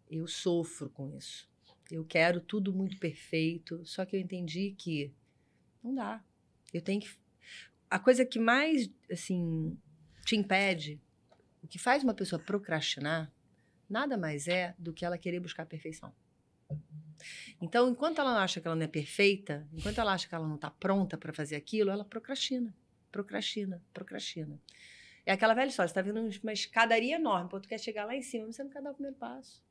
Eu 0.09 0.27
sofro 0.27 0.89
com 0.89 1.15
isso. 1.15 1.49
Eu 1.91 2.05
quero 2.05 2.39
tudo 2.41 2.73
muito 2.73 2.97
perfeito, 2.97 3.85
só 3.85 4.05
que 4.05 4.15
eu 4.15 4.19
entendi 4.19 4.75
que 4.77 5.13
não 5.83 5.93
dá. 5.93 6.23
Eu 6.73 6.81
tenho 6.81 7.01
que 7.01 7.09
a 7.89 7.99
coisa 7.99 8.25
que 8.25 8.39
mais 8.39 8.89
assim 9.11 9.77
te 10.25 10.35
impede, 10.35 10.99
o 11.61 11.67
que 11.67 11.77
faz 11.77 12.03
uma 12.03 12.13
pessoa 12.13 12.41
procrastinar, 12.41 13.31
nada 13.87 14.17
mais 14.17 14.47
é 14.47 14.73
do 14.79 14.91
que 14.91 15.05
ela 15.05 15.17
querer 15.17 15.39
buscar 15.39 15.63
a 15.63 15.67
perfeição. 15.67 16.11
Então, 17.61 17.89
enquanto 17.89 18.19
ela 18.19 18.41
acha 18.41 18.59
que 18.59 18.67
ela 18.67 18.75
não 18.75 18.83
é 18.83 18.87
perfeita, 18.87 19.67
enquanto 19.71 19.99
ela 19.99 20.13
acha 20.13 20.27
que 20.27 20.33
ela 20.35 20.47
não 20.47 20.55
está 20.55 20.69
pronta 20.69 21.17
para 21.17 21.31
fazer 21.31 21.55
aquilo, 21.55 21.91
ela 21.91 22.03
procrastina, 22.03 22.75
procrastina, 23.11 23.81
procrastina. 23.93 24.59
É 25.25 25.31
aquela 25.31 25.53
velha 25.53 25.69
história, 25.69 25.87
você 25.87 25.91
está 25.91 26.01
vendo 26.01 26.19
uma 26.41 26.51
escadaria 26.51 27.15
enorme, 27.15 27.49
pô, 27.49 27.59
tu 27.59 27.69
quer 27.69 27.79
chegar 27.79 28.05
lá 28.05 28.15
em 28.15 28.21
cima, 28.21 28.47
mas 28.47 28.55
você 28.55 28.63
não 28.63 28.71
quer 28.71 28.81
dar 28.81 28.91
o 28.91 28.95
primeiro 28.95 29.17
passo. 29.17 29.62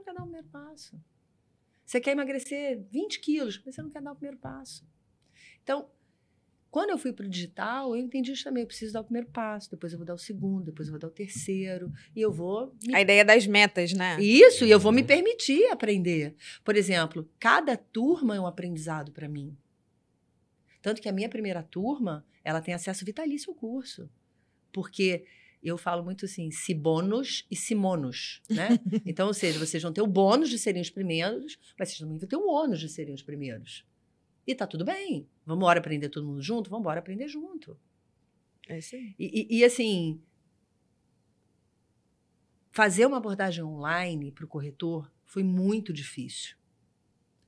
Não 0.00 0.04
quer 0.04 0.14
dar 0.14 0.20
o 0.20 0.24
primeiro 0.24 0.48
passo. 0.48 0.98
Você 1.84 2.00
quer 2.00 2.12
emagrecer 2.12 2.82
20 2.90 3.20
quilos, 3.20 3.60
mas 3.64 3.74
você 3.74 3.82
não 3.82 3.90
quer 3.90 4.00
dar 4.00 4.12
o 4.12 4.16
primeiro 4.16 4.38
passo. 4.38 4.86
Então, 5.62 5.90
quando 6.70 6.90
eu 6.90 6.96
fui 6.96 7.12
para 7.12 7.26
o 7.26 7.28
digital, 7.28 7.94
eu 7.94 8.02
entendi 8.02 8.32
isso 8.32 8.44
também. 8.44 8.62
Eu 8.62 8.66
preciso 8.66 8.94
dar 8.94 9.00
o 9.02 9.04
primeiro 9.04 9.28
passo, 9.28 9.70
depois 9.70 9.92
eu 9.92 9.98
vou 9.98 10.06
dar 10.06 10.14
o 10.14 10.18
segundo, 10.18 10.64
depois 10.64 10.88
eu 10.88 10.92
vou 10.92 11.00
dar 11.00 11.08
o 11.08 11.10
terceiro. 11.10 11.92
E 12.16 12.20
eu 12.20 12.32
vou. 12.32 12.74
Me... 12.86 12.94
A 12.94 13.00
ideia 13.02 13.24
das 13.24 13.46
metas, 13.46 13.92
né? 13.92 14.18
Isso, 14.20 14.64
e 14.64 14.70
eu 14.70 14.80
vou 14.80 14.90
me 14.90 15.02
permitir 15.02 15.66
aprender. 15.70 16.34
Por 16.64 16.76
exemplo, 16.76 17.28
cada 17.38 17.76
turma 17.76 18.36
é 18.36 18.40
um 18.40 18.46
aprendizado 18.46 19.12
para 19.12 19.28
mim. 19.28 19.54
Tanto 20.80 21.02
que 21.02 21.08
a 21.10 21.12
minha 21.12 21.28
primeira 21.28 21.62
turma, 21.62 22.24
ela 22.42 22.62
tem 22.62 22.72
acesso 22.72 23.04
vitalício 23.04 23.50
ao 23.50 23.54
curso. 23.54 24.08
Porque 24.72 25.26
eu 25.68 25.76
falo 25.76 26.02
muito 26.02 26.24
assim, 26.24 26.50
se 26.50 26.72
bônus 26.72 27.46
e 27.50 27.56
se 27.56 27.74
monos, 27.74 28.40
né? 28.48 28.78
Então, 29.04 29.26
ou 29.26 29.34
seja, 29.34 29.58
vocês 29.58 29.82
vão 29.82 29.92
ter 29.92 30.00
o 30.00 30.06
bônus 30.06 30.48
de 30.48 30.58
serem 30.58 30.80
os 30.80 30.90
primeiros, 30.90 31.58
mas 31.78 31.88
vocês 31.88 31.98
também 31.98 32.18
vão 32.18 32.28
ter 32.28 32.36
o 32.36 32.48
ônus 32.48 32.80
de 32.80 32.88
serem 32.88 33.14
os 33.14 33.22
primeiros. 33.22 33.84
E 34.46 34.54
tá 34.54 34.66
tudo 34.66 34.84
bem. 34.84 35.28
Vamos 35.44 35.62
embora 35.62 35.78
aprender 35.78 36.08
todo 36.08 36.26
mundo 36.26 36.42
junto? 36.42 36.70
Vamos 36.70 36.82
embora 36.82 37.00
aprender 37.00 37.28
junto. 37.28 37.78
É 38.68 38.78
isso 38.78 38.96
aí. 38.96 39.14
E, 39.18 39.46
e, 39.50 39.58
e 39.58 39.64
assim, 39.64 40.20
fazer 42.70 43.04
uma 43.06 43.18
abordagem 43.18 43.62
online 43.62 44.32
para 44.32 44.44
o 44.44 44.48
corretor 44.48 45.10
foi 45.24 45.42
muito 45.42 45.92
difícil. 45.92 46.56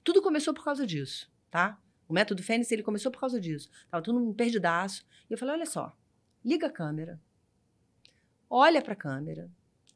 Tudo 0.04 0.20
começou 0.20 0.52
por 0.52 0.64
causa 0.64 0.86
disso, 0.86 1.32
tá? 1.50 1.80
O 2.08 2.12
método 2.12 2.42
Fênix, 2.42 2.70
ele 2.70 2.82
começou 2.82 3.10
por 3.10 3.20
causa 3.20 3.40
disso. 3.40 3.70
Tava 3.90 4.02
todo 4.02 4.18
mundo 4.18 4.34
perdidaço. 4.34 5.06
E 5.30 5.32
eu 5.32 5.38
falei, 5.38 5.54
olha 5.54 5.66
só, 5.66 5.96
liga 6.44 6.66
a 6.66 6.70
câmera, 6.70 7.20
olha 8.54 8.82
para 8.82 8.92
a 8.92 8.96
câmera, 8.96 9.50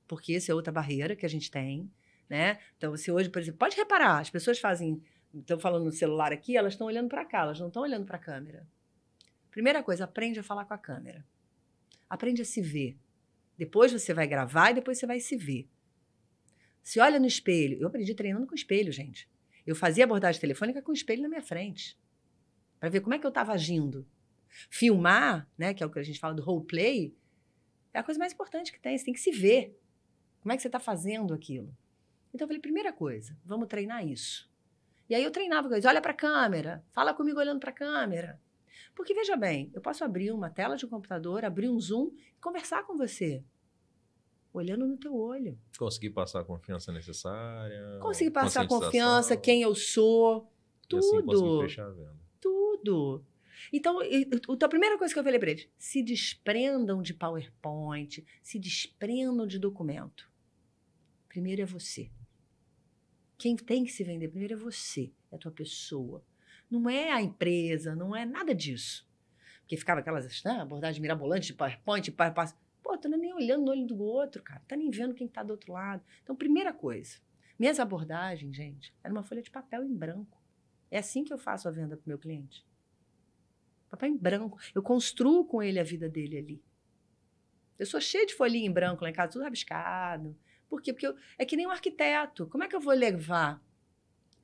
porque 0.08 0.32
essa 0.32 0.50
é 0.50 0.54
outra 0.54 0.72
barreira 0.72 1.14
que 1.14 1.26
a 1.26 1.28
gente 1.28 1.50
tem, 1.50 1.90
né? 2.26 2.58
Então, 2.78 2.90
você 2.90 3.12
hoje, 3.12 3.28
por 3.28 3.42
exemplo, 3.42 3.58
pode 3.58 3.76
reparar, 3.76 4.18
as 4.18 4.30
pessoas 4.30 4.58
fazem, 4.58 5.02
estão 5.34 5.58
falando 5.58 5.84
no 5.84 5.92
celular 5.92 6.32
aqui, 6.32 6.56
elas 6.56 6.72
estão 6.72 6.86
olhando 6.86 7.08
para 7.08 7.24
cá, 7.26 7.42
elas 7.42 7.60
não 7.60 7.68
estão 7.68 7.82
olhando 7.82 8.06
para 8.06 8.16
a 8.16 8.20
câmera. 8.20 8.66
Primeira 9.50 9.82
coisa, 9.82 10.04
aprende 10.04 10.40
a 10.40 10.42
falar 10.42 10.64
com 10.64 10.72
a 10.72 10.78
câmera. 10.78 11.22
Aprende 12.08 12.40
a 12.40 12.44
se 12.46 12.62
ver. 12.62 12.96
Depois 13.58 13.92
você 13.92 14.14
vai 14.14 14.26
gravar 14.26 14.70
e 14.70 14.74
depois 14.74 14.98
você 14.98 15.06
vai 15.06 15.20
se 15.20 15.36
ver. 15.36 15.68
Se 16.82 16.98
olha 16.98 17.20
no 17.20 17.26
espelho, 17.26 17.78
eu 17.78 17.88
aprendi 17.88 18.14
treinando 18.14 18.46
com 18.46 18.54
espelho, 18.54 18.90
gente. 18.90 19.28
Eu 19.66 19.74
fazia 19.74 20.04
abordagem 20.04 20.40
telefônica 20.40 20.80
com 20.80 20.92
o 20.92 20.94
espelho 20.94 21.22
na 21.22 21.28
minha 21.28 21.42
frente, 21.42 21.98
para 22.80 22.88
ver 22.88 23.00
como 23.00 23.14
é 23.14 23.18
que 23.18 23.26
eu 23.26 23.30
estava 23.30 23.52
agindo. 23.52 24.06
Filmar, 24.70 25.46
né, 25.58 25.74
que 25.74 25.82
é 25.82 25.86
o 25.86 25.90
que 25.90 25.98
a 25.98 26.02
gente 26.02 26.20
fala 26.20 26.34
do 26.34 26.42
role 26.42 26.64
play, 26.64 27.14
é 27.96 28.00
a 28.00 28.02
coisa 28.02 28.18
mais 28.18 28.32
importante 28.32 28.70
que 28.70 28.78
tem. 28.78 28.96
Você 28.96 29.06
tem 29.06 29.14
que 29.14 29.20
se 29.20 29.30
ver. 29.30 29.74
Como 30.42 30.52
é 30.52 30.56
que 30.56 30.62
você 30.62 30.68
está 30.68 30.78
fazendo 30.78 31.32
aquilo? 31.32 31.74
Então 32.32 32.44
eu 32.44 32.48
falei, 32.48 32.60
primeira 32.60 32.92
coisa, 32.92 33.36
vamos 33.42 33.68
treinar 33.68 34.06
isso. 34.06 34.50
E 35.08 35.14
aí 35.14 35.24
eu 35.24 35.30
treinava 35.30 35.68
eles, 35.68 35.86
olha 35.86 36.02
para 36.02 36.10
a 36.10 36.14
câmera, 36.14 36.84
fala 36.92 37.14
comigo 37.14 37.38
olhando 37.38 37.58
para 37.58 37.70
a 37.70 37.72
câmera. 37.72 38.38
Porque 38.94 39.14
veja 39.14 39.34
bem, 39.34 39.70
eu 39.72 39.80
posso 39.80 40.04
abrir 40.04 40.30
uma 40.30 40.50
tela 40.50 40.76
de 40.76 40.84
um 40.84 40.88
computador, 40.90 41.44
abrir 41.44 41.70
um 41.70 41.80
Zoom 41.80 42.10
e 42.36 42.40
conversar 42.40 42.86
com 42.86 42.96
você. 42.98 43.42
Olhando 44.52 44.86
no 44.86 44.98
teu 44.98 45.14
olho. 45.14 45.58
Conseguir 45.78 46.10
passar 46.10 46.40
a 46.40 46.44
confiança 46.44 46.92
necessária. 46.92 47.98
Conseguir 48.00 48.30
passar 48.30 48.62
a 48.62 48.68
confiança, 48.68 49.36
quem 49.36 49.62
eu 49.62 49.74
sou. 49.74 50.50
Tudo. 50.86 51.02
E 51.02 51.08
assim 51.08 51.22
conseguir 51.24 51.60
fechar 51.62 51.86
a 51.86 51.92
venda. 51.92 52.16
Tudo. 52.40 53.24
Então, 53.72 53.98
a 54.00 54.68
primeira 54.68 54.98
coisa 54.98 55.12
que 55.12 55.18
eu 55.18 55.24
falei 55.24 55.38
para 55.38 55.50
eles, 55.50 55.68
se 55.78 56.02
desprendam 56.02 57.02
de 57.02 57.14
PowerPoint, 57.14 58.24
se 58.42 58.58
desprendam 58.58 59.46
de 59.46 59.58
documento. 59.58 60.30
Primeiro 61.28 61.62
é 61.62 61.66
você. 61.66 62.10
Quem 63.38 63.56
tem 63.56 63.84
que 63.84 63.92
se 63.92 64.02
vender 64.02 64.28
primeiro 64.28 64.54
é 64.54 64.56
você, 64.56 65.12
é 65.30 65.36
a 65.36 65.38
tua 65.38 65.52
pessoa. 65.52 66.24
Não 66.70 66.88
é 66.88 67.12
a 67.12 67.20
empresa, 67.20 67.94
não 67.94 68.16
é 68.16 68.24
nada 68.24 68.54
disso. 68.54 69.06
Porque 69.60 69.76
ficava 69.76 70.00
aquelas 70.00 70.42
né, 70.42 70.52
abordagens 70.60 71.00
mirabolantes 71.00 71.48
de 71.48 71.54
PowerPoint, 71.54 72.10
PowerPoint. 72.12 72.54
Pô, 72.82 72.98
não 73.04 73.14
é 73.14 73.18
nem 73.18 73.34
olhando 73.34 73.64
no 73.64 73.70
olho 73.72 73.86
do 73.86 73.98
outro, 74.00 74.42
cara. 74.42 74.62
Tá 74.66 74.76
nem 74.76 74.90
vendo 74.90 75.14
quem 75.14 75.26
tá 75.26 75.42
do 75.42 75.50
outro 75.50 75.72
lado. 75.72 76.02
Então, 76.22 76.36
primeira 76.36 76.72
coisa. 76.72 77.18
Minhas 77.58 77.80
abordagens, 77.80 78.54
gente, 78.54 78.94
era 79.02 79.12
uma 79.12 79.22
folha 79.22 79.42
de 79.42 79.50
papel 79.50 79.82
em 79.82 79.94
branco. 79.94 80.40
É 80.90 80.98
assim 80.98 81.24
que 81.24 81.32
eu 81.32 81.38
faço 81.38 81.68
a 81.68 81.70
venda 81.70 81.96
pro 81.96 82.08
meu 82.08 82.18
cliente. 82.18 82.64
Papel 83.88 84.10
em 84.10 84.16
branco. 84.16 84.58
Eu 84.74 84.82
construo 84.82 85.44
com 85.44 85.62
ele 85.62 85.78
a 85.78 85.84
vida 85.84 86.08
dele 86.08 86.38
ali. 86.38 86.62
Eu 87.78 87.86
sou 87.86 88.00
cheia 88.00 88.26
de 88.26 88.34
folhinha 88.34 88.66
em 88.66 88.72
branco 88.72 89.02
lá 89.02 89.10
em 89.10 89.12
casa, 89.12 89.32
tudo 89.32 89.44
rabiscado. 89.44 90.36
Por 90.68 90.82
quê? 90.82 90.92
Porque 90.92 91.06
eu, 91.06 91.16
é 91.38 91.44
que 91.44 91.56
nem 91.56 91.66
um 91.66 91.70
arquiteto. 91.70 92.46
Como 92.48 92.64
é 92.64 92.68
que 92.68 92.74
eu 92.74 92.80
vou 92.80 92.94
levar 92.94 93.62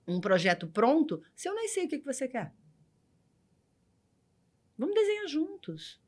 um 0.07 0.21
projeto 0.21 0.67
pronto 0.67 1.23
se 1.35 1.49
eu 1.49 1.55
nem 1.55 1.69
sei 1.69 1.87
o 1.87 1.89
que, 1.89 1.99
que 1.99 2.05
você 2.05 2.29
quer? 2.29 2.53
Vamos 4.77 4.95
desenhar 4.95 5.27
juntos. 5.27 6.01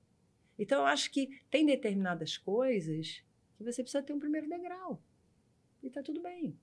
Então, 0.58 0.80
eu 0.80 0.86
acho 0.86 1.10
que 1.10 1.40
tem 1.50 1.66
determinadas 1.66 2.36
coisas 2.36 3.24
que 3.56 3.64
você 3.64 3.82
precisa 3.82 4.02
ter 4.02 4.12
um 4.12 4.18
primeiro 4.18 4.48
degrau. 4.48 5.02
E 5.82 5.90
tá 5.90 6.02
tudo 6.02 6.22
bem. 6.22 6.58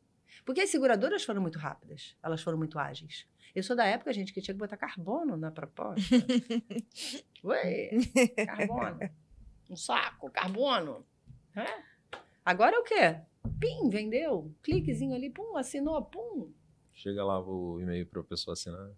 Porque 0.46 0.62
as 0.62 0.70
seguradoras 0.70 1.24
foram 1.24 1.42
muito 1.42 1.60
rápidas, 1.60 2.16
elas 2.24 2.42
foram 2.42 2.58
muito 2.58 2.80
ágeis. 2.80 3.28
Eu 3.54 3.64
sou 3.64 3.76
da 3.76 3.86
época, 3.86 4.14
gente, 4.14 4.34
que 4.34 4.42
tinha 4.42 4.54
que 4.54 4.60
botar 4.60 4.78
carbono 4.78 5.36
na 5.36 5.52
proposta. 5.52 6.02
Ué, 7.44 7.90
carbono. 8.46 9.00
Um 9.70 9.76
saco, 9.76 10.30
carbono. 10.30 11.06
É? 11.56 11.66
Agora 12.46 12.76
é 12.76 12.80
o 12.80 12.84
quê? 12.84 13.22
Pim, 13.60 13.90
vendeu. 13.90 14.54
Cliquezinho 14.64 15.14
ali, 15.14 15.30
pum, 15.30 15.58
assinou, 15.58 16.02
pum. 16.04 16.52
Chega 16.94 17.24
lá 17.24 17.40
o 17.42 17.80
e-mail 17.80 18.06
para 18.06 18.22
a 18.22 18.24
pessoa 18.24 18.54
assinar. 18.54 18.92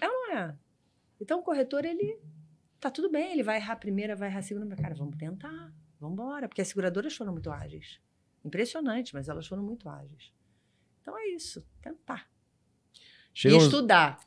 É 0.00 0.08
ou 0.08 0.12
não 0.12 0.36
é? 0.36 0.56
Então 1.20 1.40
o 1.40 1.42
corretor, 1.42 1.84
ele 1.84 2.18
tá 2.80 2.90
tudo 2.90 3.10
bem, 3.10 3.32
ele 3.32 3.42
vai 3.42 3.56
errar 3.56 3.74
a 3.74 3.76
primeira, 3.76 4.14
vai 4.14 4.28
errar 4.28 4.40
a 4.40 4.42
segunda, 4.42 4.76
cara, 4.76 4.94
vamos 4.94 5.16
tentar, 5.16 5.72
vamos 5.98 6.14
embora, 6.14 6.48
porque 6.48 6.60
as 6.60 6.68
seguradoras 6.68 7.14
foram 7.14 7.32
muito 7.32 7.50
ágeis. 7.50 8.00
Impressionante, 8.44 9.14
mas 9.14 9.28
elas 9.28 9.46
foram 9.46 9.62
muito 9.62 9.88
ágeis. 9.88 10.32
Então 11.06 11.16
é 11.16 11.28
isso, 11.28 11.64
tentar. 11.80 12.28
E 13.44 13.56
estudar. 13.56 14.18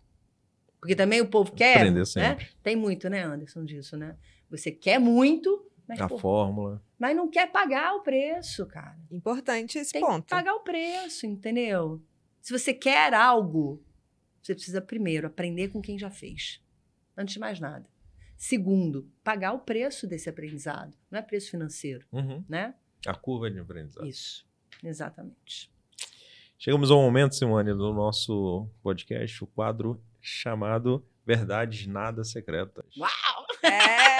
Porque 0.79 0.95
também 0.95 1.19
o 1.19 1.27
povo 1.27 1.51
quer. 1.51 1.75
Aprender 1.75 2.05
sempre. 2.05 2.45
Né? 2.45 2.51
Tem 2.63 2.73
muito, 2.73 3.09
né, 3.09 3.21
Anderson, 3.21 3.65
disso, 3.65 3.97
né? 3.97 4.17
Você 4.49 4.71
quer 4.71 4.97
muito, 4.97 5.69
mas. 5.85 5.99
A 5.99 6.07
pô, 6.07 6.17
fórmula. 6.17 6.81
Mas 6.97 7.17
não 7.17 7.29
quer 7.29 7.51
pagar 7.51 7.95
o 7.95 8.01
preço, 8.01 8.65
cara. 8.65 8.97
Importante 9.11 9.77
esse 9.77 9.91
Tem 9.91 10.01
ponto. 10.01 10.23
Que 10.23 10.29
pagar 10.29 10.53
o 10.55 10.61
preço, 10.61 11.25
entendeu? 11.25 12.01
Se 12.39 12.57
você 12.57 12.73
quer 12.73 13.13
algo, 13.13 13.83
você 14.41 14.55
precisa, 14.55 14.81
primeiro, 14.81 15.27
aprender 15.27 15.67
com 15.67 15.81
quem 15.81 15.99
já 15.99 16.09
fez. 16.09 16.61
Antes 17.17 17.33
de 17.33 17.39
mais 17.41 17.59
nada. 17.59 17.85
Segundo, 18.37 19.11
pagar 19.21 19.51
o 19.51 19.59
preço 19.59 20.07
desse 20.07 20.29
aprendizado. 20.29 20.97
Não 21.11 21.19
é 21.19 21.21
preço 21.21 21.51
financeiro, 21.51 22.07
Uhum. 22.09 22.41
né? 22.47 22.73
A 23.05 23.13
curva 23.13 23.51
de 23.51 23.59
aprendizado. 23.59 24.07
Isso. 24.07 24.47
Exatamente. 24.81 25.69
Chegamos 26.61 26.91
ao 26.91 27.01
momento, 27.01 27.35
Simone, 27.35 27.73
do 27.73 27.93
nosso 27.93 28.67
podcast, 28.83 29.41
o 29.41 29.47
quadro 29.47 29.97
chamado 30.19 31.01
Verdades 31.25 31.87
Nada 31.87 32.21
Secretas. 32.25 32.83
Uau! 32.97 33.45
É. 33.63 34.18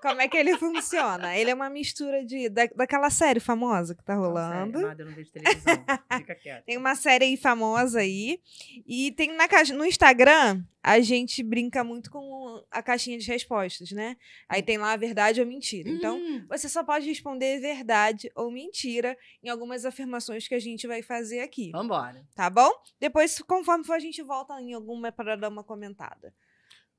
Como 0.00 0.20
é 0.20 0.28
que 0.28 0.36
ele 0.36 0.56
funciona? 0.56 1.36
Ele 1.36 1.50
é 1.50 1.54
uma 1.54 1.68
mistura 1.70 2.24
de 2.24 2.48
da, 2.48 2.66
daquela 2.74 3.10
série 3.10 3.40
famosa 3.40 3.94
que 3.94 4.02
tá 4.04 4.14
rolando. 4.14 4.72
Não, 4.72 4.80
sério, 4.80 4.86
amada, 4.86 5.02
eu 5.02 5.06
não 5.06 5.14
vejo 5.14 5.30
televisão. 5.32 5.84
Fica 6.16 6.34
quieto. 6.34 6.64
Tem 6.64 6.76
uma 6.76 6.94
série 6.94 7.24
aí 7.26 7.36
famosa 7.36 8.00
aí. 8.00 8.40
E 8.86 9.12
tem 9.12 9.34
na 9.36 9.46
caixa, 9.48 9.74
no 9.74 9.84
Instagram, 9.84 10.62
a 10.82 11.00
gente 11.00 11.42
brinca 11.42 11.84
muito 11.84 12.10
com 12.10 12.64
a 12.70 12.82
caixinha 12.82 13.18
de 13.18 13.26
respostas, 13.26 13.90
né? 13.92 14.16
Aí 14.48 14.62
tem 14.62 14.78
lá 14.78 14.92
a 14.92 14.96
verdade 14.96 15.40
ou 15.40 15.46
mentira. 15.46 15.88
Então, 15.90 16.16
Hum, 16.18 16.44
você 16.48 16.68
só 16.68 16.82
pode 16.82 17.06
responder 17.06 17.60
verdade 17.60 18.30
ou 18.34 18.50
mentira 18.50 19.16
em 19.42 19.48
algumas 19.48 19.84
afirmações 19.84 20.48
que 20.48 20.54
a 20.54 20.58
gente 20.58 20.86
vai 20.86 21.02
fazer 21.02 21.40
aqui, 21.40 21.70
vambora. 21.72 22.24
tá 22.34 22.48
bom? 22.48 22.70
Depois, 22.98 23.38
conforme 23.40 23.84
for, 23.84 23.94
a 23.94 23.98
gente 24.00 24.22
volta 24.22 24.58
em 24.60 24.72
alguma 24.72 25.12
para 25.12 25.36
dar 25.36 25.48
uma 25.48 25.62
comentada. 25.64 26.32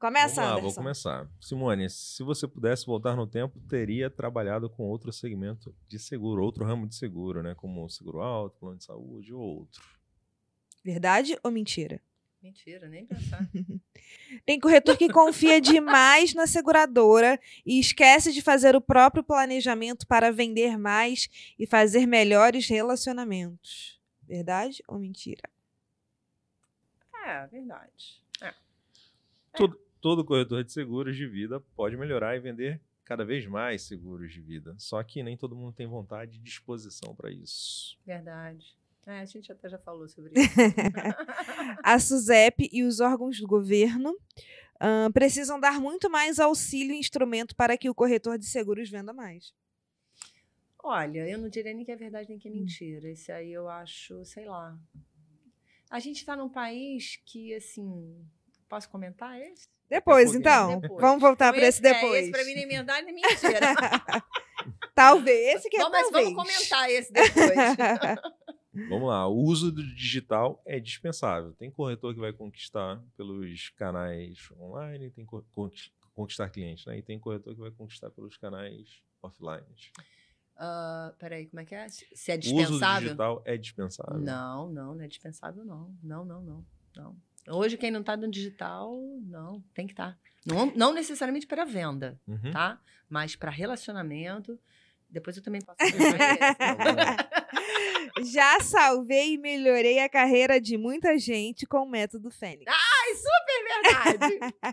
Começa, 0.01 0.33
Vamos 0.33 0.37
lá, 0.37 0.51
Anderson. 0.53 0.61
vou 0.61 0.73
começar. 0.73 1.29
Simone, 1.39 1.87
se 1.87 2.23
você 2.23 2.47
pudesse 2.47 2.87
voltar 2.87 3.15
no 3.15 3.27
tempo, 3.27 3.59
teria 3.69 4.09
trabalhado 4.09 4.67
com 4.67 4.89
outro 4.89 5.13
segmento 5.13 5.75
de 5.87 5.99
seguro, 5.99 6.43
outro 6.43 6.65
ramo 6.65 6.87
de 6.87 6.95
seguro, 6.95 7.43
né? 7.43 7.53
Como 7.53 7.87
seguro 7.87 8.19
alto, 8.19 8.57
plano 8.59 8.79
de 8.79 8.83
saúde 8.83 9.31
ou 9.31 9.39
outro. 9.39 9.83
Verdade 10.83 11.37
ou 11.43 11.51
mentira? 11.51 12.01
Mentira, 12.41 12.89
nem 12.89 13.05
pensar. 13.05 13.47
Tem 14.43 14.59
corretor 14.59 14.97
que 14.97 15.07
confia 15.07 15.61
demais 15.61 16.33
na 16.33 16.47
seguradora 16.47 17.39
e 17.63 17.79
esquece 17.79 18.33
de 18.33 18.41
fazer 18.41 18.75
o 18.75 18.81
próprio 18.81 19.23
planejamento 19.23 20.07
para 20.07 20.31
vender 20.31 20.79
mais 20.79 21.29
e 21.59 21.67
fazer 21.67 22.07
melhores 22.07 22.67
relacionamentos. 22.67 24.01
Verdade 24.23 24.81
ou 24.87 24.97
mentira? 24.97 25.47
É, 27.23 27.45
verdade. 27.45 28.19
É. 28.41 28.51
Todo 30.01 30.25
corretor 30.25 30.63
de 30.63 30.71
seguros 30.71 31.15
de 31.15 31.27
vida 31.27 31.59
pode 31.75 31.95
melhorar 31.95 32.35
e 32.35 32.39
vender 32.39 32.81
cada 33.05 33.23
vez 33.23 33.45
mais 33.45 33.83
seguros 33.83 34.33
de 34.33 34.41
vida. 34.41 34.75
Só 34.77 35.01
que 35.03 35.21
nem 35.21 35.37
todo 35.37 35.55
mundo 35.55 35.73
tem 35.73 35.85
vontade 35.85 36.37
e 36.37 36.41
disposição 36.41 37.15
para 37.15 37.31
isso. 37.31 37.97
Verdade. 38.05 38.75
É, 39.05 39.19
a 39.19 39.25
gente 39.25 39.51
até 39.51 39.69
já 39.69 39.77
falou 39.77 40.07
sobre 40.07 40.33
isso. 40.39 40.51
A 41.83 41.99
SUSEP 41.99 42.69
e 42.71 42.83
os 42.83 42.99
órgãos 42.99 43.39
do 43.39 43.47
governo 43.47 44.15
ahn, 44.79 45.11
precisam 45.11 45.59
dar 45.59 45.79
muito 45.79 46.09
mais 46.09 46.39
auxílio 46.39 46.93
e 46.93 46.99
instrumento 46.99 47.55
para 47.55 47.77
que 47.77 47.89
o 47.89 47.95
corretor 47.95 48.37
de 48.37 48.45
seguros 48.45 48.89
venda 48.89 49.13
mais. 49.13 49.53
Olha, 50.83 51.27
eu 51.27 51.37
não 51.37 51.47
diria 51.47 51.73
nem 51.73 51.85
que 51.85 51.91
é 51.91 51.95
verdade 51.95 52.29
nem 52.29 52.39
que 52.39 52.47
é 52.47 52.51
mentira. 52.51 53.07
Esse 53.09 53.31
aí 53.31 53.51
eu 53.51 53.69
acho, 53.69 54.25
sei 54.25 54.45
lá. 54.45 54.77
A 55.89 55.99
gente 55.99 56.17
está 56.17 56.35
num 56.35 56.49
país 56.49 57.21
que, 57.25 57.53
assim. 57.53 58.25
Posso 58.67 58.89
comentar 58.89 59.39
esse? 59.39 59.67
Depois, 59.91 60.33
então. 60.33 60.79
depois. 60.79 61.01
Vamos 61.01 61.21
voltar 61.21 61.49
Então, 61.49 61.59
para 61.59 61.67
esse 61.67 61.85
é, 61.85 61.93
depois. 61.93 62.23
esse 62.23 62.31
pra 62.31 62.43
mim 62.45 62.53
nem 62.55 62.63
é 62.63 62.67
verdade 62.67 63.05
nem 63.05 63.13
mentira. 63.15 63.59
Talvez. 64.95 65.55
Esse 65.57 65.69
que 65.69 65.77
é 65.77 65.79
Vamos, 65.79 65.91
mas 65.99 66.09
talvez. 66.09 66.33
vamos 66.33 66.43
comentar 66.53 66.89
esse 66.89 67.11
depois. 67.11 67.55
Vamos 68.87 69.09
lá, 69.09 69.27
o 69.27 69.35
uso 69.35 69.69
do 69.69 69.83
digital 69.95 70.61
é 70.65 70.79
dispensável. 70.79 71.51
Tem 71.55 71.69
corretor 71.69 72.13
que 72.13 72.21
vai 72.21 72.31
conquistar 72.31 73.03
pelos 73.17 73.67
canais 73.71 74.49
online, 74.57 75.09
tem 75.11 75.25
co- 75.25 75.43
conquis- 75.51 75.91
conquistar 76.15 76.49
clientes, 76.49 76.85
né? 76.85 76.97
E 76.97 77.01
tem 77.01 77.19
corretor 77.19 77.53
que 77.53 77.59
vai 77.59 77.71
conquistar 77.71 78.09
pelos 78.11 78.37
canais 78.37 79.01
offline. 79.21 79.65
Ah, 80.55 81.13
peraí, 81.19 81.47
como 81.47 81.59
é 81.59 81.65
que 81.65 81.75
é? 81.75 81.85
Se 81.89 82.31
é 82.31 82.35
O 82.35 82.37
uso 82.39 82.49
do 82.53 82.57
dispensável? 82.61 83.01
digital 83.09 83.41
é 83.45 83.57
dispensável. 83.57 84.19
Não, 84.19 84.69
não, 84.71 84.95
não 84.95 85.03
é 85.03 85.07
dispensável, 85.09 85.65
não. 85.65 85.93
Não, 86.01 86.23
não, 86.23 86.41
não. 86.41 86.65
não. 86.95 87.17
Hoje, 87.47 87.77
quem 87.77 87.89
não 87.91 88.01
está 88.01 88.15
no 88.15 88.29
digital, 88.29 88.95
não, 89.25 89.63
tem 89.73 89.87
que 89.87 89.93
estar. 89.93 90.17
Não, 90.45 90.67
não 90.75 90.93
necessariamente 90.93 91.47
para 91.47 91.65
venda, 91.65 92.19
Uhum. 92.27 92.51
tá? 92.51 92.79
Mas 93.09 93.35
para 93.35 93.51
relacionamento. 93.51 94.57
Depois 95.09 95.35
eu 95.35 95.43
também 95.43 95.61
posso. 95.61 95.77
Já 98.23 98.59
salvei 98.61 99.33
e 99.33 99.37
melhorei 99.37 99.99
a 99.99 100.09
carreira 100.09 100.59
de 100.59 100.77
muita 100.77 101.17
gente 101.17 101.65
com 101.65 101.79
o 101.79 101.89
método 101.89 102.29
Fênix. 102.31 102.65
Ai, 102.67 103.15
super 103.15 104.19
verdade! 104.19 104.39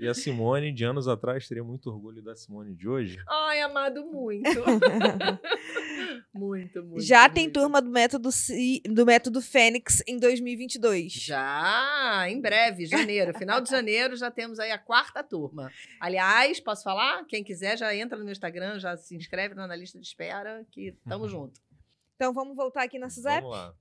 E 0.00 0.08
a 0.08 0.14
Simone, 0.14 0.72
de 0.72 0.82
anos 0.82 1.06
atrás, 1.06 1.46
teria 1.46 1.62
muito 1.62 1.90
orgulho 1.90 2.22
da 2.22 2.34
Simone 2.34 2.74
de 2.74 2.88
hoje. 2.88 3.22
Ai, 3.28 3.60
amado, 3.60 4.04
muito. 4.06 4.48
muito, 6.32 6.82
muito. 6.82 7.02
Já 7.02 7.28
tem 7.28 7.44
muito. 7.44 7.60
turma 7.60 7.82
do 7.82 7.90
método, 7.90 8.30
do 8.88 9.04
método 9.04 9.42
Fênix 9.42 10.02
em 10.06 10.18
2022. 10.18 11.12
Já, 11.12 12.24
em 12.28 12.40
breve, 12.40 12.86
janeiro. 12.86 13.36
Final 13.36 13.60
de 13.60 13.70
janeiro 13.70 14.16
já 14.16 14.30
temos 14.30 14.58
aí 14.58 14.70
a 14.70 14.78
quarta 14.78 15.22
turma. 15.22 15.70
Aliás, 16.00 16.58
posso 16.60 16.82
falar? 16.82 17.24
Quem 17.26 17.44
quiser 17.44 17.76
já 17.76 17.94
entra 17.94 18.16
no 18.16 18.24
meu 18.24 18.32
Instagram, 18.32 18.78
já 18.78 18.96
se 18.96 19.14
inscreve 19.14 19.54
na 19.54 19.76
lista 19.76 19.98
de 19.98 20.06
espera, 20.06 20.64
que 20.70 20.96
tamo 21.06 21.28
junto. 21.28 21.60
Então 22.16 22.32
vamos 22.32 22.56
voltar 22.56 22.84
aqui 22.84 22.98
na 22.98 23.10
SUSEP? 23.10 23.42
Vamos 23.42 23.50
lá. 23.50 23.74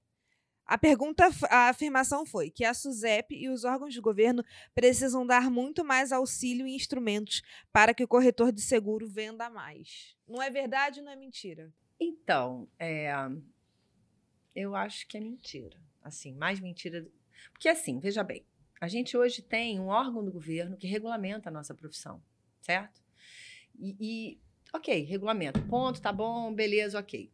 A 0.70 0.78
pergunta, 0.78 1.28
a 1.50 1.70
afirmação 1.70 2.28
foi 2.28 2.52
que 2.52 2.64
a 2.64 2.76
SUSEP 2.76 3.36
e 3.36 3.50
os 3.50 3.64
órgãos 3.64 3.92
de 3.92 4.00
governo 4.00 4.46
precisam 4.76 5.26
dar 5.26 5.50
muito 5.50 5.84
mais 5.84 6.12
auxílio 6.12 6.68
e 6.68 6.76
instrumentos 6.76 7.42
para 7.74 7.92
que 7.92 8.04
o 8.04 8.08
corretor 8.08 8.52
de 8.52 8.62
seguro 8.62 9.08
venda 9.08 9.50
mais. 9.50 10.16
Não 10.28 10.40
é 10.40 10.52
verdade, 10.52 11.02
não 11.02 11.12
é 11.12 11.16
mentira. 11.16 11.74
Então, 12.00 12.70
é, 12.78 13.12
eu 14.56 14.76
acho 14.76 15.08
que 15.08 15.18
é 15.18 15.20
mentira. 15.20 15.76
Assim, 16.04 16.36
mais 16.36 16.60
mentira. 16.60 17.04
Porque 17.52 17.68
assim, 17.68 18.00
veja 18.00 18.24
bem, 18.24 18.46
a 18.80 18.88
gente 18.88 19.18
hoje 19.18 19.42
tem 19.42 19.80
um 19.80 19.88
órgão 19.88 20.24
do 20.24 20.32
governo 20.32 20.78
que 20.78 20.86
regulamenta 20.86 21.50
a 21.50 21.52
nossa 21.52 21.74
profissão, 21.74 22.22
certo? 22.62 23.02
E, 23.80 23.96
e, 24.00 24.40
ok, 24.72 25.04
regulamenta, 25.04 25.60
ponto, 25.64 26.00
tá 26.00 26.14
bom, 26.14 26.54
beleza, 26.54 27.00
ok. 27.00 27.32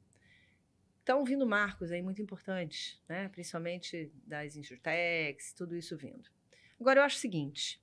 Estão 1.06 1.24
vindo 1.24 1.46
marcos 1.46 1.92
aí 1.92 2.02
muito 2.02 2.20
importantes, 2.20 3.00
né? 3.08 3.30
Principalmente 3.30 4.12
das 4.26 4.56
insurtechs, 4.56 5.54
tudo 5.54 5.76
isso 5.76 5.96
vindo. 5.96 6.32
Agora, 6.80 7.00
eu 7.00 7.04
acho 7.04 7.18
o 7.18 7.20
seguinte: 7.20 7.80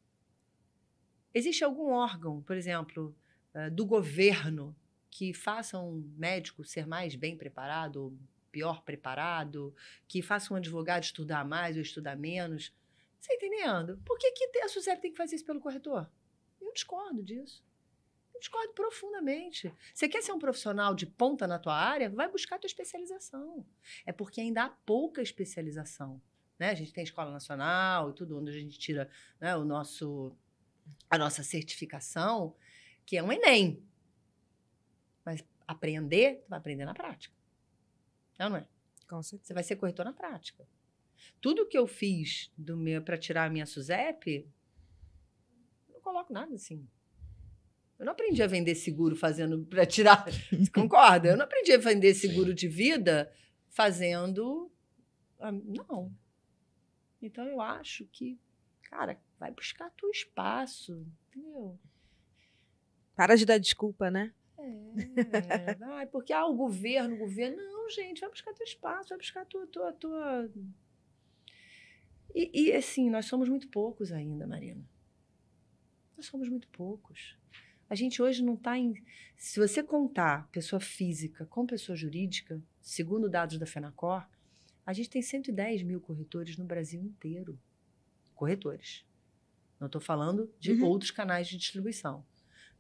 existe 1.32 1.62
algum 1.62 1.92
órgão, 1.92 2.42
por 2.42 2.56
exemplo, 2.56 3.14
eh, 3.54 3.70
do 3.70 3.86
governo 3.86 4.74
que 5.08 5.32
faça 5.32 5.78
um 5.78 6.02
médico 6.16 6.64
ser 6.64 6.84
mais 6.84 7.14
bem 7.14 7.36
preparado 7.36 8.02
ou 8.02 8.18
pior 8.50 8.82
preparado, 8.82 9.72
que 10.08 10.20
faça 10.20 10.52
um 10.52 10.56
advogado 10.56 11.04
estudar 11.04 11.44
mais 11.44 11.76
ou 11.76 11.82
estudar 11.82 12.16
menos. 12.16 12.74
Você 13.20 13.28
tá 13.28 13.34
entendendo? 13.36 14.02
Por 14.04 14.18
que, 14.18 14.32
que 14.32 14.58
a 14.58 14.68
SUSEP 14.68 15.00
tem 15.00 15.12
que 15.12 15.16
fazer 15.16 15.36
isso 15.36 15.46
pelo 15.46 15.60
corretor? 15.60 16.10
Eu 16.60 16.72
discordo 16.72 17.22
disso. 17.22 17.62
Eu 18.42 18.48
discordo 18.48 18.72
profundamente. 18.72 19.72
Você 19.94 20.08
quer 20.08 20.20
ser 20.20 20.32
um 20.32 20.38
profissional 20.38 20.96
de 20.96 21.06
ponta 21.06 21.46
na 21.46 21.60
tua 21.60 21.76
área? 21.76 22.10
Vai 22.10 22.28
buscar 22.28 22.56
a 22.56 22.58
tua 22.58 22.66
especialização. 22.66 23.64
É 24.04 24.10
porque 24.10 24.40
ainda 24.40 24.64
há 24.64 24.68
pouca 24.68 25.22
especialização. 25.22 26.20
Né? 26.58 26.70
A 26.70 26.74
gente 26.74 26.92
tem 26.92 27.04
escola 27.04 27.30
nacional 27.30 28.10
e 28.10 28.14
tudo, 28.14 28.40
onde 28.40 28.50
a 28.50 28.54
gente 28.54 28.76
tira 28.80 29.08
né, 29.40 29.56
o 29.56 29.64
nosso, 29.64 30.36
a 31.08 31.16
nossa 31.16 31.44
certificação, 31.44 32.56
que 33.06 33.16
é 33.16 33.22
um 33.22 33.30
Enem. 33.30 33.80
Mas 35.24 35.44
aprender, 35.64 36.42
tu 36.44 36.48
vai 36.48 36.58
aprender 36.58 36.84
na 36.84 36.94
prática. 36.94 37.36
Não, 38.40 38.50
não 38.50 38.56
é? 38.56 38.66
Com 39.08 39.22
certeza. 39.22 39.46
Você 39.46 39.54
vai 39.54 39.62
ser 39.62 39.76
corretor 39.76 40.04
na 40.04 40.12
prática. 40.12 40.66
Tudo 41.40 41.68
que 41.68 41.78
eu 41.78 41.86
fiz 41.86 42.50
do 42.58 42.76
meu 42.76 43.02
para 43.02 43.16
tirar 43.16 43.44
a 43.44 43.50
minha 43.50 43.66
SUSEP, 43.66 44.50
eu 45.88 45.94
não 45.94 46.00
coloco 46.00 46.32
nada 46.32 46.52
assim. 46.56 46.88
Eu 48.02 48.06
não 48.06 48.14
aprendi 48.14 48.42
a 48.42 48.48
vender 48.48 48.74
seguro 48.74 49.14
fazendo 49.14 49.64
para 49.64 49.86
tirar. 49.86 50.24
Concorda? 50.74 51.28
Eu 51.28 51.36
não 51.36 51.44
aprendi 51.44 51.72
a 51.72 51.78
vender 51.78 52.12
seguro 52.14 52.52
de 52.52 52.66
vida 52.66 53.32
fazendo. 53.68 54.68
Não. 55.38 56.12
Então 57.22 57.46
eu 57.46 57.60
acho 57.60 58.04
que, 58.06 58.40
cara, 58.90 59.16
vai 59.38 59.52
buscar 59.52 59.88
teu 59.90 60.10
espaço, 60.10 61.06
entendeu? 61.28 61.78
Para 63.14 63.36
de 63.36 63.46
dar 63.46 63.58
desculpa, 63.58 64.10
né? 64.10 64.34
É, 64.58 65.74
vai, 65.76 66.04
porque 66.06 66.32
ah, 66.32 66.46
o 66.46 66.56
governo, 66.56 67.14
o 67.14 67.18
governo. 67.18 67.56
Não, 67.56 67.88
gente, 67.88 68.20
vai 68.20 68.30
buscar 68.30 68.52
teu 68.52 68.64
espaço, 68.64 69.10
vai 69.10 69.18
buscar 69.18 69.42
a 69.42 69.44
tua. 69.44 69.64
tua, 69.68 69.92
tua... 69.92 70.50
E, 72.34 72.64
e, 72.64 72.72
assim, 72.72 73.08
nós 73.08 73.26
somos 73.26 73.48
muito 73.48 73.68
poucos 73.68 74.10
ainda, 74.10 74.44
Marina. 74.44 74.84
Nós 76.16 76.26
somos 76.26 76.48
muito 76.48 76.66
poucos. 76.66 77.40
A 77.92 77.94
gente 77.94 78.22
hoje 78.22 78.42
não 78.42 78.54
está 78.54 78.78
em. 78.78 78.94
Se 79.36 79.60
você 79.60 79.82
contar 79.82 80.48
pessoa 80.50 80.80
física 80.80 81.44
com 81.44 81.66
pessoa 81.66 81.94
jurídica, 81.94 82.58
segundo 82.80 83.28
dados 83.28 83.58
da 83.58 83.66
FENACOR, 83.66 84.26
A 84.86 84.94
gente 84.94 85.10
tem 85.10 85.20
110 85.20 85.82
mil 85.82 86.00
corretores 86.00 86.56
no 86.56 86.64
Brasil 86.64 87.02
inteiro. 87.02 87.60
Corretores. 88.34 89.04
Não 89.78 89.86
estou 89.86 90.00
falando 90.00 90.50
de 90.58 90.72
Uhum. 90.72 90.86
outros 90.86 91.10
canais 91.10 91.46
de 91.46 91.58
distribuição. 91.58 92.24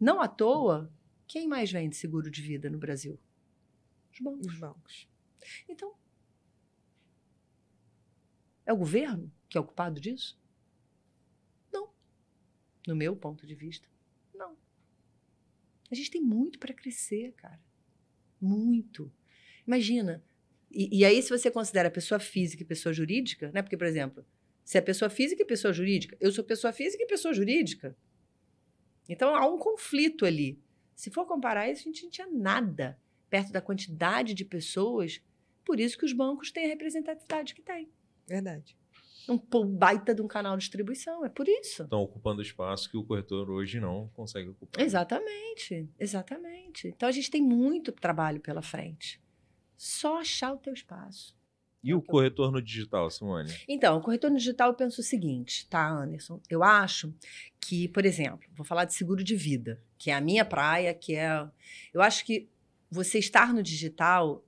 Não 0.00 0.18
à 0.18 0.26
toa, 0.26 0.90
quem 1.28 1.46
mais 1.46 1.70
vende 1.70 1.94
seguro 1.94 2.30
de 2.30 2.40
vida 2.40 2.70
no 2.70 2.78
Brasil? 2.78 3.20
Os 4.12 4.18
bancos. 4.18 4.46
Os 4.46 4.58
bancos. 4.58 5.08
Então, 5.68 5.94
é 8.64 8.72
o 8.72 8.76
governo 8.78 9.30
que 9.50 9.58
é 9.58 9.60
o 9.60 9.64
culpado 9.64 10.00
disso? 10.00 10.40
Não. 11.70 11.92
No 12.88 12.96
meu 12.96 13.14
ponto 13.14 13.46
de 13.46 13.54
vista. 13.54 13.91
A 15.92 15.94
gente 15.94 16.10
tem 16.10 16.22
muito 16.22 16.58
para 16.58 16.72
crescer, 16.72 17.34
cara. 17.36 17.60
Muito. 18.40 19.12
Imagina. 19.66 20.24
E, 20.70 21.00
e 21.00 21.04
aí, 21.04 21.22
se 21.22 21.28
você 21.28 21.50
considera 21.50 21.90
pessoa 21.90 22.18
física 22.18 22.62
e 22.62 22.66
pessoa 22.66 22.94
jurídica, 22.94 23.52
né? 23.52 23.60
Porque, 23.60 23.76
por 23.76 23.86
exemplo, 23.86 24.24
se 24.64 24.78
é 24.78 24.80
pessoa 24.80 25.10
física 25.10 25.42
e 25.42 25.44
pessoa 25.44 25.70
jurídica, 25.70 26.16
eu 26.18 26.32
sou 26.32 26.42
pessoa 26.42 26.72
física 26.72 27.04
e 27.04 27.06
pessoa 27.06 27.34
jurídica. 27.34 27.94
Então 29.06 29.36
há 29.36 29.46
um 29.46 29.58
conflito 29.58 30.24
ali. 30.24 30.58
Se 30.94 31.10
for 31.10 31.26
comparar 31.26 31.70
isso, 31.70 31.82
a 31.82 31.84
gente 31.84 32.04
não 32.04 32.10
tinha 32.10 32.26
nada 32.26 32.98
perto 33.28 33.52
da 33.52 33.60
quantidade 33.60 34.32
de 34.32 34.46
pessoas. 34.46 35.20
Por 35.62 35.78
isso 35.78 35.98
que 35.98 36.06
os 36.06 36.14
bancos 36.14 36.50
têm 36.50 36.64
a 36.64 36.68
representatividade 36.68 37.54
que 37.54 37.60
têm. 37.60 37.90
Verdade. 38.26 38.78
Um 39.28 39.38
baita 39.66 40.14
de 40.14 40.20
um 40.20 40.26
canal 40.26 40.56
de 40.56 40.62
distribuição. 40.62 41.24
É 41.24 41.28
por 41.28 41.46
isso. 41.48 41.84
Estão 41.84 42.00
ocupando 42.00 42.42
espaço 42.42 42.90
que 42.90 42.96
o 42.96 43.04
corretor 43.04 43.50
hoje 43.50 43.78
não 43.80 44.08
consegue 44.14 44.48
ocupar. 44.48 44.82
Exatamente, 44.82 45.88
exatamente. 45.98 46.88
Então 46.88 47.08
a 47.08 47.12
gente 47.12 47.30
tem 47.30 47.42
muito 47.42 47.92
trabalho 47.92 48.40
pela 48.40 48.62
frente. 48.62 49.20
Só 49.76 50.20
achar 50.20 50.52
o 50.52 50.58
teu 50.58 50.72
espaço. 50.72 51.36
E 51.82 51.92
o 51.92 52.00
corretor 52.00 52.52
no 52.52 52.62
digital, 52.62 53.10
Simone? 53.10 53.52
Então, 53.66 53.98
o 53.98 54.00
corretor 54.00 54.30
no 54.30 54.36
digital 54.36 54.68
eu 54.68 54.74
penso 54.74 55.00
o 55.00 55.04
seguinte, 55.04 55.66
tá, 55.68 55.90
Anderson? 55.90 56.40
Eu 56.48 56.62
acho 56.62 57.12
que, 57.60 57.88
por 57.88 58.04
exemplo, 58.04 58.48
vou 58.54 58.64
falar 58.64 58.84
de 58.84 58.94
seguro 58.94 59.24
de 59.24 59.34
vida, 59.34 59.82
que 59.98 60.10
é 60.10 60.14
a 60.14 60.20
minha 60.20 60.44
praia, 60.44 60.94
que 60.94 61.16
é. 61.16 61.44
Eu 61.92 62.00
acho 62.00 62.24
que 62.24 62.48
você 62.88 63.18
estar 63.18 63.52
no 63.52 63.62
digital 63.62 64.44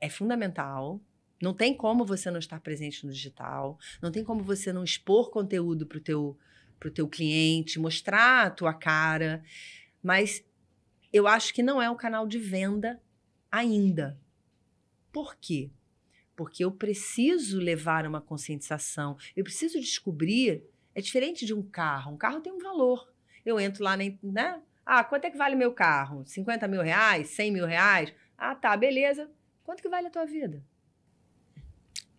é 0.00 0.08
fundamental. 0.08 1.00
Não 1.42 1.52
tem 1.52 1.76
como 1.76 2.04
você 2.04 2.30
não 2.30 2.38
estar 2.38 2.60
presente 2.60 3.04
no 3.04 3.12
digital. 3.12 3.76
Não 4.00 4.12
tem 4.12 4.22
como 4.22 4.44
você 4.44 4.72
não 4.72 4.84
expor 4.84 5.28
conteúdo 5.28 5.84
para 5.84 5.98
o 5.98 6.00
teu, 6.00 6.38
pro 6.78 6.88
teu 6.88 7.08
cliente, 7.08 7.80
mostrar 7.80 8.46
a 8.46 8.50
tua 8.50 8.72
cara. 8.72 9.42
Mas 10.00 10.44
eu 11.12 11.26
acho 11.26 11.52
que 11.52 11.60
não 11.60 11.82
é 11.82 11.90
o 11.90 11.96
canal 11.96 12.28
de 12.28 12.38
venda 12.38 13.02
ainda. 13.50 14.16
Por 15.10 15.34
quê? 15.34 15.68
Porque 16.36 16.64
eu 16.64 16.70
preciso 16.70 17.58
levar 17.58 18.06
uma 18.06 18.20
conscientização, 18.20 19.18
eu 19.36 19.42
preciso 19.42 19.80
descobrir. 19.80 20.62
É 20.94 21.00
diferente 21.00 21.44
de 21.44 21.52
um 21.52 21.62
carro. 21.62 22.12
Um 22.12 22.16
carro 22.16 22.40
tem 22.40 22.52
um 22.52 22.60
valor. 22.60 23.12
Eu 23.44 23.58
entro 23.58 23.82
lá, 23.82 23.96
na, 23.96 24.04
né? 24.22 24.62
Ah, 24.86 25.02
quanto 25.02 25.24
é 25.24 25.30
que 25.30 25.36
vale 25.36 25.56
meu 25.56 25.72
carro? 25.72 26.24
50 26.24 26.68
mil 26.68 26.82
reais? 26.82 27.30
100 27.30 27.50
mil 27.50 27.66
reais? 27.66 28.14
Ah, 28.38 28.54
tá, 28.54 28.76
beleza. 28.76 29.28
Quanto 29.64 29.82
que 29.82 29.88
vale 29.88 30.06
a 30.06 30.10
tua 30.10 30.24
vida? 30.24 30.62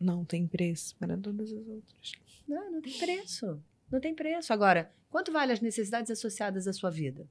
Não 0.03 0.25
tem 0.25 0.45
preço 0.45 0.95
para 0.97 1.17
todas 1.17 1.51
as 1.53 1.67
outras. 1.67 2.11
Não, 2.47 2.71
não 2.73 2.81
tem 2.81 2.97
preço. 2.97 3.63
Não 3.89 3.99
tem 4.01 4.13
preço. 4.13 4.51
Agora, 4.51 4.91
quanto 5.09 5.31
vale 5.31 5.53
as 5.53 5.61
necessidades 5.61 6.11
associadas 6.11 6.67
à 6.67 6.73
sua 6.73 6.89
vida? 6.89 7.25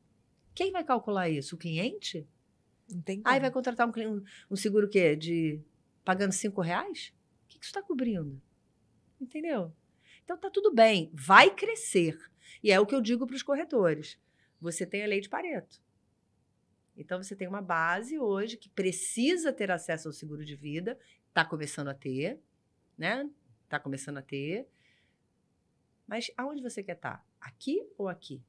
Quem 0.55 0.73
vai 0.73 0.83
calcular 0.85 1.29
isso? 1.29 1.55
O 1.55 1.59
cliente? 1.59 2.27
Não 2.91 3.03
tem 3.03 3.19
Aí 3.19 3.23
como. 3.35 3.41
vai 3.41 3.51
contratar 3.51 3.87
um, 3.89 3.93
um- 4.17 4.25
um 4.51 4.57
seguro 4.57 4.89
que 4.89 5.15
de 5.17 5.61
pagando 6.05 6.33
cinco 6.33 6.61
reais? 6.61 7.13
O 7.45 7.49
que, 7.49 7.59
que 7.59 7.65
isso 7.65 7.71
está 7.71 7.83
cobrindo? 7.83 8.41
Entendeu? 9.21 9.73
Então 10.25 10.37
tá 10.39 10.51
tudo 10.51 10.73
bem, 10.73 11.11
vai 11.13 11.55
crescer. 11.55 12.19
E 12.63 12.71
é 12.73 12.79
o 12.81 12.87
que 12.87 12.95
eu 12.95 13.01
digo 13.01 13.27
para 13.27 13.37
os 13.37 13.43
corretores. 13.43 14.19
Você 14.61 14.87
tem 14.87 15.03
a 15.03 15.07
lei 15.07 15.21
de 15.21 15.29
Pareto. 15.29 15.81
Então 16.97 17.23
você 17.23 17.35
tem 17.35 17.49
uma 17.49 17.63
base 17.63 18.19
hoje 18.19 18.57
que 18.57 18.69
precisa 18.69 19.53
ter 19.53 19.71
acesso 19.71 20.09
ao 20.09 20.13
seguro 20.13 20.45
de 20.45 20.55
vida, 20.55 20.99
está 21.29 21.45
começando 21.45 21.89
a 21.89 21.95
ter, 21.95 22.39
né? 22.97 23.29
Está 23.65 23.79
começando 23.79 24.19
a 24.19 24.23
ter. 24.23 24.69
Mas 26.07 26.31
aonde 26.37 26.63
você 26.63 26.83
quer 26.83 26.97
estar? 26.97 27.27
Aqui 27.41 27.87
ou 27.97 28.09
aqui? 28.09 28.43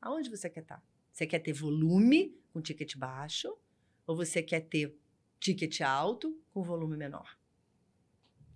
Aonde 0.00 0.30
você 0.30 0.48
quer 0.48 0.60
estar? 0.60 0.82
Você 1.12 1.26
quer 1.26 1.38
ter 1.40 1.52
volume 1.52 2.34
com 2.52 2.60
ticket 2.60 2.96
baixo 2.96 3.56
ou 4.06 4.14
você 4.16 4.42
quer 4.42 4.60
ter 4.60 4.96
ticket 5.40 5.80
alto 5.80 6.38
com 6.52 6.62
volume 6.62 6.96
menor? 6.96 7.36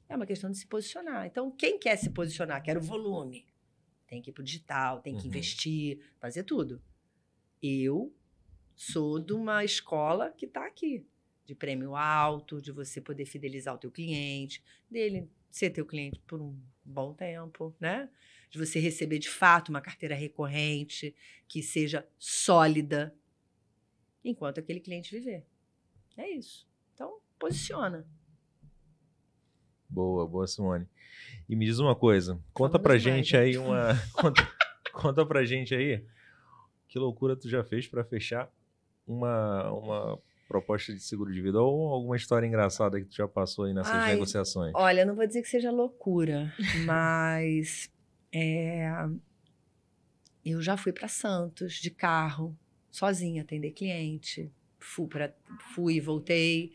É 0.08 0.16
uma 0.16 0.26
questão 0.26 0.50
de 0.50 0.58
se 0.58 0.66
posicionar. 0.66 1.26
Então, 1.26 1.50
quem 1.50 1.78
quer 1.78 1.96
se 1.96 2.10
posicionar, 2.10 2.62
quer 2.62 2.76
o 2.76 2.80
volume, 2.80 3.46
tem 4.06 4.20
que 4.20 4.30
ir 4.30 4.32
para 4.32 4.40
o 4.42 4.44
digital, 4.44 5.00
tem 5.00 5.14
que 5.14 5.22
Uhum. 5.22 5.26
investir, 5.28 6.00
fazer 6.18 6.42
tudo. 6.42 6.82
Eu 7.62 8.12
sou 8.74 9.20
de 9.20 9.32
uma 9.32 9.64
escola 9.64 10.30
que 10.32 10.46
está 10.46 10.66
aqui, 10.66 11.06
de 11.50 11.54
prêmio 11.56 11.96
alto, 11.96 12.62
de 12.62 12.70
você 12.70 13.00
poder 13.00 13.26
fidelizar 13.26 13.74
o 13.74 13.78
teu 13.78 13.90
cliente, 13.90 14.62
dele 14.88 15.28
ser 15.50 15.70
teu 15.70 15.84
cliente 15.84 16.20
por 16.20 16.40
um 16.40 16.56
bom 16.84 17.12
tempo, 17.12 17.74
né? 17.80 18.08
De 18.48 18.56
você 18.56 18.78
receber 18.78 19.18
de 19.18 19.28
fato 19.28 19.70
uma 19.70 19.80
carteira 19.80 20.14
recorrente 20.14 21.12
que 21.48 21.60
seja 21.60 22.06
sólida, 22.16 23.12
enquanto 24.24 24.60
aquele 24.60 24.78
cliente 24.78 25.10
viver. 25.10 25.44
É 26.16 26.30
isso. 26.30 26.68
Então, 26.94 27.18
posiciona. 27.36 28.06
Boa, 29.88 30.24
boa, 30.28 30.46
Simone. 30.46 30.86
E 31.48 31.56
me 31.56 31.66
diz 31.66 31.80
uma 31.80 31.96
coisa, 31.96 32.40
conta 32.52 32.78
Falamos 32.78 32.82
pra 32.82 32.96
demais, 32.96 33.26
gente 33.26 33.32
né? 33.32 33.40
aí 33.40 33.58
uma. 33.58 33.88
conta, 34.14 34.56
conta 34.92 35.26
pra 35.26 35.44
gente 35.44 35.74
aí 35.74 36.06
que 36.86 36.96
loucura 36.96 37.34
tu 37.34 37.48
já 37.48 37.64
fez 37.64 37.88
pra 37.88 38.04
fechar 38.04 38.48
uma, 39.04 39.72
uma 39.72 40.22
proposta 40.50 40.92
de 40.92 40.98
seguro 40.98 41.32
de 41.32 41.40
vida 41.40 41.60
ou 41.60 41.94
alguma 41.94 42.16
história 42.16 42.44
engraçada 42.44 43.00
que 43.00 43.06
tu 43.06 43.14
já 43.14 43.28
passou 43.28 43.66
aí 43.66 43.72
nessas 43.72 43.94
Ai, 43.94 44.14
negociações. 44.14 44.72
Olha, 44.74 45.04
não 45.04 45.14
vou 45.14 45.24
dizer 45.24 45.42
que 45.42 45.48
seja 45.48 45.70
loucura, 45.70 46.52
mas 46.84 47.88
é, 48.32 48.90
eu 50.44 50.60
já 50.60 50.76
fui 50.76 50.92
para 50.92 51.06
Santos 51.06 51.74
de 51.74 51.88
carro, 51.88 52.58
sozinha, 52.90 53.42
atender 53.42 53.70
cliente. 53.70 54.50
Fui, 54.80 55.06
pra, 55.06 55.32
fui 55.72 55.94
e 55.94 56.00
voltei. 56.00 56.72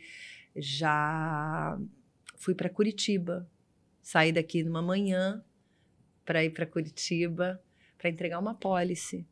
Já 0.56 1.78
fui 2.38 2.56
para 2.56 2.70
Curitiba. 2.70 3.46
Saí 4.02 4.32
daqui 4.32 4.64
numa 4.64 4.82
manhã 4.82 5.44
para 6.24 6.46
ir 6.46 6.52
para 6.52 6.66
Curitiba 6.66 7.62
para 7.98 8.10
entregar 8.10 8.40
uma 8.40 8.56
pólice. 8.56 9.28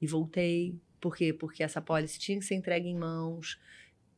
E 0.00 0.06
voltei. 0.06 0.74
Por 1.04 1.14
quê? 1.14 1.34
Porque 1.34 1.62
essa 1.62 1.82
pólice 1.82 2.18
tinha 2.18 2.38
que 2.38 2.46
ser 2.46 2.54
entregue 2.54 2.88
em 2.88 2.96
mãos. 2.96 3.60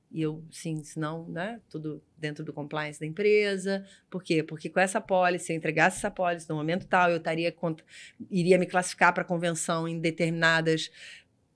E 0.09 0.23
eu, 0.23 0.45
sim, 0.53 0.85
senão, 0.85 1.29
né? 1.29 1.61
Tudo 1.69 2.01
dentro 2.17 2.45
do 2.45 2.53
compliance 2.53 3.01
da 3.01 3.05
empresa. 3.05 3.85
Por 4.09 4.23
quê? 4.23 4.41
Porque 4.41 4.71
com 4.71 4.79
essa 4.79 5.01
pólice, 5.01 5.47
se 5.47 5.53
eu 5.53 5.57
entregasse 5.57 5.97
essa 5.97 6.13
pólice 6.13 6.49
no 6.49 6.55
momento 6.55 6.87
tal, 6.87 7.11
eu 7.11 7.17
estaria 7.17 7.53
iria 8.31 8.57
me 8.57 8.67
classificar 8.67 9.13
para 9.13 9.25
convenção 9.25 9.89
em 9.89 9.99
determinadas. 9.99 10.93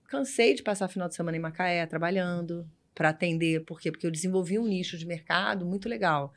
Cansei 0.08 0.52
de 0.52 0.64
passar 0.64 0.88
final 0.88 1.08
de 1.08 1.14
semana 1.14 1.36
em 1.36 1.40
Macaé 1.40 1.86
trabalhando 1.86 2.68
para 2.92 3.10
atender. 3.10 3.64
Por 3.64 3.80
quê? 3.80 3.92
Porque 3.92 4.08
eu 4.08 4.10
desenvolvi 4.10 4.58
um 4.58 4.66
nicho 4.66 4.98
de 4.98 5.06
mercado 5.06 5.64
muito 5.64 5.88
legal, 5.88 6.34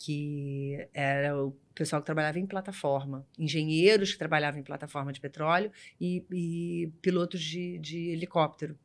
que 0.00 0.88
era 0.94 1.38
o 1.38 1.54
pessoal 1.74 2.00
que 2.00 2.06
trabalhava 2.06 2.38
em 2.38 2.46
plataforma, 2.46 3.26
engenheiros 3.38 4.12
que 4.12 4.18
trabalhavam 4.18 4.58
em 4.58 4.64
plataforma 4.64 5.12
de 5.12 5.20
petróleo 5.20 5.70
e, 6.00 6.24
e 6.32 6.90
pilotos 7.02 7.42
de, 7.42 7.78
de 7.78 8.08
helicóptero. 8.08 8.78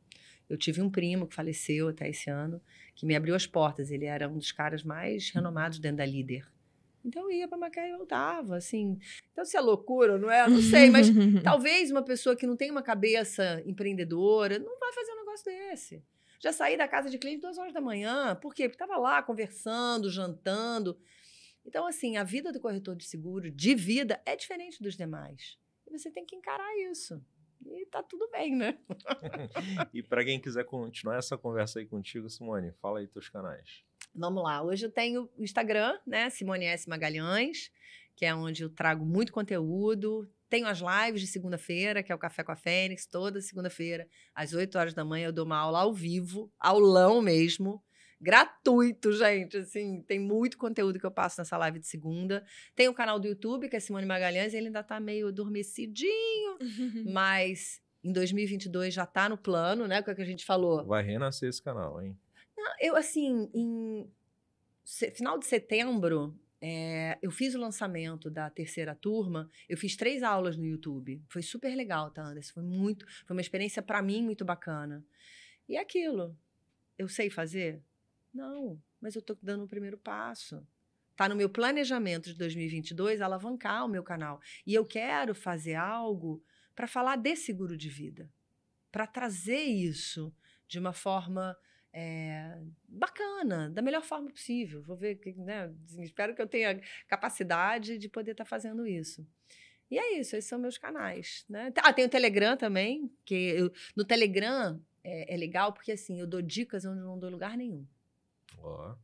Eu 0.48 0.58
tive 0.58 0.82
um 0.82 0.90
primo 0.90 1.26
que 1.26 1.34
faleceu 1.34 1.88
até 1.88 2.10
esse 2.10 2.28
ano, 2.28 2.60
que 2.94 3.06
me 3.06 3.16
abriu 3.16 3.34
as 3.34 3.46
portas. 3.46 3.90
Ele 3.90 4.04
era 4.04 4.28
um 4.28 4.36
dos 4.36 4.52
caras 4.52 4.84
mais 4.84 5.30
renomados 5.30 5.78
dentro 5.78 5.96
da 5.96 6.06
líder. 6.06 6.46
Então 7.02 7.22
eu 7.30 7.38
ia 7.38 7.48
para 7.48 7.56
Macaé 7.56 7.94
e 7.94 7.96
voltava, 7.96 8.54
assim. 8.54 8.98
Então 9.32 9.42
se 9.42 9.56
é 9.56 9.60
loucura 9.60 10.12
ou 10.12 10.18
não 10.18 10.30
é, 10.30 10.42
eu 10.42 10.50
não 10.50 10.60
sei, 10.60 10.90
mas 10.90 11.06
talvez 11.42 11.90
uma 11.90 12.02
pessoa 12.02 12.36
que 12.36 12.46
não 12.46 12.56
tem 12.56 12.70
uma 12.70 12.82
cabeça 12.82 13.62
empreendedora 13.64 14.58
não 14.58 14.78
vai 14.78 14.92
fazer 14.92 15.12
um 15.12 15.20
negócio 15.20 15.44
desse. 15.46 16.02
Já 16.40 16.52
saí 16.52 16.76
da 16.76 16.86
casa 16.86 17.10
de 17.10 17.18
cliente 17.18 17.40
duas 17.40 17.58
horas 17.58 17.72
da 17.72 17.80
manhã. 17.80 18.34
Por 18.36 18.54
quê? 18.54 18.68
Porque 18.68 18.82
estava 18.82 19.00
lá 19.00 19.22
conversando, 19.22 20.10
jantando. 20.10 20.98
Então, 21.64 21.86
assim, 21.86 22.16
a 22.16 22.24
vida 22.24 22.52
do 22.52 22.60
corretor 22.60 22.94
de 22.94 23.04
seguro, 23.04 23.50
de 23.50 23.74
vida, 23.74 24.22
é 24.24 24.36
diferente 24.36 24.82
dos 24.82 24.96
demais. 24.96 25.58
E 25.86 25.98
você 25.98 26.10
tem 26.10 26.24
que 26.24 26.36
encarar 26.36 26.76
isso. 26.90 27.20
E 27.64 27.86
tá 27.86 28.02
tudo 28.02 28.28
bem, 28.30 28.54
né? 28.54 28.78
E 29.92 30.02
pra 30.02 30.24
quem 30.24 30.40
quiser 30.40 30.64
continuar 30.64 31.16
essa 31.16 31.36
conversa 31.36 31.78
aí 31.78 31.86
contigo, 31.86 32.28
Simone, 32.28 32.72
fala 32.80 33.00
aí 33.00 33.08
teus 33.08 33.28
canais. 33.28 33.82
Vamos 34.14 34.42
lá. 34.42 34.62
Hoje 34.62 34.86
eu 34.86 34.90
tenho 34.90 35.28
o 35.36 35.42
Instagram, 35.42 35.98
né? 36.06 36.30
Simone 36.30 36.66
S. 36.66 36.88
Magalhães, 36.88 37.70
que 38.14 38.24
é 38.24 38.34
onde 38.34 38.62
eu 38.62 38.70
trago 38.70 39.04
muito 39.04 39.32
conteúdo. 39.32 40.28
Tenho 40.48 40.66
as 40.66 40.78
lives 40.78 41.20
de 41.20 41.26
segunda-feira, 41.26 42.02
que 42.02 42.12
é 42.12 42.14
o 42.14 42.18
Café 42.18 42.44
com 42.44 42.52
a 42.52 42.56
Fênix, 42.56 43.06
toda 43.06 43.40
segunda-feira, 43.40 44.08
às 44.34 44.52
8 44.52 44.78
horas 44.78 44.94
da 44.94 45.04
manhã, 45.04 45.26
eu 45.26 45.32
dou 45.32 45.44
uma 45.44 45.58
aula 45.58 45.80
ao 45.80 45.92
vivo, 45.92 46.52
aulão 46.58 47.20
mesmo, 47.20 47.82
gratuito, 48.20 49.12
gente. 49.12 49.56
Assim, 49.56 50.02
tem 50.02 50.18
muito 50.18 50.56
conteúdo 50.56 50.98
que 50.98 51.06
eu 51.06 51.10
passo 51.10 51.40
nessa 51.40 51.56
live 51.56 51.78
de 51.78 51.86
segunda. 51.86 52.44
Tem 52.74 52.88
o 52.88 52.94
canal 52.94 53.18
do 53.18 53.26
YouTube, 53.26 53.68
que 53.68 53.76
é 53.76 53.80
Simone 53.80 54.06
Magalhães, 54.06 54.54
ele 54.54 54.66
ainda 54.66 54.82
tá 54.82 55.00
meio 55.00 55.28
adormecidinho, 55.28 56.58
mas 57.12 57.80
em 58.02 58.12
2022 58.12 58.94
já 58.94 59.04
tá 59.04 59.28
no 59.28 59.36
plano, 59.36 59.86
né? 59.86 60.00
O 60.00 60.04
que 60.04 60.22
a 60.22 60.24
gente 60.24 60.44
falou. 60.44 60.84
Vai 60.84 61.02
renascer 61.02 61.48
esse 61.48 61.62
canal, 61.62 62.00
hein? 62.00 62.16
Não, 62.56 62.72
eu, 62.80 62.96
assim, 62.96 63.50
em 63.52 64.10
final 65.14 65.38
de 65.38 65.46
setembro, 65.46 66.38
é, 66.60 67.18
eu 67.20 67.30
fiz 67.30 67.54
o 67.54 67.58
lançamento 67.58 68.30
da 68.30 68.48
terceira 68.48 68.94
turma. 68.94 69.50
Eu 69.68 69.76
fiz 69.76 69.96
três 69.96 70.22
aulas 70.22 70.56
no 70.56 70.64
YouTube. 70.64 71.22
Foi 71.28 71.42
super 71.42 71.74
legal, 71.74 72.10
tá, 72.10 72.22
Anderson? 72.22 72.54
Foi 72.54 72.62
muito. 72.62 73.06
Foi 73.26 73.36
uma 73.36 73.40
experiência 73.40 73.82
para 73.82 74.02
mim 74.02 74.22
muito 74.22 74.44
bacana. 74.44 75.04
E 75.68 75.76
é 75.76 75.80
aquilo. 75.80 76.36
Eu 76.98 77.08
sei 77.08 77.28
fazer? 77.28 77.82
Não, 78.32 78.80
mas 79.00 79.14
eu 79.14 79.22
tô 79.22 79.36
dando 79.42 79.64
o 79.64 79.68
primeiro 79.68 79.98
passo. 79.98 80.66
Tá 81.14 81.28
no 81.28 81.36
meu 81.36 81.48
planejamento 81.48 82.30
de 82.30 82.38
2022 82.38 83.20
alavancar 83.20 83.84
o 83.84 83.88
meu 83.88 84.02
canal. 84.02 84.40
E 84.66 84.74
eu 84.74 84.84
quero 84.84 85.34
fazer 85.34 85.74
algo 85.74 86.42
para 86.74 86.86
falar 86.86 87.16
de 87.16 87.34
seguro 87.34 87.76
de 87.76 87.88
vida, 87.88 88.30
para 88.92 89.06
trazer 89.06 89.62
isso 89.62 90.34
de 90.68 90.78
uma 90.78 90.92
forma 90.92 91.56
é, 91.98 92.58
bacana, 92.86 93.70
da 93.70 93.80
melhor 93.80 94.02
forma 94.02 94.30
possível. 94.30 94.82
Vou 94.82 94.96
ver, 94.96 95.14
que, 95.16 95.32
né? 95.32 95.72
Espero 96.00 96.34
que 96.34 96.42
eu 96.42 96.46
tenha 96.46 96.78
capacidade 97.08 97.96
de 97.96 98.06
poder 98.06 98.32
estar 98.32 98.44
fazendo 98.44 98.86
isso. 98.86 99.26
E 99.90 99.98
é 99.98 100.18
isso, 100.20 100.36
esses 100.36 100.48
são 100.48 100.58
meus 100.58 100.76
canais. 100.76 101.46
Né? 101.48 101.72
Ah, 101.78 101.92
tem 101.94 102.04
o 102.04 102.08
Telegram 102.08 102.54
também, 102.56 103.10
que 103.24 103.34
eu- 103.34 103.72
no 103.96 104.04
Telegram 104.04 104.78
é, 105.02 105.32
é 105.34 105.36
legal 105.38 105.72
porque 105.72 105.92
assim, 105.92 106.20
eu 106.20 106.26
dou 106.26 106.42
dicas 106.42 106.84
onde 106.84 107.00
eu 107.00 107.04
não 107.06 107.18
dou 107.18 107.30
lugar 107.30 107.56
nenhum. 107.56 107.86
Ó. 108.58 108.94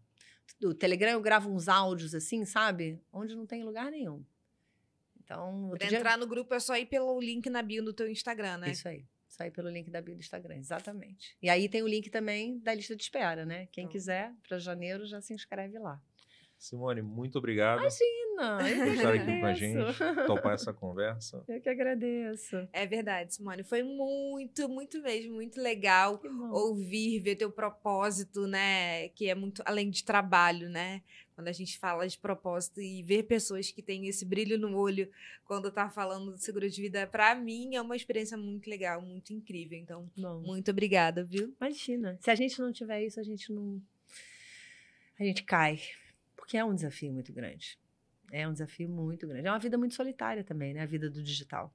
Do 0.60 0.74
Telegram 0.74 1.12
eu 1.12 1.20
gravo 1.22 1.50
uns 1.50 1.68
áudios 1.68 2.14
assim, 2.14 2.44
sabe? 2.44 3.00
Onde 3.12 3.34
não 3.34 3.46
tem 3.46 3.62
lugar 3.64 3.90
nenhum. 3.90 4.22
Então, 5.24 5.70
Pra 5.78 5.88
dia- 5.88 5.98
entrar 5.98 6.18
no 6.18 6.26
grupo 6.26 6.52
é 6.52 6.60
só 6.60 6.76
ir 6.76 6.86
pelo 6.86 7.18
link 7.20 7.48
na 7.48 7.62
bio 7.62 7.82
do 7.82 7.92
teu 7.94 8.10
Instagram, 8.10 8.58
né? 8.58 8.70
Isso 8.72 8.86
aí. 8.86 9.06
Isso 9.32 9.42
aí 9.42 9.50
pelo 9.50 9.70
link 9.70 9.90
da 9.90 10.02
bio 10.02 10.14
do 10.14 10.20
Instagram, 10.20 10.56
exatamente. 10.56 11.34
E 11.40 11.48
aí 11.48 11.66
tem 11.66 11.82
o 11.82 11.88
link 11.88 12.10
também 12.10 12.58
da 12.58 12.74
lista 12.74 12.94
de 12.94 13.02
espera, 13.02 13.46
né? 13.46 13.66
Quem 13.72 13.84
Então. 13.84 13.92
quiser, 13.92 14.30
para 14.46 14.58
janeiro, 14.58 15.06
já 15.06 15.22
se 15.22 15.32
inscreve 15.32 15.78
lá. 15.78 15.98
Simone, 16.62 17.02
muito 17.02 17.38
obrigado 17.38 17.80
Imagina! 17.80 18.68
Eu 18.68 18.84
por 18.84 18.94
estar 18.94 19.14
aqui 19.14 19.40
com 19.40 19.46
a 19.46 19.52
gente, 19.52 19.98
topar 20.26 20.54
essa 20.54 20.72
conversa. 20.72 21.44
Eu 21.48 21.60
que 21.60 21.68
agradeço. 21.68 22.68
É 22.72 22.86
verdade, 22.86 23.34
Simone. 23.34 23.64
Foi 23.64 23.82
muito, 23.82 24.68
muito 24.68 25.02
mesmo, 25.02 25.34
muito 25.34 25.60
legal 25.60 26.22
ouvir, 26.52 27.18
ver 27.18 27.34
teu 27.34 27.50
propósito, 27.50 28.46
né? 28.46 29.08
Que 29.08 29.28
é 29.28 29.34
muito 29.34 29.60
além 29.66 29.90
de 29.90 30.04
trabalho, 30.04 30.68
né? 30.70 31.02
Quando 31.34 31.48
a 31.48 31.52
gente 31.52 31.76
fala 31.78 32.06
de 32.06 32.16
propósito 32.16 32.80
e 32.80 33.02
ver 33.02 33.24
pessoas 33.24 33.72
que 33.72 33.82
têm 33.82 34.06
esse 34.06 34.24
brilho 34.24 34.56
no 34.56 34.76
olho 34.76 35.10
quando 35.44 35.68
tá 35.70 35.90
falando 35.90 36.30
do 36.30 36.38
seguro 36.38 36.70
de 36.70 36.80
vida, 36.80 37.08
pra 37.08 37.34
mim 37.34 37.74
é 37.74 37.82
uma 37.82 37.96
experiência 37.96 38.36
muito 38.36 38.70
legal, 38.70 39.02
muito 39.02 39.32
incrível. 39.32 39.76
Então, 39.76 40.08
Bom, 40.16 40.40
muito 40.40 40.70
obrigada, 40.70 41.24
viu? 41.24 41.52
imagina. 41.60 42.16
Se 42.20 42.30
a 42.30 42.36
gente 42.36 42.60
não 42.60 42.72
tiver 42.72 43.02
isso, 43.02 43.18
a 43.18 43.24
gente 43.24 43.52
não. 43.52 43.82
A 45.18 45.24
gente 45.24 45.42
cai. 45.42 45.80
Porque 46.52 46.58
é 46.58 46.64
um 46.66 46.74
desafio 46.74 47.10
muito 47.10 47.32
grande. 47.32 47.78
É 48.30 48.46
um 48.46 48.52
desafio 48.52 48.86
muito 48.86 49.26
grande. 49.26 49.46
É 49.48 49.50
uma 49.50 49.58
vida 49.58 49.78
muito 49.78 49.94
solitária 49.94 50.44
também, 50.44 50.74
né? 50.74 50.82
A 50.82 50.86
vida 50.86 51.08
do 51.08 51.22
digital. 51.22 51.74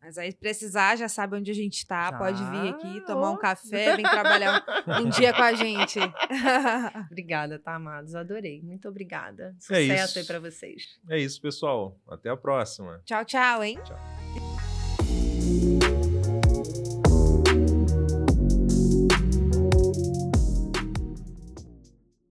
Mas 0.00 0.16
aí, 0.16 0.32
precisar, 0.32 0.96
já 0.96 1.06
sabe 1.06 1.36
onde 1.36 1.50
a 1.50 1.54
gente 1.54 1.86
tá. 1.86 2.10
Já. 2.10 2.16
Pode 2.16 2.42
vir 2.44 2.68
aqui, 2.70 3.00
tomar 3.02 3.30
um 3.30 3.34
Oh. 3.34 3.38
café, 3.38 3.94
vem 3.94 4.06
trabalhar 4.06 4.64
um, 4.86 5.02
um 5.02 5.08
dia 5.10 5.34
com 5.34 5.42
a 5.42 5.52
gente. 5.52 5.98
Obrigada, 7.10 7.58
tá, 7.58 7.74
amados? 7.74 8.14
Adorei. 8.14 8.62
Muito 8.62 8.88
obrigada. 8.88 9.54
É 9.58 9.60
Sucesso 9.60 10.04
isso. 10.12 10.18
aí 10.20 10.24
pra 10.24 10.38
vocês. 10.40 10.98
É 11.10 11.18
isso, 11.18 11.38
pessoal. 11.38 11.94
Até 12.08 12.30
a 12.30 12.36
próxima. 12.38 13.02
tchau, 13.04 13.22
tchau, 13.26 13.62
hein? 13.62 13.78
Tchau. 13.84 14.17